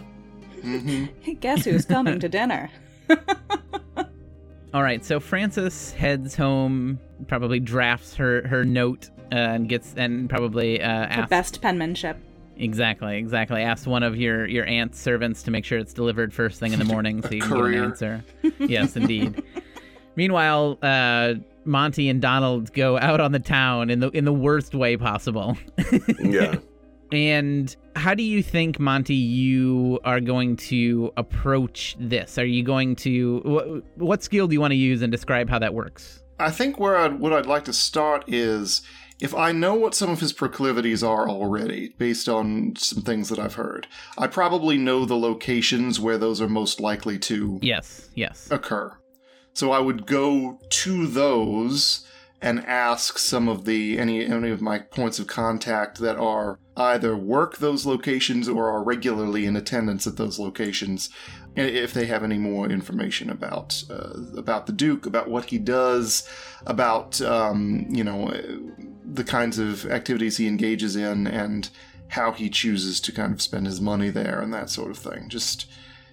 Hey, 0.63 1.35
guess 1.41 1.65
who's 1.65 1.85
coming 1.85 2.19
to 2.21 2.29
dinner? 2.29 2.71
All 4.75 4.83
right, 4.83 5.03
so 5.05 5.21
Frances 5.21 5.93
heads 5.93 6.37
home, 6.37 6.99
probably 7.29 7.61
drafts 7.61 8.15
her 8.17 8.47
her 8.47 8.65
note 8.65 9.09
uh, 9.33 9.37
and 9.37 9.69
gets 9.69 9.95
and 9.97 10.29
probably 10.29 10.83
uh, 10.83 10.87
The 11.07 11.13
asks 11.13 11.31
best 11.31 11.63
penmanship. 11.63 12.19
exactly 12.59 13.17
exactly 13.17 13.63
asks 13.63 13.87
one 13.87 14.03
of 14.03 14.17
your 14.17 14.47
your 14.47 14.67
aunt's 14.67 15.01
servants 15.01 15.43
to 15.45 15.51
make 15.51 15.65
sure 15.65 15.79
it's 15.79 15.93
delivered 15.95 16.35
first 16.35 16.59
thing 16.61 16.73
in 16.73 16.79
the 16.79 16.85
morning 16.85 17.23
so 17.23 17.31
you 17.33 17.41
can 17.41 17.51
courier. 17.51 17.89
get 17.91 18.03
an 18.03 18.13
answer. 18.13 18.25
yes, 18.59 18.97
indeed. 18.97 19.43
Meanwhile, 20.17 20.79
uh, 20.83 21.35
Monty 21.67 22.09
and 22.09 22.21
Donald 22.23 22.73
go 22.73 22.99
out 22.99 23.21
on 23.21 23.33
the 23.33 23.39
town 23.39 23.91
in 23.91 24.01
the 24.01 24.11
in 24.11 24.25
the 24.25 24.33
worst 24.33 24.75
way 24.75 24.97
possible. 24.97 25.57
Yeah. 26.19 26.57
And 27.13 27.75
how 27.95 28.15
do 28.15 28.25
you 28.25 28.43
think, 28.43 28.81
Monty, 28.81 29.15
you 29.15 30.01
are 30.05 30.21
going 30.21 30.57
to 30.57 31.13
approach 31.17 31.97
this? 32.01 32.37
Are 32.37 32.45
you 32.45 32.65
going 32.65 32.97
to 32.97 33.41
what, 33.45 33.85
what 33.97 34.23
skill 34.25 34.49
do 34.49 34.55
you 34.55 34.61
want 34.61 34.73
to 34.73 34.77
use 34.77 35.03
and 35.03 35.13
describe 35.13 35.49
how 35.49 35.61
that 35.61 35.73
works? 35.73 36.23
I 36.41 36.51
think 36.51 36.81
where 36.81 36.97
I'd, 36.97 37.21
what 37.21 37.33
I'd 37.33 37.47
like 37.47 37.65
to 37.67 37.73
start 37.73 38.25
is 38.27 38.83
if 39.21 39.35
I 39.35 39.53
know 39.53 39.75
what 39.75 39.95
some 39.95 40.11
of 40.11 40.21
his 40.21 40.33
proclivities 40.33 41.03
are 41.03 41.29
already, 41.29 41.95
based 41.97 42.29
on 42.29 42.75
some 42.77 43.03
things 43.03 43.29
that 43.29 43.39
I've 43.39 43.55
heard. 43.55 43.87
I 44.19 44.27
probably 44.27 44.77
know 44.77 45.05
the 45.05 45.17
locations 45.17 45.99
where 46.01 46.19
those 46.19 46.41
are 46.41 46.49
most 46.49 46.81
likely 46.81 47.19
to 47.21 47.59
Yes, 47.63 48.11
yes. 48.15 48.49
occur. 48.51 48.99
So 49.57 49.73
I 49.73 49.79
would 49.79 50.05
go 50.05 50.61
to 50.69 51.07
those 51.07 52.07
and 52.43 52.63
ask 52.67 53.17
some 53.17 53.49
of 53.49 53.65
the 53.65 53.99
any 53.99 54.23
any 54.23 54.51
of 54.51 54.61
my 54.61 54.81
points 54.81 55.19
of 55.19 55.29
contact 55.29 55.97
that 56.01 56.19
are 56.19 56.59
either 56.77 57.17
work 57.17 57.57
those 57.57 57.87
locations 57.87 58.51
or 58.51 58.69
are 58.69 58.85
regularly 58.85 59.47
in 59.47 59.57
attendance 59.57 60.07
at 60.07 60.19
those 60.19 60.39
locations 60.39 61.09
if 61.57 61.95
they 61.95 62.05
have 62.05 62.23
any 62.23 62.37
more 62.37 62.69
information 62.69 63.31
about 63.31 63.83
uh, 63.89 64.13
about 64.37 64.67
the 64.67 64.75
duke 64.75 65.07
about 65.07 65.31
what 65.31 65.47
he 65.47 65.57
does 65.57 66.29
about 66.67 67.19
um, 67.23 67.87
you 67.89 68.05
know 68.05 68.29
uh, 68.29 68.43
the 69.07 69.25
kinds 69.25 69.59
of 69.59 69.87
activities 69.87 70.37
he 70.37 70.47
engages 70.47 70.97
in 70.97 71.27
and 71.27 71.71
how 72.09 72.31
he 72.31 72.51
chooses 72.51 73.01
to 73.01 73.11
kind 73.11 73.33
of 73.33 73.41
spend 73.41 73.65
his 73.65 73.81
money 73.81 74.11
there 74.11 74.43
and 74.43 74.53
that 74.53 74.69
sort 74.69 74.91
of 74.91 74.99
thing. 74.99 75.31
Just 75.31 75.65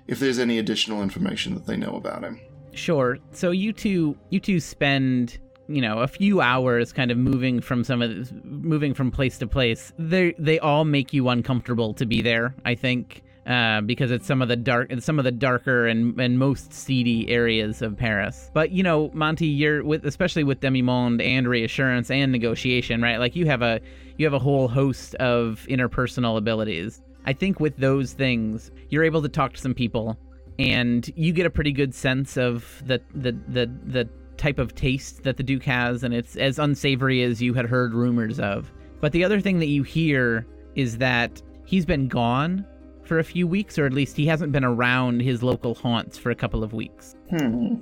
if 0.07 0.17
there's 0.17 0.39
any 0.39 0.57
additional 0.57 1.03
information 1.03 1.53
that 1.55 1.65
they 1.65 1.75
know 1.75 1.97
about 1.97 2.23
him 2.23 2.39
Sure. 2.73 3.17
So 3.31 3.51
you 3.51 3.73
two 3.73 4.17
you 4.29 4.39
two 4.39 4.59
spend 4.59 5.39
you 5.67 5.81
know 5.81 5.99
a 5.99 6.07
few 6.07 6.41
hours 6.41 6.91
kind 6.91 7.11
of 7.11 7.17
moving 7.17 7.61
from 7.61 7.83
some 7.83 8.01
of 8.01 8.13
this, 8.13 8.33
moving 8.43 8.93
from 8.93 9.11
place 9.11 9.37
to 9.39 9.47
place. 9.47 9.93
They 9.97 10.33
they 10.39 10.59
all 10.59 10.85
make 10.85 11.13
you 11.13 11.29
uncomfortable 11.29 11.93
to 11.95 12.05
be 12.05 12.21
there. 12.21 12.55
I 12.65 12.75
think. 12.75 13.23
Uh, 13.45 13.81
because 13.81 14.09
it's 14.09 14.25
some 14.25 14.41
of 14.41 14.47
the 14.47 14.55
dark, 14.55 14.89
some 14.99 15.19
of 15.19 15.25
the 15.25 15.31
darker 15.31 15.85
and, 15.85 16.17
and 16.17 16.39
most 16.39 16.71
seedy 16.71 17.29
areas 17.29 17.81
of 17.81 17.97
Paris. 17.97 18.49
But 18.53 18.71
you 18.71 18.83
know, 18.83 19.11
Monty, 19.13 19.47
you're 19.47 19.83
with, 19.83 20.05
especially 20.05 20.45
with 20.45 20.61
Demimonde 20.61 21.21
and 21.21 21.45
reassurance 21.45 22.09
and 22.09 22.31
negotiation, 22.31 23.01
right? 23.01 23.17
Like 23.17 23.35
you 23.35 23.45
have 23.47 23.61
a, 23.61 23.81
you 24.17 24.25
have 24.25 24.33
a 24.33 24.39
whole 24.39 24.69
host 24.69 25.15
of 25.15 25.67
interpersonal 25.69 26.37
abilities. 26.37 27.01
I 27.25 27.33
think 27.33 27.59
with 27.59 27.75
those 27.75 28.13
things, 28.13 28.71
you're 28.87 29.03
able 29.03 29.21
to 29.21 29.27
talk 29.27 29.51
to 29.55 29.59
some 29.59 29.73
people 29.73 30.17
and 30.59 31.11
you 31.15 31.33
get 31.33 31.45
a 31.45 31.49
pretty 31.49 31.71
good 31.71 31.93
sense 31.95 32.37
of 32.37 32.81
the 32.85 33.01
the 33.13 33.31
the, 33.47 33.65
the 33.85 34.09
type 34.37 34.59
of 34.59 34.73
taste 34.75 35.23
that 35.23 35.37
the 35.37 35.43
duke 35.43 35.63
has 35.63 36.03
and 36.03 36.13
it's 36.13 36.35
as 36.35 36.59
unsavory 36.59 37.21
as 37.23 37.41
you 37.41 37.53
had 37.53 37.65
heard 37.65 37.93
rumors 37.93 38.39
of 38.39 38.71
but 38.99 39.11
the 39.11 39.23
other 39.23 39.39
thing 39.39 39.59
that 39.59 39.67
you 39.67 39.83
hear 39.83 40.45
is 40.75 40.97
that 40.97 41.41
he's 41.65 41.85
been 41.85 42.07
gone 42.07 42.65
for 43.03 43.19
a 43.19 43.23
few 43.23 43.45
weeks 43.47 43.77
or 43.77 43.85
at 43.85 43.93
least 43.93 44.17
he 44.17 44.25
hasn't 44.25 44.51
been 44.51 44.63
around 44.63 45.21
his 45.21 45.43
local 45.43 45.75
haunts 45.75 46.17
for 46.17 46.31
a 46.31 46.35
couple 46.35 46.63
of 46.63 46.73
weeks 46.73 47.15
Hmm. 47.29 47.75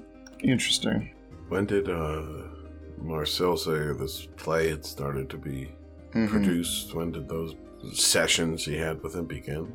Interesting. 0.43 1.11
When 1.49 1.65
did 1.65 1.89
uh 1.89 2.23
Marcel 2.97 3.57
say 3.57 3.91
this 3.93 4.27
play 4.37 4.69
had 4.69 4.85
started 4.85 5.29
to 5.31 5.37
be 5.37 5.71
Mhm. 6.13 6.29
produced? 6.29 6.93
When 6.93 7.11
did 7.11 7.27
those 7.29 7.55
sessions 7.93 8.65
he 8.65 8.75
had 8.75 9.01
with 9.01 9.15
him 9.15 9.25
begin? 9.25 9.71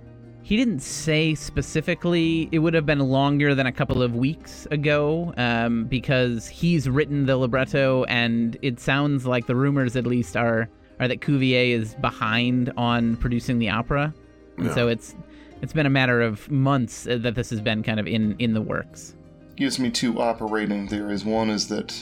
He 0.47 0.57
didn't 0.57 0.79
say 0.79 1.35
specifically. 1.35 2.49
It 2.53 2.61
would 2.61 2.73
have 2.75 2.87
been 2.87 3.01
longer 3.01 3.53
than 3.53 3.67
a 3.67 3.73
couple 3.73 4.01
of 4.01 4.15
weeks 4.15 4.65
ago, 4.71 5.35
um, 5.37 5.87
because 5.87 6.47
he's 6.47 6.89
written 6.89 7.27
the 7.27 7.37
libretto, 7.37 8.05
and 8.05 8.57
it 8.63 8.79
sounds 8.79 9.27
like 9.27 9.49
the 9.49 9.57
rumors, 9.57 9.97
at 9.97 10.07
least, 10.07 10.37
are 10.37 10.69
are 11.01 11.09
that 11.09 11.21
Cuvier 11.21 11.77
is 11.77 11.97
behind 11.97 12.73
on 12.77 13.17
producing 13.17 13.59
the 13.59 13.71
opera, 13.71 14.15
and 14.57 14.67
Yeah. 14.67 14.75
so 14.77 14.87
it's 14.87 15.17
it's 15.63 15.73
been 15.73 15.85
a 15.85 15.91
matter 15.91 16.23
of 16.23 16.49
months 16.49 17.09
that 17.11 17.35
this 17.35 17.51
has 17.51 17.61
been 17.61 17.83
kind 17.83 17.99
of 17.99 18.07
in 18.07 18.37
in 18.39 18.55
the 18.55 18.63
works. 18.63 19.17
Gives 19.57 19.81
me 19.81 19.91
two 19.91 20.21
operating 20.21 20.87
theories. 20.87 21.25
One 21.25 21.51
is 21.51 21.67
that 21.71 21.93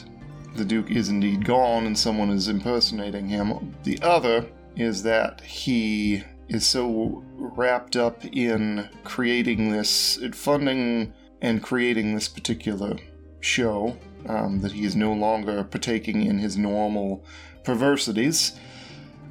the 0.54 0.66
Duke 0.66 0.90
is 0.90 1.08
indeed 1.08 1.46
gone 1.46 1.86
and 1.86 1.96
someone 1.96 2.28
is 2.28 2.48
impersonating 2.48 3.26
him. 3.26 3.74
The 3.84 3.98
other 4.02 4.44
is 4.76 5.02
that 5.04 5.40
he 5.40 6.22
is 6.48 6.66
so 6.66 7.22
wrapped 7.36 7.96
up 7.96 8.24
in 8.24 8.88
creating 9.04 9.70
this, 9.70 10.18
funding 10.32 11.12
and 11.40 11.62
creating 11.62 12.14
this 12.14 12.28
particular 12.28 12.96
show 13.40 13.96
um, 14.28 14.60
that 14.60 14.72
he 14.72 14.84
is 14.84 14.96
no 14.96 15.12
longer 15.12 15.62
partaking 15.64 16.22
in 16.24 16.38
his 16.38 16.56
normal 16.56 17.24
perversities. 17.62 18.58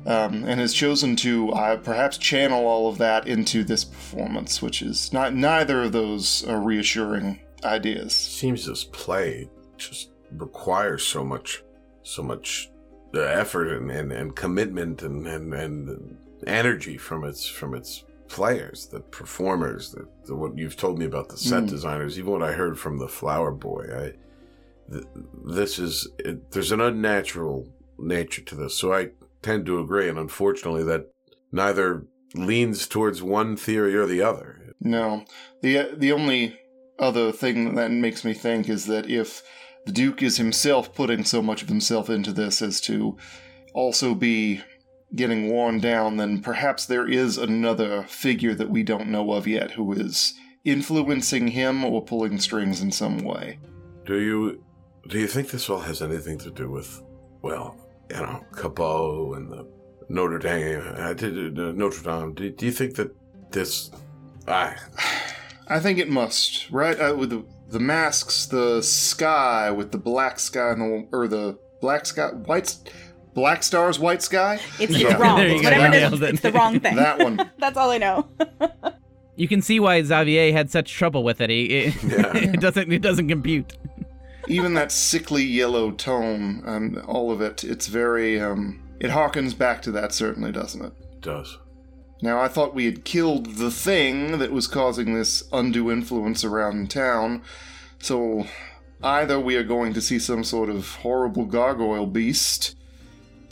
Um, 0.06 0.44
and 0.44 0.60
has 0.60 0.74
chosen 0.74 1.16
to 1.18 1.52
uh, 1.54 1.78
perhaps 1.78 2.18
channel 2.18 2.68
all 2.68 2.90
of 2.90 2.98
that 2.98 3.26
into 3.26 3.64
this 3.64 3.86
performance, 3.86 4.62
which 4.62 4.82
is 4.82 5.14
not 5.14 5.34
neither 5.34 5.84
of 5.84 5.94
those 5.94 6.44
are 6.44 6.60
reassuring 6.60 7.40
ideas. 7.64 8.14
Seems 8.14 8.66
this 8.66 8.84
play 8.84 9.50
just 9.78 10.10
requires 10.32 11.08
so 11.08 11.24
much, 11.24 11.64
so 12.02 12.22
much 12.22 12.70
uh, 13.16 13.22
effort 13.22 13.70
and, 13.78 13.90
and, 13.92 14.12
and 14.12 14.36
commitment 14.36 15.04
and, 15.04 15.26
and, 15.26 15.54
and 15.54 16.18
energy 16.48 16.98
from 16.98 17.24
its 17.24 17.46
from 17.46 17.74
its 17.74 18.04
players, 18.28 18.88
the 18.88 19.00
performers, 19.00 19.92
the, 19.92 20.08
the 20.26 20.36
what 20.36 20.58
you've 20.58 20.78
told 20.78 20.98
me 21.00 21.06
about 21.06 21.30
the 21.30 21.38
set 21.38 21.64
Mm. 21.64 21.70
designers, 21.70 22.18
even 22.18 22.32
what 22.32 22.42
I 22.42 22.54
heard 22.54 22.80
from 22.80 22.98
the 22.98 23.08
Flower 23.08 23.52
Boy. 23.52 23.86
I 23.96 24.14
th- 24.92 25.06
this 25.46 25.80
is 25.80 26.08
it, 26.20 26.52
there's 26.52 26.72
an 26.72 26.82
unnatural 26.82 27.68
nature 28.00 28.42
to 28.42 28.56
this, 28.56 28.76
so 28.78 28.94
I 28.94 29.10
tend 29.42 29.66
to 29.68 29.80
agree, 29.80 30.10
and 30.10 30.18
unfortunately, 30.18 30.84
that 30.84 31.12
neither 31.52 32.06
leans 32.34 32.88
towards 32.88 33.22
one 33.22 33.56
theory 33.56 33.96
or 33.96 34.06
the 34.08 34.22
other. 34.22 34.74
No, 34.80 35.26
the 35.62 35.92
the 35.96 36.12
only 36.12 36.60
other 37.00 37.32
thing 37.32 37.76
that 37.76 37.92
makes 37.92 38.24
me 38.26 38.34
think 38.34 38.70
is 38.70 38.86
that 38.86 39.10
if 39.10 39.44
the 39.86 39.92
Duke 39.92 40.24
is 40.24 40.38
himself 40.38 40.96
putting 40.96 41.24
so 41.26 41.42
much 41.42 41.62
of 41.62 41.68
himself 41.70 42.10
into 42.10 42.32
this 42.32 42.62
as 42.62 42.80
to 42.82 43.18
also 43.74 44.16
be 44.16 44.62
getting 45.16 45.50
worn 45.50 45.80
down, 45.80 46.18
then 46.18 46.42
perhaps 46.42 46.86
there 46.86 47.08
is 47.08 47.38
another 47.38 48.04
figure 48.04 48.56
that 48.56 48.70
we 48.70 48.84
don't 48.84 49.10
know 49.10 49.34
of 49.34 49.48
yet 49.48 49.72
who 49.72 49.94
is 49.94 50.34
influencing 50.64 51.48
him 51.48 51.84
or 51.84 52.04
pulling 52.04 52.40
strings 52.40 52.82
in 52.82 52.92
some 52.92 53.20
way. 53.20 53.60
Do 54.06 54.20
you 54.20 54.64
do 55.10 55.20
you 55.20 55.28
think 55.28 55.50
this 55.50 55.70
all 55.70 55.80
has 55.80 56.02
anything 56.02 56.38
to 56.40 56.50
do 56.50 56.70
with, 56.70 57.02
well, 57.42 57.76
you 58.10 58.18
know, 58.18 58.44
Cabot 58.56 59.38
and 59.38 59.52
the 59.52 59.68
Notre 60.10 60.40
Dame? 60.40 60.82
Uh, 60.96 61.12
uh, 61.12 61.72
Notre 61.74 62.04
Dame. 62.04 62.34
Do, 62.34 62.50
do 62.50 62.66
you 62.66 62.72
think 62.72 62.96
that 62.96 63.14
this? 63.52 63.92
I 64.48 64.76
I 65.68 65.80
think 65.80 66.00
it 66.00 66.10
must, 66.10 66.70
right? 66.72 67.00
Uh, 67.00 67.16
with 67.16 67.30
the 67.30 67.46
the 67.70 67.80
masks, 67.80 68.46
the 68.46 68.82
sky 68.82 69.72
with 69.72 69.92
the 69.92 69.98
black 69.98 70.40
sky 70.40 70.72
and 70.72 70.82
the 70.82 71.08
or 71.12 71.28
the 71.28 71.58
black 71.82 72.06
sky, 72.06 72.30
white, 72.30 72.78
black 73.34 73.64
stars, 73.64 74.00
white 74.00 74.22
sky. 74.22 74.60
It's 74.80 74.98
Yeah. 74.98 75.18
wrong. 75.18 75.38
There 75.38 75.48
you 75.48 75.62
go. 75.62 75.70
Whatever 75.70 75.86
it 75.86 75.90
Nailed 75.92 76.14
is, 76.14 76.22
it's 76.22 76.42
the 76.42 76.52
wrong 76.52 76.80
thing. 76.80 76.96
That 76.96 77.20
one. 77.20 77.50
That's 77.60 77.78
all 77.78 77.92
I 77.92 77.98
know. 77.98 78.28
You 79.36 79.48
can 79.48 79.64
see 79.64 79.80
why 79.80 80.00
Xavier 80.04 80.54
had 80.54 80.70
such 80.70 80.94
trouble 80.94 81.24
with 81.24 81.42
it. 81.42 81.50
He, 81.50 81.64
it, 81.66 82.04
Yeah. 82.04 82.32
it 82.54 82.60
doesn't 82.60 82.94
it 82.94 83.02
doesn't 83.02 83.30
compute. 83.30 83.76
Even 84.48 84.76
that 84.76 84.92
sickly 84.92 85.42
yellow 85.44 85.90
tone, 85.90 86.62
um, 86.68 87.02
all 87.08 87.32
of 87.32 87.42
it, 87.42 87.64
it's 87.64 87.88
very, 87.88 88.40
um, 88.40 88.80
it 89.00 89.10
harkens 89.10 89.58
back 89.58 89.82
to 89.84 89.92
that, 89.94 90.12
certainly, 90.14 90.52
doesn't 90.52 90.86
it? 90.86 90.94
does. 91.22 91.58
Now, 92.22 92.40
I 92.40 92.48
thought 92.48 92.76
we 92.76 92.86
had 92.86 93.06
killed 93.06 93.56
the 93.56 93.72
thing 93.72 94.38
that 94.38 94.52
was 94.52 94.68
causing 94.68 95.16
this 95.16 95.46
undue 95.52 95.90
influence 95.92 96.44
around 96.44 96.92
town, 96.92 97.42
so 97.98 98.46
either 99.02 99.40
we 99.40 99.56
are 99.56 99.64
going 99.64 99.94
to 99.94 100.02
see 100.02 100.20
some 100.20 100.44
sort 100.44 100.70
of 100.70 100.96
horrible 100.98 101.46
gargoyle 101.46 102.06
beast 102.06 102.76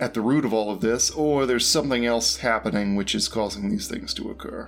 at 0.01 0.13
the 0.15 0.19
root 0.21 0.43
of 0.43 0.53
all 0.53 0.71
of 0.71 0.81
this, 0.81 1.11
or 1.11 1.45
there's 1.45 1.65
something 1.65 2.05
else 2.05 2.37
happening 2.37 2.95
which 2.95 3.13
is 3.15 3.27
causing 3.27 3.69
these 3.69 3.87
things 3.87 4.13
to 4.15 4.29
occur. 4.31 4.67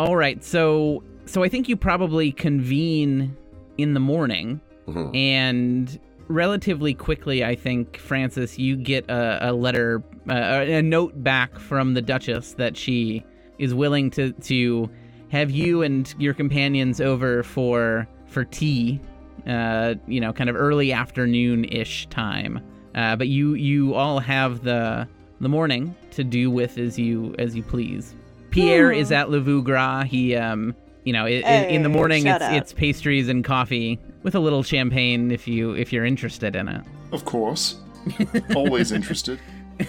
All 0.00 0.16
right, 0.16 0.42
so 0.42 1.04
so 1.26 1.44
I 1.44 1.48
think 1.48 1.68
you 1.68 1.76
probably 1.76 2.32
convene 2.32 3.36
in 3.78 3.94
the 3.94 4.00
morning, 4.00 4.60
Mhm. 4.88 5.14
and 5.14 6.00
relatively 6.26 6.94
quickly, 6.94 7.44
I 7.44 7.54
think 7.54 7.96
Francis, 7.98 8.58
you 8.58 8.74
get 8.76 9.08
a, 9.08 9.50
a 9.50 9.52
letter, 9.52 10.02
uh, 10.28 10.64
a 10.66 10.82
note 10.82 11.22
back 11.22 11.58
from 11.58 11.94
the 11.94 12.02
Duchess 12.02 12.54
that 12.54 12.76
she 12.76 13.22
is 13.58 13.74
willing 13.74 14.10
to 14.12 14.32
to 14.32 14.88
have 15.28 15.50
you 15.50 15.82
and 15.82 16.12
your 16.18 16.34
companions 16.34 17.00
over 17.00 17.42
for 17.42 18.08
for 18.26 18.44
tea, 18.44 19.00
uh, 19.46 19.94
you 20.08 20.20
know, 20.20 20.32
kind 20.32 20.48
of 20.48 20.56
early 20.56 20.92
afternoon 20.92 21.66
ish 21.66 22.06
time. 22.08 22.58
Uh, 22.94 23.16
but 23.16 23.28
you 23.28 23.54
you 23.54 23.94
all 23.94 24.18
have 24.18 24.62
the 24.64 25.08
the 25.40 25.48
morning 25.48 25.94
to 26.12 26.22
do 26.24 26.50
with 26.50 26.78
as 26.78 26.98
you 26.98 27.34
as 27.38 27.54
you 27.56 27.62
please. 27.62 28.14
Pierre 28.50 28.92
Hmm. 28.92 28.98
is 29.00 29.10
at 29.12 29.30
Le 29.30 29.40
Vougras. 29.40 30.04
He 30.06 30.36
um 30.36 30.74
you 31.04 31.12
know, 31.12 31.24
i 31.24 31.42
i- 31.44 31.66
in 31.66 31.82
the 31.82 31.88
morning 31.88 32.26
it's 32.26 32.42
up. 32.42 32.52
it's 32.52 32.72
pastries 32.72 33.28
and 33.28 33.44
coffee 33.44 33.98
with 34.22 34.34
a 34.36 34.38
little 34.40 34.62
champagne 34.62 35.30
if 35.32 35.48
you 35.48 35.72
if 35.72 35.92
you're 35.92 36.04
interested 36.04 36.54
in 36.54 36.68
it. 36.68 36.82
Of 37.12 37.24
course. 37.24 37.80
Always 38.54 38.92
interested. 38.92 39.40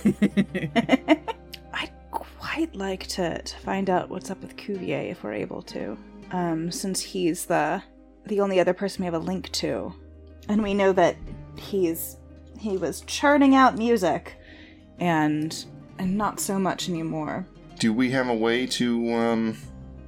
I'd 0.76 1.92
quite 2.12 2.76
like 2.76 3.08
to, 3.08 3.42
to 3.42 3.58
find 3.60 3.90
out 3.90 4.10
what's 4.10 4.32
up 4.32 4.42
with 4.42 4.56
Cuvier 4.56 5.10
if 5.12 5.24
we're 5.24 5.34
able 5.34 5.62
to, 5.64 5.98
um, 6.32 6.72
since 6.72 7.02
he's 7.02 7.46
the 7.46 7.82
the 8.26 8.40
only 8.40 8.60
other 8.60 8.74
person 8.74 9.02
we 9.02 9.06
have 9.06 9.14
a 9.14 9.20
link 9.20 9.52
to, 9.52 9.94
and 10.48 10.64
we 10.64 10.74
know 10.74 10.94
that 10.94 11.16
he's 11.58 12.18
he 12.64 12.78
was 12.78 13.02
churning 13.02 13.56
out 13.56 13.78
music, 13.78 14.36
and 15.00 15.66
and 16.00 16.18
not 16.18 16.40
so 16.40 16.58
much 16.58 16.90
anymore. 16.90 17.46
Do 17.80 17.94
we 17.94 18.10
have 18.12 18.30
a 18.30 18.34
way 18.34 18.66
to 18.68 19.14
um, 19.14 19.58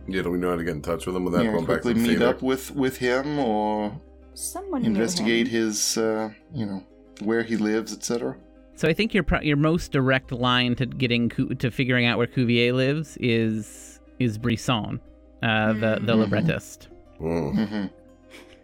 Yeah, 0.08 0.22
do 0.24 0.32
we 0.32 0.38
know 0.38 0.50
how 0.52 0.56
to 0.56 0.64
get 0.64 0.74
in 0.76 0.82
touch 0.82 1.06
with 1.06 1.16
him 1.16 1.26
without 1.26 1.44
yeah, 1.44 1.52
going 1.52 1.66
back 1.66 1.78
to 1.78 1.82
quickly 1.84 1.94
the 1.94 2.00
meet 2.00 2.18
theater? 2.20 2.28
up 2.28 2.42
with, 2.42 2.72
with 2.76 2.98
him 2.98 3.38
or 3.40 4.00
Someone 4.34 4.82
knew 4.82 4.88
investigate 4.90 5.48
him. 5.48 5.54
his, 5.68 5.98
uh, 5.98 6.30
you 6.54 6.66
know, 6.66 6.84
where 7.22 7.44
he 7.44 7.58
lives, 7.58 7.92
etc.? 7.94 8.36
So 8.76 8.88
I 8.88 8.94
think 8.94 9.14
your 9.14 9.24
pro- 9.24 9.42
your 9.42 9.58
most 9.58 9.92
direct 9.92 10.32
line 10.32 10.76
to 10.76 10.86
getting 10.86 11.30
Cu- 11.30 11.56
to 11.56 11.72
figuring 11.72 12.06
out 12.06 12.18
where 12.18 12.28
Cuvier 12.28 12.74
lives 12.74 13.18
is 13.20 14.00
is 14.20 14.38
Brisson, 14.38 15.00
uh, 15.44 15.74
the 15.74 16.00
the 16.02 16.14
Mhm. 16.14 16.20
librettist. 16.20 16.90
Mm. 17.22 17.56
Mm-hmm. 17.56 17.86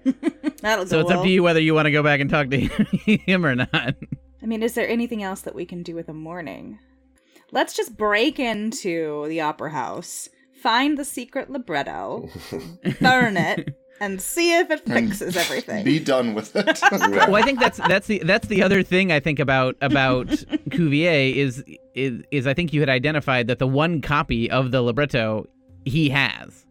That'll 0.61 0.85
So 0.85 0.97
go 0.97 1.01
it's 1.01 1.11
up 1.11 1.23
to 1.23 1.29
you 1.29 1.43
whether 1.43 1.59
you 1.59 1.73
want 1.73 1.85
to 1.87 1.91
go 1.91 2.03
back 2.03 2.19
and 2.19 2.29
talk 2.29 2.49
to 2.49 2.57
him 3.05 3.45
or 3.45 3.55
not. 3.55 3.95
I 4.43 4.45
mean, 4.45 4.63
is 4.63 4.73
there 4.73 4.87
anything 4.87 5.21
else 5.23 5.41
that 5.41 5.55
we 5.55 5.65
can 5.65 5.83
do 5.83 5.95
with 5.95 6.09
a 6.09 6.13
morning? 6.13 6.79
Let's 7.51 7.73
just 7.73 7.97
break 7.97 8.39
into 8.39 9.27
the 9.27 9.41
opera 9.41 9.71
house, 9.71 10.29
find 10.61 10.97
the 10.97 11.05
secret 11.05 11.49
libretto, 11.49 12.29
burn 13.01 13.35
it, 13.37 13.75
and 13.99 14.21
see 14.21 14.57
if 14.57 14.71
it 14.71 14.83
And 14.87 15.09
fixes 15.09 15.35
everything. 15.37 15.83
Be 15.83 15.99
done 15.99 16.33
with 16.33 16.55
it. 16.55 16.79
well, 16.81 17.35
I 17.35 17.41
think 17.43 17.59
that's 17.59 17.77
that's 17.77 18.07
the 18.07 18.19
that's 18.19 18.47
the 18.47 18.63
other 18.63 18.81
thing 18.83 19.11
I 19.11 19.19
think 19.19 19.39
about 19.39 19.75
about 19.81 20.27
Cuvier 20.71 21.35
is 21.35 21.63
is 21.93 22.23
is 22.31 22.47
I 22.47 22.53
think 22.53 22.73
you 22.73 22.79
had 22.79 22.89
identified 22.89 23.47
that 23.47 23.59
the 23.59 23.67
one 23.67 24.01
copy 24.01 24.49
of 24.49 24.71
the 24.71 24.81
libretto 24.81 25.45
he 25.85 26.09
has, 26.09 26.65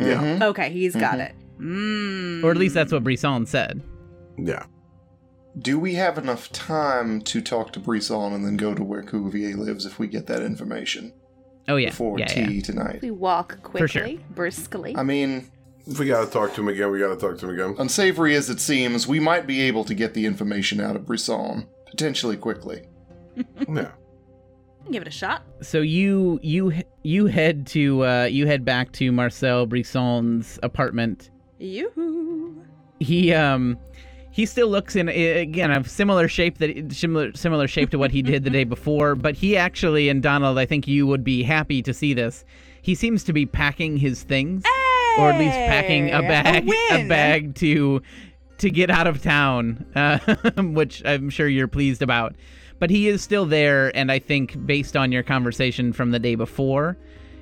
Yeah. 0.00 0.38
Mhm. 0.38 0.42
okay, 0.42 0.70
he's 0.72 0.96
got 0.96 1.18
Mhm. 1.18 1.26
it. 1.28 1.34
Mm. 1.62 2.42
or 2.44 2.50
at 2.50 2.56
least 2.56 2.74
that's 2.74 2.92
what 2.92 3.04
Brisson 3.04 3.46
said. 3.46 3.80
Yeah. 4.36 4.66
Do 5.58 5.78
we 5.78 5.94
have 5.94 6.18
enough 6.18 6.50
time 6.52 7.20
to 7.22 7.40
talk 7.40 7.72
to 7.74 7.80
Brisson 7.80 8.32
and 8.32 8.44
then 8.44 8.56
go 8.56 8.74
to 8.74 8.82
where 8.82 9.02
Cuvier 9.02 9.54
lives 9.56 9.84
if 9.86 9.98
we 9.98 10.06
get 10.06 10.26
that 10.26 10.42
information 10.42 11.12
Oh 11.68 11.76
yeah, 11.76 11.90
before 11.90 12.18
yeah, 12.18 12.26
tea 12.26 12.54
yeah. 12.54 12.62
tonight? 12.62 13.00
we 13.02 13.10
walk 13.10 13.62
quickly, 13.62 13.86
sure. 14.16 14.24
briskly. 14.30 14.96
I 14.96 15.02
mean, 15.02 15.50
If 15.86 15.98
we 15.98 16.06
gotta 16.06 16.30
talk 16.30 16.54
to 16.54 16.62
him 16.62 16.68
again, 16.68 16.90
we 16.90 16.98
gotta 16.98 17.16
talk 17.16 17.38
to 17.38 17.48
him 17.48 17.54
again. 17.54 17.74
unsavory 17.78 18.34
as 18.34 18.48
it 18.50 18.60
seems, 18.60 19.06
we 19.06 19.20
might 19.20 19.46
be 19.46 19.60
able 19.62 19.84
to 19.84 19.94
get 19.94 20.14
the 20.14 20.24
information 20.26 20.80
out 20.80 20.96
of 20.96 21.04
Brisson 21.06 21.66
potentially 21.86 22.36
quickly. 22.36 22.82
Yeah. 23.68 23.92
Give 24.90 25.00
it 25.02 25.08
a 25.08 25.12
shot. 25.12 25.42
So 25.62 25.80
you 25.80 26.40
you 26.42 26.72
you 27.04 27.26
head 27.26 27.66
to 27.68 28.04
uh, 28.04 28.24
you 28.24 28.46
head 28.48 28.64
back 28.64 28.90
to 28.92 29.12
Marcel 29.12 29.64
Brisson's 29.66 30.58
apartment 30.62 31.30
Yoo-hoo. 31.62 32.56
he 32.98 33.32
um 33.32 33.78
he 34.32 34.46
still 34.46 34.68
looks 34.68 34.96
in 34.96 35.08
again 35.08 35.70
a 35.70 35.84
similar 35.84 36.26
shape 36.26 36.58
that 36.58 36.92
similar 36.92 37.32
similar 37.34 37.68
shape 37.68 37.90
to 37.90 37.98
what 37.98 38.10
he 38.10 38.20
did 38.20 38.42
the 38.42 38.50
day 38.50 38.64
before 38.64 39.14
but 39.14 39.36
he 39.36 39.56
actually 39.56 40.08
and 40.08 40.22
donald 40.22 40.58
i 40.58 40.66
think 40.66 40.88
you 40.88 41.06
would 41.06 41.22
be 41.22 41.42
happy 41.42 41.80
to 41.82 41.94
see 41.94 42.14
this 42.14 42.44
he 42.80 42.94
seems 42.96 43.22
to 43.22 43.32
be 43.32 43.46
packing 43.46 43.96
his 43.96 44.24
things 44.24 44.64
or 45.18 45.30
at 45.30 45.38
least 45.38 45.54
packing 45.54 46.10
a 46.10 46.20
bag 46.20 46.64
a, 46.64 46.96
win. 46.96 47.08
bag 47.08 47.54
to 47.54 48.02
to 48.58 48.68
get 48.70 48.90
out 48.90 49.06
of 49.06 49.22
town 49.22 49.84
uh, 49.94 50.18
which 50.58 51.02
i'm 51.04 51.30
sure 51.30 51.46
you're 51.46 51.68
pleased 51.68 52.02
about 52.02 52.34
but 52.80 52.90
he 52.90 53.06
is 53.08 53.22
still 53.22 53.46
there 53.46 53.96
and 53.96 54.10
i 54.10 54.18
think 54.18 54.66
based 54.66 54.96
on 54.96 55.12
your 55.12 55.22
conversation 55.22 55.92
from 55.92 56.10
the 56.10 56.18
day 56.18 56.34
before 56.34 56.96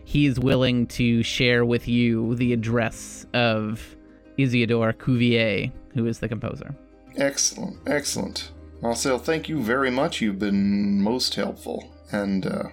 he's 0.05 0.39
willing 0.41 0.87
to 0.89 1.23
share 1.23 1.65
with 1.65 1.87
you 1.87 2.35
the 2.35 2.53
address 2.53 3.25
of 3.33 3.97
Isidore 4.43 4.93
Cuvier, 4.93 5.71
who 5.95 6.07
is 6.07 6.19
the 6.21 6.29
composer. 6.29 6.75
Excellent, 7.17 7.77
excellent. 7.87 8.51
Marcel, 8.83 9.19
thank 9.19 9.49
you 9.49 9.63
very 9.63 9.91
much. 9.91 10.21
You've 10.21 10.39
been 10.39 11.03
most 11.03 11.35
helpful. 11.35 11.93
And 12.13 12.47
uh, 12.47 12.65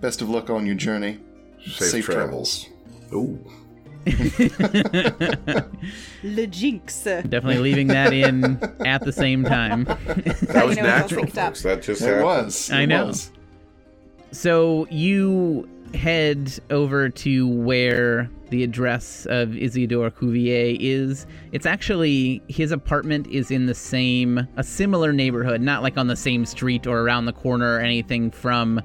best 0.00 0.22
of 0.22 0.28
luck 0.30 0.50
on 0.50 0.66
your 0.66 0.76
journey. 0.76 1.18
Safe, 1.66 2.04
travels. 2.04 2.66
Ooh. 3.12 3.38
Le 6.22 6.46
jinx. 6.46 7.02
Definitely 7.04 7.58
leaving 7.58 7.88
that 7.88 8.12
in 8.12 8.58
at 8.86 9.04
the 9.04 9.12
same 9.12 9.44
time. 9.44 9.84
That 10.48 10.66
was 10.66 10.76
you 10.76 10.82
know 10.82 10.96
it's 10.96 11.12
all 11.12 11.18
natural, 11.22 11.26
folks. 11.26 11.62
That 11.62 11.82
just 11.82 12.00
It 12.02 12.06
happened. 12.06 12.24
was. 12.24 12.70
I 12.70 12.86
know. 12.86 13.06
was. 13.06 13.30
so 14.32 14.86
you 14.90 15.68
head 15.94 16.58
over 16.70 17.08
to 17.08 17.48
where 17.48 18.30
the 18.50 18.64
address 18.64 19.26
of 19.26 19.56
Isidore 19.56 20.10
Cuvier 20.10 20.76
is. 20.80 21.26
It's 21.52 21.66
actually 21.66 22.42
his 22.48 22.72
apartment 22.72 23.26
is 23.28 23.50
in 23.50 23.66
the 23.66 23.74
same 23.74 24.46
a 24.56 24.64
similar 24.64 25.12
neighborhood, 25.12 25.60
not 25.60 25.82
like 25.82 25.96
on 25.98 26.06
the 26.06 26.16
same 26.16 26.46
street 26.46 26.86
or 26.86 27.00
around 27.00 27.26
the 27.26 27.32
corner 27.32 27.76
or 27.76 27.80
anything 27.80 28.30
from 28.30 28.80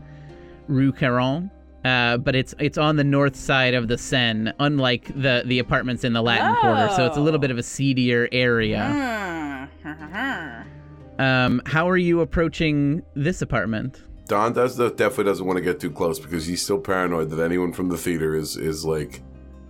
Rue 0.67 0.91
Caron. 0.91 1.49
Uh, 1.85 2.17
but 2.17 2.33
it's 2.35 2.55
it's 2.59 2.77
on 2.77 2.95
the 2.95 3.03
north 3.03 3.35
side 3.35 3.73
of 3.73 3.89
the 3.89 3.97
Seine, 3.97 4.53
unlike 4.59 5.07
the 5.21 5.43
the 5.45 5.59
apartments 5.59 6.03
in 6.03 6.13
the 6.13 6.21
Latin 6.21 6.55
Quarter. 6.55 6.93
So 6.95 7.05
it's 7.05 7.17
a 7.17 7.21
little 7.21 7.39
bit 7.39 7.51
of 7.51 7.57
a 7.57 7.63
seedier 7.63 8.29
area. 8.31 9.69
Mm. 9.83 10.69
Um, 11.19 11.61
how 11.67 11.87
are 11.87 11.97
you 11.97 12.21
approaching 12.21 13.03
this 13.13 13.43
apartment? 13.43 14.01
Don 14.28 14.53
does 14.53 14.78
the, 14.78 14.89
definitely 14.89 15.26
doesn't 15.26 15.45
want 15.45 15.57
to 15.57 15.63
get 15.63 15.80
too 15.80 15.91
close 15.91 16.19
because 16.19 16.45
he's 16.45 16.61
still 16.61 16.80
paranoid 16.80 17.30
that 17.32 17.39
anyone 17.43 17.74
from 17.74 17.89
the 17.89 17.97
theater 17.97 18.36
is 18.36 18.55
is 18.57 18.86
like 18.86 19.21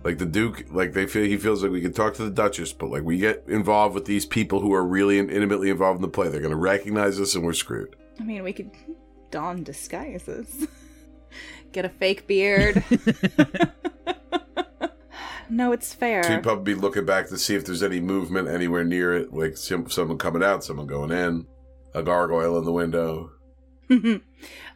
Like 0.04 0.18
the 0.18 0.26
Duke, 0.26 0.66
like 0.70 0.92
they 0.92 1.06
feel 1.06 1.24
he 1.24 1.36
feels 1.36 1.62
like 1.62 1.72
we 1.72 1.80
can 1.80 1.92
talk 1.92 2.14
to 2.14 2.24
the 2.24 2.30
Duchess, 2.30 2.72
but 2.72 2.90
like 2.90 3.02
we 3.02 3.18
get 3.18 3.44
involved 3.48 3.94
with 3.94 4.04
these 4.04 4.26
people 4.26 4.60
who 4.60 4.72
are 4.74 4.84
really 4.84 5.18
intimately 5.18 5.70
involved 5.70 5.98
in 5.98 6.02
the 6.02 6.08
play, 6.08 6.28
they're 6.28 6.40
gonna 6.40 6.56
recognize 6.56 7.18
us 7.20 7.34
and 7.34 7.44
we're 7.44 7.52
screwed. 7.52 7.96
I 8.20 8.22
mean, 8.22 8.42
we 8.44 8.52
could 8.52 8.70
don 9.30 9.62
disguises. 9.64 10.68
Get 11.72 11.84
a 11.84 11.88
fake 11.88 12.28
beard. 12.28 12.84
no, 15.50 15.72
it's 15.72 15.92
fair. 15.92 16.22
So 16.22 16.28
fair. 16.28 16.36
you'd 16.36 16.44
probably 16.44 16.74
be 16.74 16.80
looking 16.80 17.04
back 17.04 17.28
to 17.28 17.38
see 17.38 17.54
if 17.54 17.64
there's 17.64 17.82
any 17.82 18.00
movement 18.00 18.48
anywhere 18.48 18.84
near 18.84 19.16
it, 19.16 19.32
like 19.32 19.56
some, 19.56 19.88
someone 19.90 20.18
coming 20.18 20.42
out, 20.42 20.62
someone 20.62 20.86
going 20.86 21.10
in, 21.10 21.46
a 21.94 22.02
gargoyle 22.02 22.58
in 22.58 22.64
the 22.64 22.72
window. 22.72 23.32
Mm-hmm. 23.88 24.16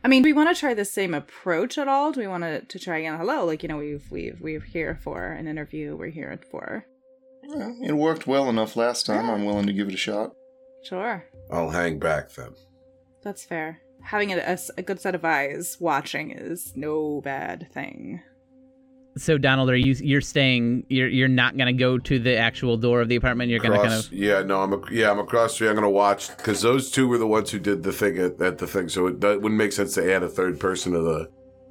I 0.05 0.09
mean, 0.09 0.23
do 0.23 0.29
we 0.29 0.33
want 0.33 0.55
to 0.55 0.59
try 0.59 0.75
the 0.75 0.85
same 0.85 1.15
approach 1.15 1.79
at 1.79 1.89
all? 1.89 2.13
Do 2.13 2.21
we 2.21 2.27
want 2.27 2.45
to, 2.45 2.61
to 2.63 2.79
try 2.79 2.99
again? 2.99 3.17
Hello, 3.19 3.45
like 3.45 3.63
you 3.63 3.69
know, 3.69 3.79
we've 3.79 4.05
we've 4.11 4.41
we're 4.41 4.61
here 4.61 4.99
for 5.03 5.33
an 5.33 5.47
interview. 5.49 5.97
We're 5.97 6.11
here 6.11 6.39
for 6.51 6.85
Well, 7.49 7.77
it 7.83 7.93
worked 7.93 8.27
well 8.27 8.49
enough 8.49 8.77
last 8.77 9.07
time. 9.07 9.31
I'm 9.31 9.45
willing 9.45 9.67
to 9.67 9.73
give 9.73 9.89
it 9.89 9.95
a 9.95 9.99
shot. 9.99 10.33
sure. 10.85 11.25
I'll 11.51 11.71
hang 11.71 11.99
back 11.99 12.31
then. 12.33 12.55
That's 13.23 13.45
fair. 13.45 13.81
Having 14.05 14.33
a 14.35 14.59
a 14.77 14.83
good 14.83 15.01
set 15.01 15.15
of 15.15 15.25
eyes 15.25 15.77
watching 15.81 16.31
is 16.31 16.73
no 16.77 17.21
bad 17.23 17.69
thing. 17.73 18.23
So 19.17 19.37
Donald, 19.37 19.69
are 19.71 19.77
you 19.77 19.95
you're 19.99 20.21
staying? 20.21 20.85
You're 20.89 21.09
you're 21.09 21.29
not 21.29 21.57
gonna 21.57 21.73
go 21.73 21.99
to 21.99 22.19
the 22.19 22.37
actual 22.37 22.77
door 22.77 23.01
of 23.01 23.09
the 23.09 23.17
apartment. 23.17 23.51
You're 23.51 23.61
gonna 23.61 23.77
kind 23.77 23.93
of 23.93 24.13
yeah, 24.13 24.43
no, 24.43 24.63
I'm 24.63 24.73
a, 24.73 24.81
yeah, 24.91 25.11
I'm 25.11 25.19
across 25.19 25.51
the 25.51 25.55
street. 25.57 25.69
I'm 25.71 25.75
gonna 25.75 25.91
watch 25.91 26.29
because 26.37 26.63
those 26.63 26.91
two 26.91 27.09
were 27.09 27.19
the 27.19 27.27
ones 27.27 27.51
who 27.51 27.59
did 27.59 27.83
the 27.83 27.93
thing 27.93 28.19
at, 28.19 28.41
at 28.41 28.59
the 28.59 28.67
thing. 28.67 28.89
So 28.89 29.09
it, 29.09 29.21
that 29.21 29.43
wouldn't 29.43 29.59
make 29.59 29.73
sense 29.73 29.95
to 29.95 30.15
add 30.15 30.23
a 30.23 30.29
third 30.29 30.61
person 30.61 30.93
to 30.93 31.01
the, 31.01 31.31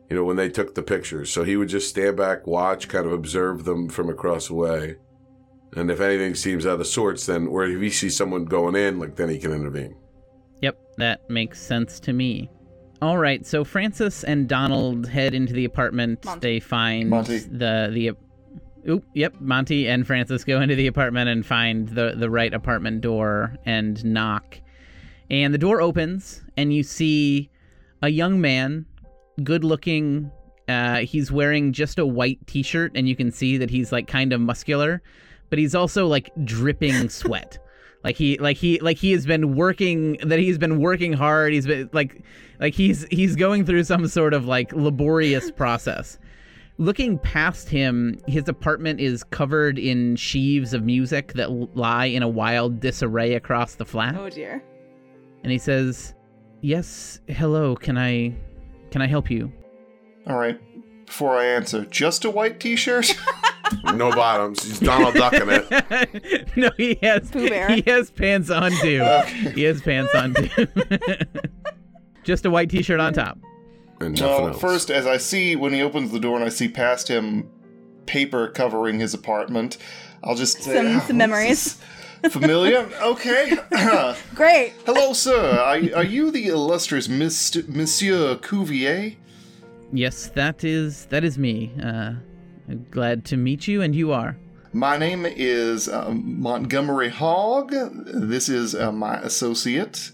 you 0.09 0.15
know, 0.15 0.25
when 0.25 0.35
they 0.35 0.49
took 0.49 0.75
the 0.75 0.83
pictures. 0.83 1.31
So 1.31 1.43
he 1.43 1.55
would 1.55 1.69
just 1.69 1.89
stand 1.89 2.17
back, 2.17 2.45
watch, 2.47 2.89
kind 2.89 3.05
of 3.05 3.13
observe 3.13 3.63
them 3.63 3.87
from 3.87 4.09
across 4.09 4.47
the 4.47 4.55
way, 4.55 4.97
and 5.75 5.91
if 5.91 6.01
anything 6.01 6.35
seems 6.35 6.65
out 6.65 6.79
of 6.79 6.87
sorts, 6.87 7.25
then 7.25 7.47
or 7.47 7.65
if 7.65 7.81
he 7.81 7.89
sees 7.89 8.15
someone 8.15 8.45
going 8.45 8.75
in, 8.75 8.99
like 8.99 9.15
then 9.15 9.29
he 9.29 9.37
can 9.37 9.53
intervene. 9.53 9.95
Yep, 10.61 10.77
that 10.97 11.29
makes 11.29 11.61
sense 11.61 11.99
to 12.01 12.13
me. 12.13 12.49
All 13.01 13.17
right, 13.17 13.45
so 13.45 13.63
Francis 13.63 14.23
and 14.23 14.47
Donald 14.47 15.07
head 15.07 15.35
into 15.35 15.53
the 15.53 15.65
apartment. 15.65 16.25
Monty. 16.25 16.39
They 16.39 16.59
find 16.59 17.09
Monty. 17.09 17.39
the 17.39 17.89
the. 17.93 18.11
Oop, 18.89 19.03
yep, 19.13 19.35
Monty 19.41 19.87
and 19.89 20.07
Francis 20.07 20.45
go 20.45 20.61
into 20.61 20.73
the 20.73 20.87
apartment 20.87 21.29
and 21.29 21.45
find 21.45 21.89
the 21.89 22.13
the 22.17 22.29
right 22.29 22.53
apartment 22.53 23.01
door 23.01 23.55
and 23.65 24.03
knock. 24.05 24.59
And 25.29 25.53
the 25.53 25.57
door 25.57 25.81
opens 25.81 26.41
and 26.55 26.73
you 26.73 26.83
see 26.83 27.49
a 28.01 28.09
young 28.09 28.39
man, 28.39 28.85
good 29.43 29.63
looking. 29.63 30.31
Uh, 30.69 30.99
he's 30.99 31.31
wearing 31.31 31.73
just 31.73 31.99
a 31.99 32.05
white 32.05 32.45
t-shirt 32.47 32.93
and 32.95 33.07
you 33.07 33.15
can 33.15 33.31
see 33.31 33.57
that 33.57 33.69
he's 33.69 33.91
like 33.91 34.07
kind 34.07 34.31
of 34.33 34.41
muscular, 34.41 35.01
but 35.49 35.59
he's 35.59 35.75
also 35.75 36.07
like 36.07 36.29
dripping 36.45 37.09
sweat. 37.09 37.59
Like 38.03 38.15
he 38.15 38.37
like 38.37 38.57
he 38.57 38.79
like 38.79 38.97
he 38.97 39.11
has 39.11 39.25
been 39.25 39.55
working 39.55 40.17
that 40.23 40.39
he's 40.39 40.57
been 40.57 40.79
working 40.79 41.13
hard. 41.13 41.53
He's 41.53 41.67
been 41.67 41.89
like 41.93 42.21
like 42.59 42.73
he's 42.73 43.05
he's 43.09 43.35
going 43.35 43.65
through 43.65 43.83
some 43.83 44.07
sort 44.07 44.33
of 44.33 44.45
like 44.45 44.71
laborious 44.73 45.51
process. 45.55 46.17
Looking 46.79 47.17
past 47.17 47.69
him, 47.69 48.19
his 48.27 48.47
apartment 48.47 48.99
is 48.99 49.23
covered 49.23 49.79
in 49.79 50.15
sheaves 50.15 50.73
of 50.75 50.83
music 50.83 51.33
that 51.33 51.49
lie 51.75 52.05
in 52.05 52.21
a 52.21 52.29
wild 52.29 52.79
disarray 52.79 53.33
across 53.33 53.75
the 53.75 53.85
flat. 53.85 54.15
Oh 54.15 54.29
dear. 54.29 54.63
And 55.43 55.51
he 55.51 55.57
says, 55.57 56.13
"Yes, 56.61 57.19
hello. 57.27 57.75
Can 57.75 57.97
I 57.97 58.35
can 58.91 59.01
I 59.01 59.07
help 59.07 59.31
you?" 59.31 59.51
All 60.27 60.37
right. 60.37 60.59
Before 61.07 61.37
I 61.37 61.45
answer, 61.45 61.85
just 61.85 62.25
a 62.25 62.29
white 62.29 62.59
T-shirt. 62.59 63.17
No 63.95 64.11
bottoms. 64.11 64.63
He's 64.63 64.79
Donald 64.79 65.15
ducking 65.15 65.47
it. 65.49 66.49
no, 66.55 66.69
he 66.77 66.97
has 67.01 67.29
he 67.31 67.81
has 67.89 68.11
pants 68.11 68.49
on 68.49 68.71
too. 68.81 69.03
He 69.55 69.63
has 69.63 69.81
pants 69.81 70.13
on 70.15 70.33
too. 70.33 70.67
Just 72.23 72.45
a 72.45 72.49
white 72.49 72.69
t-shirt 72.69 72.99
on 72.99 73.13
top. 73.13 73.37
No, 74.01 74.47
else. 74.47 74.59
first, 74.61 74.91
as 74.91 75.07
I 75.07 75.17
see 75.17 75.55
when 75.55 75.73
he 75.73 75.81
opens 75.81 76.11
the 76.11 76.19
door 76.19 76.35
and 76.35 76.43
I 76.45 76.49
see 76.49 76.67
past 76.67 77.07
him 77.07 77.49
paper 78.05 78.47
covering 78.49 78.99
his 78.99 79.13
apartment, 79.13 79.77
I'll 80.23 80.35
just 80.35 80.61
say, 80.61 80.75
Some- 80.75 80.97
"Ah, 80.97 81.05
some 81.07 81.17
memories." 81.17 81.77
Familiar? 82.31 82.89
Okay. 83.01 83.55
Great. 84.35 84.73
Hello, 84.85 85.13
sir. 85.13 85.51
Are, 85.59 85.79
are 85.97 86.03
you 86.03 86.31
the 86.31 86.47
illustrious 86.47 87.07
Mist- 87.07 87.67
Monsieur 87.69 88.35
Cuvier? 88.35 89.15
Yes, 89.93 90.27
that 90.35 90.63
is 90.63 91.05
that 91.05 91.23
is 91.23 91.37
me. 91.37 91.71
Uh, 91.81 92.13
glad 92.91 93.25
to 93.25 93.37
meet 93.37 93.67
you, 93.67 93.81
and 93.81 93.95
you 93.95 94.11
are. 94.11 94.37
My 94.73 94.97
name 94.97 95.25
is 95.25 95.87
uh, 95.87 96.11
Montgomery 96.11 97.09
Hogg. 97.09 97.71
This 98.05 98.49
is 98.49 98.75
uh, 98.75 98.91
my 98.91 99.17
associate, 99.19 100.11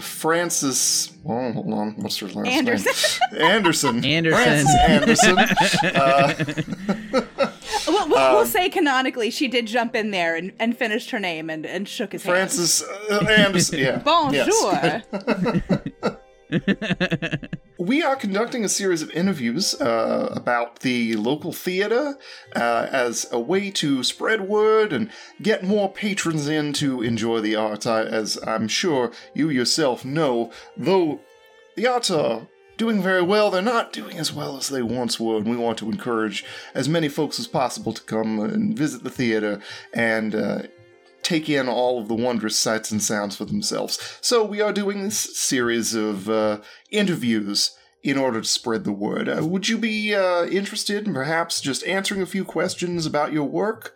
Francis. 0.00 1.12
Oh, 1.26 1.52
hold 1.52 1.72
on. 1.72 1.94
What's 1.96 2.18
her 2.18 2.28
last 2.28 2.46
Anderson. 2.48 2.92
name? 3.32 3.42
Anderson. 3.42 4.04
Anderson. 4.04 4.44
Francis 4.44 4.74
Anderson. 4.88 5.38
Uh, 7.46 7.52
We'll, 7.88 8.08
we'll, 8.08 8.18
Um, 8.18 8.34
we'll 8.34 8.46
say 8.46 8.68
canonically 8.68 9.30
she 9.30 9.46
did 9.46 9.66
jump 9.66 9.94
in 9.94 10.10
there 10.10 10.34
and, 10.34 10.52
and 10.58 10.76
finished 10.76 11.10
her 11.12 11.20
name 11.20 11.48
and, 11.50 11.64
and 11.64 11.88
shook 11.88 12.12
his 12.12 12.24
hand. 12.24 12.34
Francis 12.34 12.82
uh, 12.82 13.24
Anderson. 13.28 13.78
Yeah. 13.78 13.98
Bonjour. 14.04 14.72
Yes. 14.72 16.15
We 17.78 18.02
are 18.02 18.16
conducting 18.16 18.64
a 18.64 18.70
series 18.70 19.02
of 19.02 19.10
interviews 19.10 19.74
uh, 19.80 20.28
about 20.32 20.80
the 20.80 21.14
local 21.16 21.52
theater 21.52 22.16
uh, 22.54 22.86
as 22.90 23.26
a 23.30 23.38
way 23.38 23.70
to 23.72 24.02
spread 24.02 24.48
word 24.48 24.94
and 24.94 25.10
get 25.42 25.62
more 25.62 25.92
patrons 25.92 26.48
in 26.48 26.72
to 26.74 27.02
enjoy 27.02 27.40
the 27.40 27.54
art. 27.54 27.86
I, 27.86 28.02
as 28.04 28.38
I'm 28.46 28.66
sure 28.66 29.12
you 29.34 29.50
yourself 29.50 30.06
know, 30.06 30.50
though 30.74 31.20
the 31.76 31.86
arts 31.86 32.10
are 32.10 32.48
doing 32.78 33.02
very 33.02 33.22
well, 33.22 33.50
they're 33.50 33.60
not 33.60 33.92
doing 33.92 34.18
as 34.18 34.32
well 34.32 34.56
as 34.56 34.68
they 34.68 34.82
once 34.82 35.20
were, 35.20 35.36
and 35.36 35.48
we 35.48 35.56
want 35.56 35.78
to 35.78 35.90
encourage 35.90 36.46
as 36.74 36.88
many 36.88 37.08
folks 37.08 37.38
as 37.38 37.46
possible 37.46 37.92
to 37.92 38.02
come 38.02 38.40
and 38.40 38.76
visit 38.76 39.04
the 39.04 39.10
theater 39.10 39.60
and. 39.92 40.34
Uh, 40.34 40.62
take 41.26 41.48
in 41.48 41.68
all 41.68 42.00
of 42.00 42.06
the 42.06 42.14
wondrous 42.14 42.56
sights 42.56 42.92
and 42.92 43.02
sounds 43.02 43.36
for 43.36 43.44
themselves. 43.44 44.18
So 44.20 44.44
we 44.44 44.60
are 44.60 44.72
doing 44.72 45.02
this 45.02 45.36
series 45.36 45.92
of 45.94 46.30
uh, 46.30 46.60
interviews 46.90 47.76
in 48.04 48.16
order 48.16 48.40
to 48.40 48.46
spread 48.46 48.84
the 48.84 48.92
word. 48.92 49.28
Uh, 49.28 49.44
would 49.44 49.68
you 49.68 49.76
be 49.76 50.14
uh, 50.14 50.46
interested 50.46 51.04
in 51.06 51.12
perhaps 51.12 51.60
just 51.60 51.84
answering 51.84 52.22
a 52.22 52.26
few 52.26 52.44
questions 52.44 53.06
about 53.06 53.32
your 53.32 53.44
work? 53.44 53.94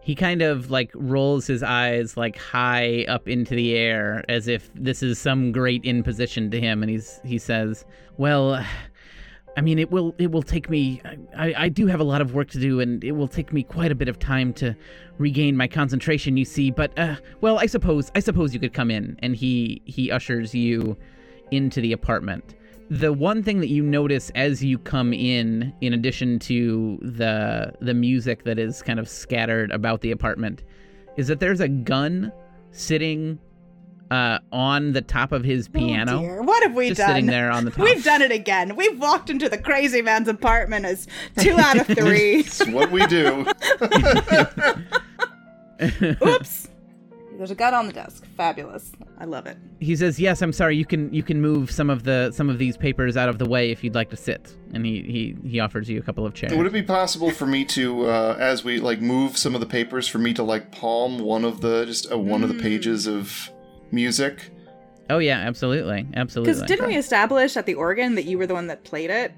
he 0.00 0.14
kind 0.14 0.40
of 0.40 0.70
like 0.70 0.90
rolls 0.94 1.46
his 1.46 1.62
eyes 1.62 2.16
like 2.16 2.38
high 2.38 3.04
up 3.08 3.28
into 3.28 3.54
the 3.54 3.76
air 3.76 4.24
as 4.26 4.48
if 4.48 4.70
this 4.74 5.02
is 5.02 5.18
some 5.18 5.52
great 5.52 5.84
imposition 5.84 6.50
to 6.50 6.58
him 6.58 6.82
and 6.82 6.88
he's 6.88 7.20
he 7.26 7.36
says 7.36 7.84
well 8.16 8.64
i 9.58 9.60
mean 9.60 9.78
it 9.78 9.90
will 9.90 10.14
it 10.18 10.30
will 10.30 10.42
take 10.42 10.70
me 10.70 11.00
I, 11.36 11.54
I 11.64 11.68
do 11.68 11.86
have 11.86 12.00
a 12.00 12.04
lot 12.04 12.20
of 12.20 12.34
work 12.34 12.48
to 12.50 12.60
do 12.60 12.80
and 12.80 13.02
it 13.04 13.12
will 13.12 13.28
take 13.28 13.52
me 13.52 13.62
quite 13.62 13.92
a 13.92 13.94
bit 13.94 14.08
of 14.08 14.18
time 14.18 14.52
to 14.54 14.74
regain 15.18 15.56
my 15.56 15.68
concentration 15.68 16.36
you 16.36 16.44
see 16.44 16.70
but 16.70 16.96
uh, 16.98 17.16
well 17.40 17.58
i 17.58 17.66
suppose 17.66 18.10
i 18.14 18.20
suppose 18.20 18.54
you 18.54 18.60
could 18.60 18.74
come 18.74 18.90
in 18.90 19.18
and 19.20 19.36
he 19.36 19.82
he 19.84 20.10
ushers 20.10 20.54
you 20.54 20.96
into 21.50 21.80
the 21.80 21.92
apartment. 21.92 22.54
The 22.90 23.12
one 23.12 23.42
thing 23.42 23.60
that 23.60 23.68
you 23.68 23.82
notice 23.82 24.30
as 24.34 24.64
you 24.64 24.78
come 24.78 25.12
in 25.12 25.74
in 25.82 25.92
addition 25.92 26.38
to 26.40 26.98
the 27.02 27.74
the 27.80 27.92
music 27.92 28.44
that 28.44 28.58
is 28.58 28.82
kind 28.82 28.98
of 28.98 29.08
scattered 29.08 29.70
about 29.72 30.00
the 30.00 30.10
apartment 30.10 30.62
is 31.16 31.26
that 31.28 31.40
there's 31.40 31.60
a 31.60 31.68
gun 31.68 32.32
sitting 32.70 33.38
uh, 34.10 34.38
on 34.52 34.92
the 34.92 35.02
top 35.02 35.32
of 35.32 35.44
his 35.44 35.68
piano 35.68 36.18
Oh 36.18 36.20
dear. 36.20 36.42
What 36.42 36.62
have 36.62 36.74
we 36.74 36.88
just 36.88 36.98
done? 36.98 37.08
sitting 37.10 37.26
there 37.26 37.50
on 37.50 37.64
the 37.64 37.70
top 37.70 37.84
We've 37.84 38.02
done 38.02 38.22
it 38.22 38.32
again. 38.32 38.74
We've 38.76 38.98
walked 38.98 39.30
into 39.30 39.48
the 39.48 39.58
crazy 39.58 40.02
man's 40.02 40.28
apartment 40.28 40.84
as 40.86 41.06
two 41.38 41.56
out 41.58 41.78
of 41.78 41.86
three. 41.98 42.40
It's 42.40 42.66
what 42.68 42.90
we 42.90 43.06
do. 43.06 43.46
Oops. 46.24 46.68
There's 47.36 47.52
a 47.52 47.54
gun 47.54 47.72
on 47.72 47.86
the 47.86 47.92
desk. 47.92 48.24
Fabulous. 48.36 48.90
I 49.20 49.24
love 49.24 49.46
it. 49.46 49.56
he 49.80 49.96
says 49.96 50.20
yes 50.20 50.42
i'm 50.42 50.52
sorry 50.52 50.76
you 50.76 50.84
can 50.86 51.12
you 51.12 51.24
can 51.24 51.40
move 51.40 51.72
some 51.72 51.90
of 51.90 52.04
the 52.04 52.30
some 52.30 52.48
of 52.48 52.58
these 52.58 52.76
papers 52.76 53.16
out 53.16 53.28
of 53.28 53.38
the 53.38 53.48
way 53.48 53.72
if 53.72 53.82
you'd 53.82 53.96
like 53.96 54.10
to 54.10 54.16
sit 54.16 54.54
and 54.72 54.86
he 54.86 55.02
he, 55.42 55.48
he 55.48 55.58
offers 55.58 55.90
you 55.90 55.98
a 55.98 56.02
couple 56.02 56.24
of 56.24 56.34
chairs 56.34 56.54
Would 56.54 56.66
it 56.66 56.72
be 56.72 56.84
possible 56.84 57.32
for 57.32 57.44
me 57.44 57.64
to, 57.64 58.06
uh, 58.06 58.36
as 58.38 58.62
we 58.62 58.78
like 58.78 59.00
move 59.00 59.36
some 59.36 59.56
of 59.56 59.60
the 59.60 59.66
papers, 59.66 60.06
for 60.06 60.18
me 60.18 60.32
to 60.34 60.44
like 60.44 60.70
palm 60.70 61.18
one 61.18 61.44
of 61.44 61.62
the 61.62 61.84
just 61.84 62.12
uh, 62.12 62.16
one 62.18 62.44
of 62.44 62.48
the 62.48 62.62
pages 62.62 63.08
of 63.08 63.50
music? 63.92 64.50
oh 65.10 65.18
yeah 65.18 65.38
absolutely 65.38 66.06
absolutely 66.14 66.52
Because 66.52 66.66
didn't 66.68 66.86
we 66.86 66.96
establish 66.96 67.56
at 67.56 67.64
the 67.66 67.74
organ 67.74 68.14
that 68.16 68.24
you 68.26 68.36
were 68.38 68.46
the 68.46 68.54
one 68.54 68.66
that 68.66 68.84
played 68.84 69.10
it, 69.10 69.32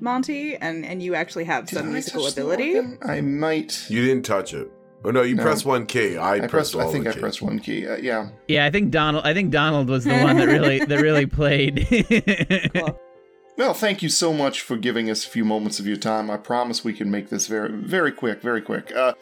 Monty, 0.00 0.54
and 0.56 0.84
and 0.84 1.02
you 1.02 1.14
actually 1.14 1.44
have 1.44 1.66
Did 1.66 1.78
some 1.78 1.88
I 1.88 1.92
musical 1.92 2.24
touch 2.24 2.34
the 2.34 2.42
ability? 2.42 2.76
organ? 2.76 2.98
I 3.02 3.20
might. 3.22 3.86
You 3.90 4.04
didn't 4.04 4.24
touch 4.24 4.54
it. 4.54 4.70
Oh 5.04 5.10
no, 5.10 5.22
you 5.22 5.34
No. 5.34 5.42
pressed 5.42 5.64
one 5.64 5.86
key. 5.86 6.16
I, 6.16 6.34
I 6.34 6.38
pressed 6.40 6.50
pressed. 6.50 6.74
all 6.76 6.88
I 6.88 6.92
think 6.92 7.04
the 7.04 7.10
I 7.10 7.12
keys. 7.14 7.20
pressed 7.22 7.42
one 7.42 7.58
key. 7.60 7.86
Uh, 7.86 7.96
yeah. 7.96 8.28
yeah 8.48 8.64
i 8.66 8.70
think 8.70 8.90
donald 8.90 9.24
i 9.24 9.32
think 9.34 9.50
donald 9.52 9.88
was 9.88 10.04
the 10.04 10.16
one 10.18 10.36
that 10.36 10.46
really 10.48 10.78
that 10.90 11.00
really 11.00 11.26
played 11.26 11.86
Cool. 12.74 13.00
Well, 13.58 13.72
thank 13.72 14.02
you 14.02 14.10
so 14.10 14.34
much 14.34 14.60
for 14.60 14.76
giving 14.76 15.08
us 15.10 15.24
a 15.24 15.28
few 15.30 15.42
moments 15.42 15.80
of 15.80 15.86
your 15.86 15.96
time. 15.96 16.30
I 16.30 16.36
promise 16.36 16.84
we 16.84 16.92
can 16.92 17.10
make 17.10 17.30
this 17.30 17.46
very, 17.46 17.70
very 17.72 18.12
quick, 18.12 18.42
very 18.42 18.60
quick. 18.60 18.94
Uh, 18.94 19.14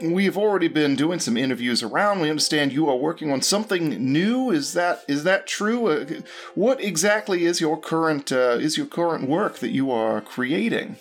we've 0.00 0.36
already 0.36 0.68
been 0.68 0.96
doing 0.96 1.20
some 1.20 1.36
interviews 1.36 1.82
around. 1.82 2.20
We 2.20 2.30
understand 2.30 2.72
you 2.72 2.88
are 2.88 2.96
working 2.96 3.30
on 3.30 3.42
something 3.42 3.90
new. 4.12 4.50
Is 4.50 4.72
that 4.74 5.04
is 5.08 5.24
that 5.24 5.46
true? 5.46 5.88
Uh, 5.88 6.06
what 6.54 6.80
exactly 6.80 7.44
is 7.44 7.60
your 7.60 7.78
current 7.78 8.32
uh, 8.32 8.58
is 8.60 8.76
your 8.76 8.86
current 8.86 9.28
work 9.28 9.58
that 9.58 9.70
you 9.70 9.90
are 9.90 10.20
creating? 10.20 10.96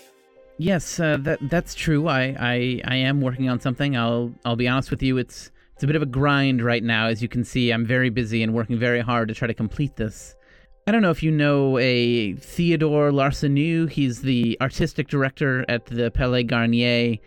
Yes, 0.57 0.99
uh, 0.99 1.17
that 1.21 1.39
that's 1.49 1.75
true. 1.75 2.07
I, 2.07 2.35
I 2.39 2.81
I 2.85 2.95
am 2.95 3.21
working 3.21 3.49
on 3.49 3.59
something. 3.59 3.95
I'll 3.95 4.33
I'll 4.43 4.55
be 4.55 4.67
honest 4.67 4.89
with 4.89 5.03
you. 5.03 5.17
It's 5.17 5.51
it's 5.75 5.83
a 5.83 5.87
bit 5.87 5.95
of 5.95 6.01
a 6.01 6.07
grind 6.07 6.63
right 6.63 6.83
now. 6.83 7.07
As 7.07 7.21
you 7.21 7.27
can 7.27 7.43
see, 7.43 7.71
I'm 7.71 7.85
very 7.85 8.09
busy 8.09 8.41
and 8.41 8.53
working 8.53 8.79
very 8.79 8.99
hard 8.99 9.27
to 9.27 9.35
try 9.35 9.47
to 9.47 9.53
complete 9.53 9.95
this. 9.95 10.35
I 10.87 10.91
don't 10.91 11.01
know 11.01 11.11
if 11.11 11.21
you 11.21 11.31
know 11.31 11.77
a 11.77 12.33
Theodore 12.35 13.11
Larsenou. 13.11 13.89
He's 13.89 14.21
the 14.21 14.57
artistic 14.61 15.09
director 15.09 15.65
at 15.67 15.85
the 15.85 16.09
Palais 16.09 16.43
Garnier. 16.43 17.17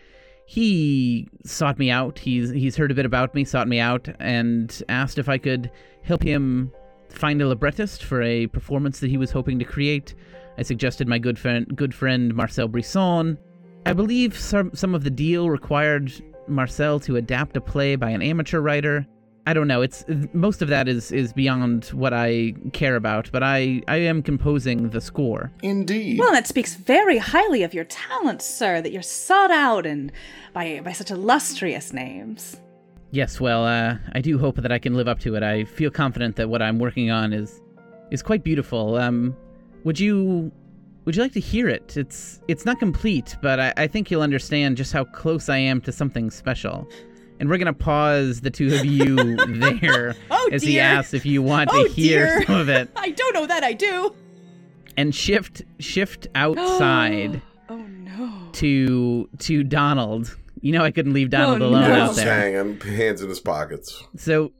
He 0.51 1.29
sought 1.45 1.79
me 1.79 1.89
out. 1.89 2.19
He's 2.19 2.49
he's 2.49 2.75
heard 2.75 2.91
a 2.91 2.93
bit 2.93 3.05
about 3.05 3.33
me, 3.33 3.45
sought 3.45 3.69
me 3.69 3.79
out, 3.79 4.09
and 4.19 4.83
asked 4.89 5.17
if 5.17 5.29
I 5.29 5.37
could 5.37 5.71
help 6.03 6.21
him 6.21 6.73
find 7.07 7.41
a 7.41 7.47
librettist 7.47 8.03
for 8.03 8.21
a 8.21 8.47
performance 8.47 8.99
that 8.99 9.09
he 9.09 9.15
was 9.15 9.31
hoping 9.31 9.59
to 9.59 9.63
create. 9.63 10.13
I 10.57 10.63
suggested 10.63 11.07
my 11.07 11.19
good 11.19 11.39
friend, 11.39 11.65
good 11.73 11.95
friend 11.95 12.35
Marcel 12.35 12.67
Brisson. 12.67 13.37
I 13.85 13.93
believe 13.93 14.37
some 14.37 14.71
some 14.73 14.93
of 14.93 15.05
the 15.05 15.09
deal 15.09 15.49
required 15.49 16.11
Marcel 16.49 16.99
to 16.99 17.15
adapt 17.15 17.55
a 17.55 17.61
play 17.61 17.95
by 17.95 18.09
an 18.09 18.21
amateur 18.21 18.59
writer. 18.59 19.07
I 19.47 19.53
don't 19.53 19.67
know. 19.67 19.81
It's 19.81 20.05
most 20.33 20.61
of 20.61 20.67
that 20.67 20.87
is 20.87 21.11
is 21.11 21.33
beyond 21.33 21.85
what 21.87 22.13
I 22.13 22.53
care 22.73 22.95
about, 22.95 23.31
but 23.31 23.41
I 23.41 23.81
I 23.87 23.97
am 23.97 24.21
composing 24.21 24.89
the 24.89 25.01
score. 25.01 25.51
Indeed. 25.63 26.19
Well, 26.19 26.31
that 26.31 26.47
speaks 26.47 26.75
very 26.75 27.17
highly 27.17 27.63
of 27.63 27.73
your 27.73 27.85
talent, 27.85 28.41
sir, 28.41 28.81
that 28.81 28.91
you're 28.91 29.01
sought 29.01 29.51
out 29.51 29.85
and 29.85 30.11
by 30.53 30.81
by 30.83 30.91
such 30.91 31.09
illustrious 31.09 31.91
names. 31.91 32.57
Yes, 33.09 33.41
well, 33.41 33.65
uh, 33.65 33.97
I 34.13 34.21
do 34.21 34.37
hope 34.37 34.55
that 34.55 34.71
I 34.71 34.79
can 34.79 34.93
live 34.93 35.07
up 35.07 35.19
to 35.21 35.35
it. 35.35 35.43
I 35.43 35.65
feel 35.65 35.91
confident 35.91 36.37
that 36.37 36.47
what 36.47 36.61
I'm 36.61 36.79
working 36.79 37.11
on 37.11 37.33
is 37.33 37.61
is 38.11 38.21
quite 38.21 38.43
beautiful. 38.43 38.95
Um, 38.95 39.35
would 39.83 39.99
you 39.99 40.51
would 41.05 41.15
you 41.15 41.21
like 41.23 41.33
to 41.33 41.39
hear 41.39 41.67
it? 41.67 41.97
It's 41.97 42.39
it's 42.47 42.65
not 42.65 42.77
complete, 42.77 43.35
but 43.41 43.59
I, 43.59 43.73
I 43.75 43.87
think 43.87 44.11
you'll 44.11 44.21
understand 44.21 44.77
just 44.77 44.93
how 44.93 45.03
close 45.03 45.49
I 45.49 45.57
am 45.57 45.81
to 45.81 45.91
something 45.91 46.29
special. 46.29 46.87
And 47.41 47.49
we're 47.49 47.57
gonna 47.57 47.73
pause 47.73 48.39
the 48.41 48.51
two 48.51 48.73
of 48.75 48.85
you 48.85 49.15
there 49.81 50.15
Oh, 50.29 50.49
as 50.53 50.61
he 50.61 50.79
asks 50.79 51.13
if 51.15 51.25
you 51.25 51.41
want 51.41 51.71
Oh, 51.73 51.83
to 51.85 51.89
hear 51.91 52.27
dear. 52.37 52.45
some 52.45 52.55
of 52.55 52.69
it. 52.69 52.89
I 52.95 53.09
don't 53.09 53.33
know 53.33 53.47
that 53.47 53.63
I 53.63 53.73
do. 53.73 54.13
And 54.95 55.13
shift 55.13 55.63
shift 55.79 56.27
outside 56.35 57.41
Oh 57.69 57.77
no. 57.77 58.49
to 58.53 59.27
to 59.39 59.63
Donald. 59.63 60.37
You 60.61 60.71
know 60.73 60.83
I 60.83 60.91
couldn't 60.91 61.13
leave 61.13 61.31
Donald 61.31 61.63
Oh, 61.63 61.67
alone 61.69 61.81
no. 61.89 61.93
out 61.93 62.05
Just 62.09 62.17
there. 62.17 62.39
hanging, 62.53 62.79
hands 62.79 63.23
in 63.23 63.29
his 63.29 63.39
pockets. 63.39 64.03
So, 64.17 64.51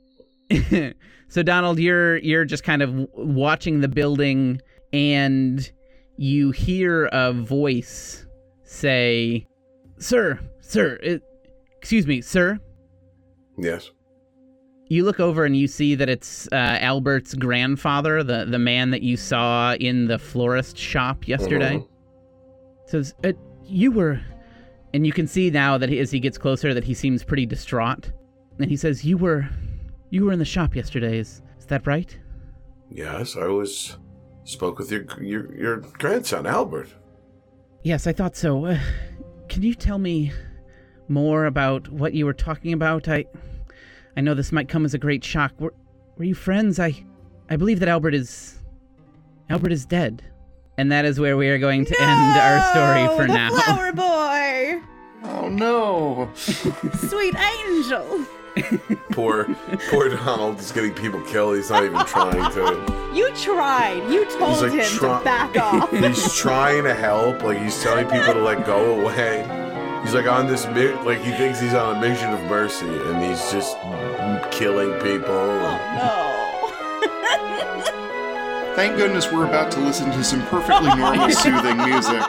so 1.27 1.43
Donald, 1.43 1.77
you're 1.79 2.17
you're 2.17 2.45
just 2.45 2.63
kind 2.63 2.81
of 2.81 3.07
watching 3.13 3.81
the 3.81 3.87
building, 3.87 4.59
and 4.91 5.71
you 6.17 6.49
hear 6.49 7.05
a 7.11 7.31
voice 7.31 8.25
say, 8.63 9.45
"Sir, 9.99 10.39
sir, 10.61 10.97
it, 11.03 11.21
excuse 11.77 12.07
me, 12.07 12.21
sir." 12.21 12.59
Yes. 13.57 13.91
You 14.87 15.05
look 15.05 15.19
over 15.19 15.45
and 15.45 15.55
you 15.55 15.67
see 15.67 15.95
that 15.95 16.09
it's 16.09 16.47
uh, 16.51 16.55
Albert's 16.81 17.33
grandfather, 17.33 18.23
the 18.23 18.45
the 18.45 18.59
man 18.59 18.91
that 18.91 19.01
you 19.01 19.15
saw 19.15 19.73
in 19.75 20.07
the 20.07 20.19
florist 20.19 20.77
shop 20.77 21.27
yesterday. 21.27 21.77
Mhm. 21.77 21.87
Says, 22.87 23.13
uh, 23.23 23.31
"You 23.65 23.91
were," 23.91 24.19
and 24.93 25.05
you 25.05 25.13
can 25.13 25.27
see 25.27 25.49
now 25.49 25.77
that 25.77 25.87
he, 25.87 25.99
as 25.99 26.11
he 26.11 26.19
gets 26.19 26.37
closer 26.37 26.73
that 26.73 26.83
he 26.83 26.93
seems 26.93 27.23
pretty 27.23 27.45
distraught. 27.45 28.11
And 28.59 28.69
he 28.69 28.75
says, 28.75 29.05
"You 29.05 29.17
were, 29.17 29.47
you 30.09 30.25
were 30.25 30.33
in 30.33 30.39
the 30.39 30.45
shop 30.45 30.75
yesterday. 30.75 31.19
Is 31.19 31.41
is 31.57 31.65
that 31.67 31.87
right?" 31.87 32.17
Yes, 32.89 33.37
I 33.37 33.47
was 33.47 33.97
spoke 34.43 34.77
with 34.77 34.91
your 34.91 35.05
your 35.21 35.55
your 35.55 35.77
grandson 35.77 36.45
Albert. 36.45 36.89
Yes, 37.83 38.07
I 38.07 38.11
thought 38.11 38.35
so. 38.35 38.65
Uh, 38.65 38.79
can 39.47 39.63
you 39.63 39.73
tell 39.73 39.97
me 39.97 40.33
more 41.11 41.45
about 41.45 41.87
what 41.89 42.13
you 42.13 42.25
were 42.25 42.33
talking 42.33 42.73
about? 42.73 43.07
I 43.07 43.25
I 44.17 44.21
know 44.21 44.33
this 44.33 44.51
might 44.51 44.69
come 44.69 44.85
as 44.85 44.93
a 44.93 44.97
great 44.97 45.23
shock. 45.23 45.53
Were 45.59 45.73
were 46.17 46.25
you 46.25 46.35
friends? 46.35 46.79
I 46.79 47.05
I 47.49 47.57
believe 47.57 47.79
that 47.81 47.89
Albert 47.89 48.15
is 48.15 48.59
Albert 49.49 49.71
is 49.71 49.85
dead. 49.85 50.23
And 50.77 50.91
that 50.91 51.05
is 51.05 51.19
where 51.19 51.37
we 51.37 51.49
are 51.49 51.59
going 51.59 51.85
to 51.85 52.01
end 52.01 52.37
our 52.37 52.61
story 52.71 53.17
for 53.17 53.27
the 53.27 53.33
now. 53.33 53.49
Flower 53.49 53.91
boy, 53.93 54.81
oh 55.25 55.49
no. 55.49 56.29
sweet 56.35 57.35
angel. 57.35 58.25
Poor 59.11 59.45
poor 59.89 60.09
Donald 60.09 60.59
is 60.59 60.71
getting 60.71 60.93
people 60.93 61.21
killed. 61.21 61.57
He's 61.57 61.69
not 61.69 61.83
even 61.83 62.03
trying 62.05 62.51
to. 62.53 63.11
You 63.13 63.29
tried. 63.35 64.09
You 64.09 64.25
told 64.25 64.61
like, 64.61 64.71
him 64.71 64.97
try- 64.97 65.19
to 65.19 65.23
back 65.23 65.57
off. 65.57 65.91
He's 65.91 66.35
trying 66.35 66.83
to 66.85 66.93
help. 66.93 67.43
Like 67.43 67.59
he's 67.59 67.81
telling 67.83 68.05
people 68.09 68.33
to 68.33 68.41
let 68.41 68.65
go 68.65 69.01
away. 69.01 69.60
He's 70.03 70.13
like 70.13 70.25
on 70.25 70.47
this 70.47 70.65
mi- 70.67 70.93
like 71.03 71.19
he 71.19 71.31
thinks 71.31 71.59
he's 71.59 71.73
on 71.73 71.97
a 71.97 72.01
mission 72.01 72.31
of 72.31 72.41
mercy, 72.49 72.87
and 72.87 73.23
he's 73.23 73.51
just 73.51 73.77
killing 74.51 74.91
people. 74.99 75.29
Oh, 75.29 75.77
no. 75.95 76.27
Thank 78.75 78.97
goodness 78.97 79.31
we're 79.31 79.45
about 79.45 79.71
to 79.73 79.79
listen 79.79 80.09
to 80.11 80.23
some 80.23 80.41
perfectly 80.47 80.89
normal, 80.95 81.29
soothing 81.31 81.77
music. 81.77 82.21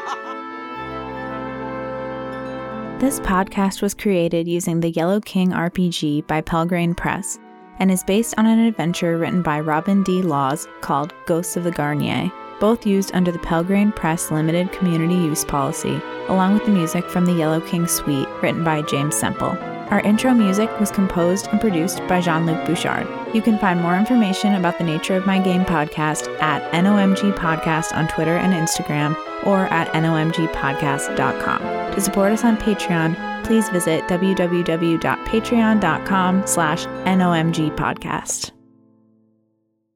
This 3.01 3.19
podcast 3.21 3.83
was 3.83 3.95
created 3.95 4.47
using 4.47 4.79
the 4.81 4.91
Yellow 4.91 5.21
King 5.21 5.51
RPG 5.51 6.27
by 6.29 6.41
Pelgrane 6.41 6.95
Press 6.95 7.39
and 7.81 7.91
is 7.91 8.05
based 8.05 8.35
on 8.39 8.47
an 8.47 8.61
adventure 8.61 9.19
written 9.19 9.43
by 9.43 9.59
Robin 9.59 10.05
D. 10.05 10.23
Laws 10.23 10.69
called 10.83 11.13
Ghosts 11.27 11.57
of 11.57 11.65
the 11.65 11.73
Garnier, 11.73 12.31
both 12.61 12.87
used 12.87 13.11
under 13.15 13.33
the 13.33 13.39
Pelgrane 13.39 13.93
Press 13.93 14.31
Limited 14.31 14.73
Community 14.73 15.15
Use 15.15 15.45
Policy, 15.45 16.01
along 16.29 16.55
with 16.55 16.65
the 16.65 16.71
music 16.71 17.09
from 17.09 17.27
the 17.27 17.33
Yellow 17.33 17.61
King 17.61 17.87
Suite 17.87 18.29
written 18.43 18.65
by 18.65 18.83
James 18.83 19.17
Semple. 19.17 19.57
Our 19.93 20.01
intro 20.01 20.33
music 20.33 20.69
was 20.81 20.91
composed 20.91 21.47
and 21.49 21.61
produced 21.61 21.99
by 22.09 22.23
Jean 22.23 22.47
Luc 22.47 22.65
Bouchard. 22.65 23.07
You 23.35 23.43
can 23.43 23.59
find 23.59 23.83
more 23.83 23.97
information 23.97 24.55
about 24.55 24.79
the 24.79 24.85
Nature 24.85 25.17
of 25.17 25.27
My 25.27 25.39
Game 25.39 25.67
podcast 25.67 26.35
at 26.41 26.73
NOMG 26.73 27.37
Podcast 27.37 27.95
on 27.95 28.09
Twitter 28.09 28.39
and 28.39 28.55
Instagram 28.55 29.15
or 29.45 29.67
at 29.67 29.93
nomgpodcast.com. 29.93 31.93
To 31.93 32.01
support 32.01 32.33
us 32.33 32.43
on 32.43 32.57
Patreon, 32.57 33.45
please 33.45 33.69
visit 33.69 34.03
www.patreon.com 34.05 36.47
slash 36.47 36.87
nomgpodcast. 36.87 38.62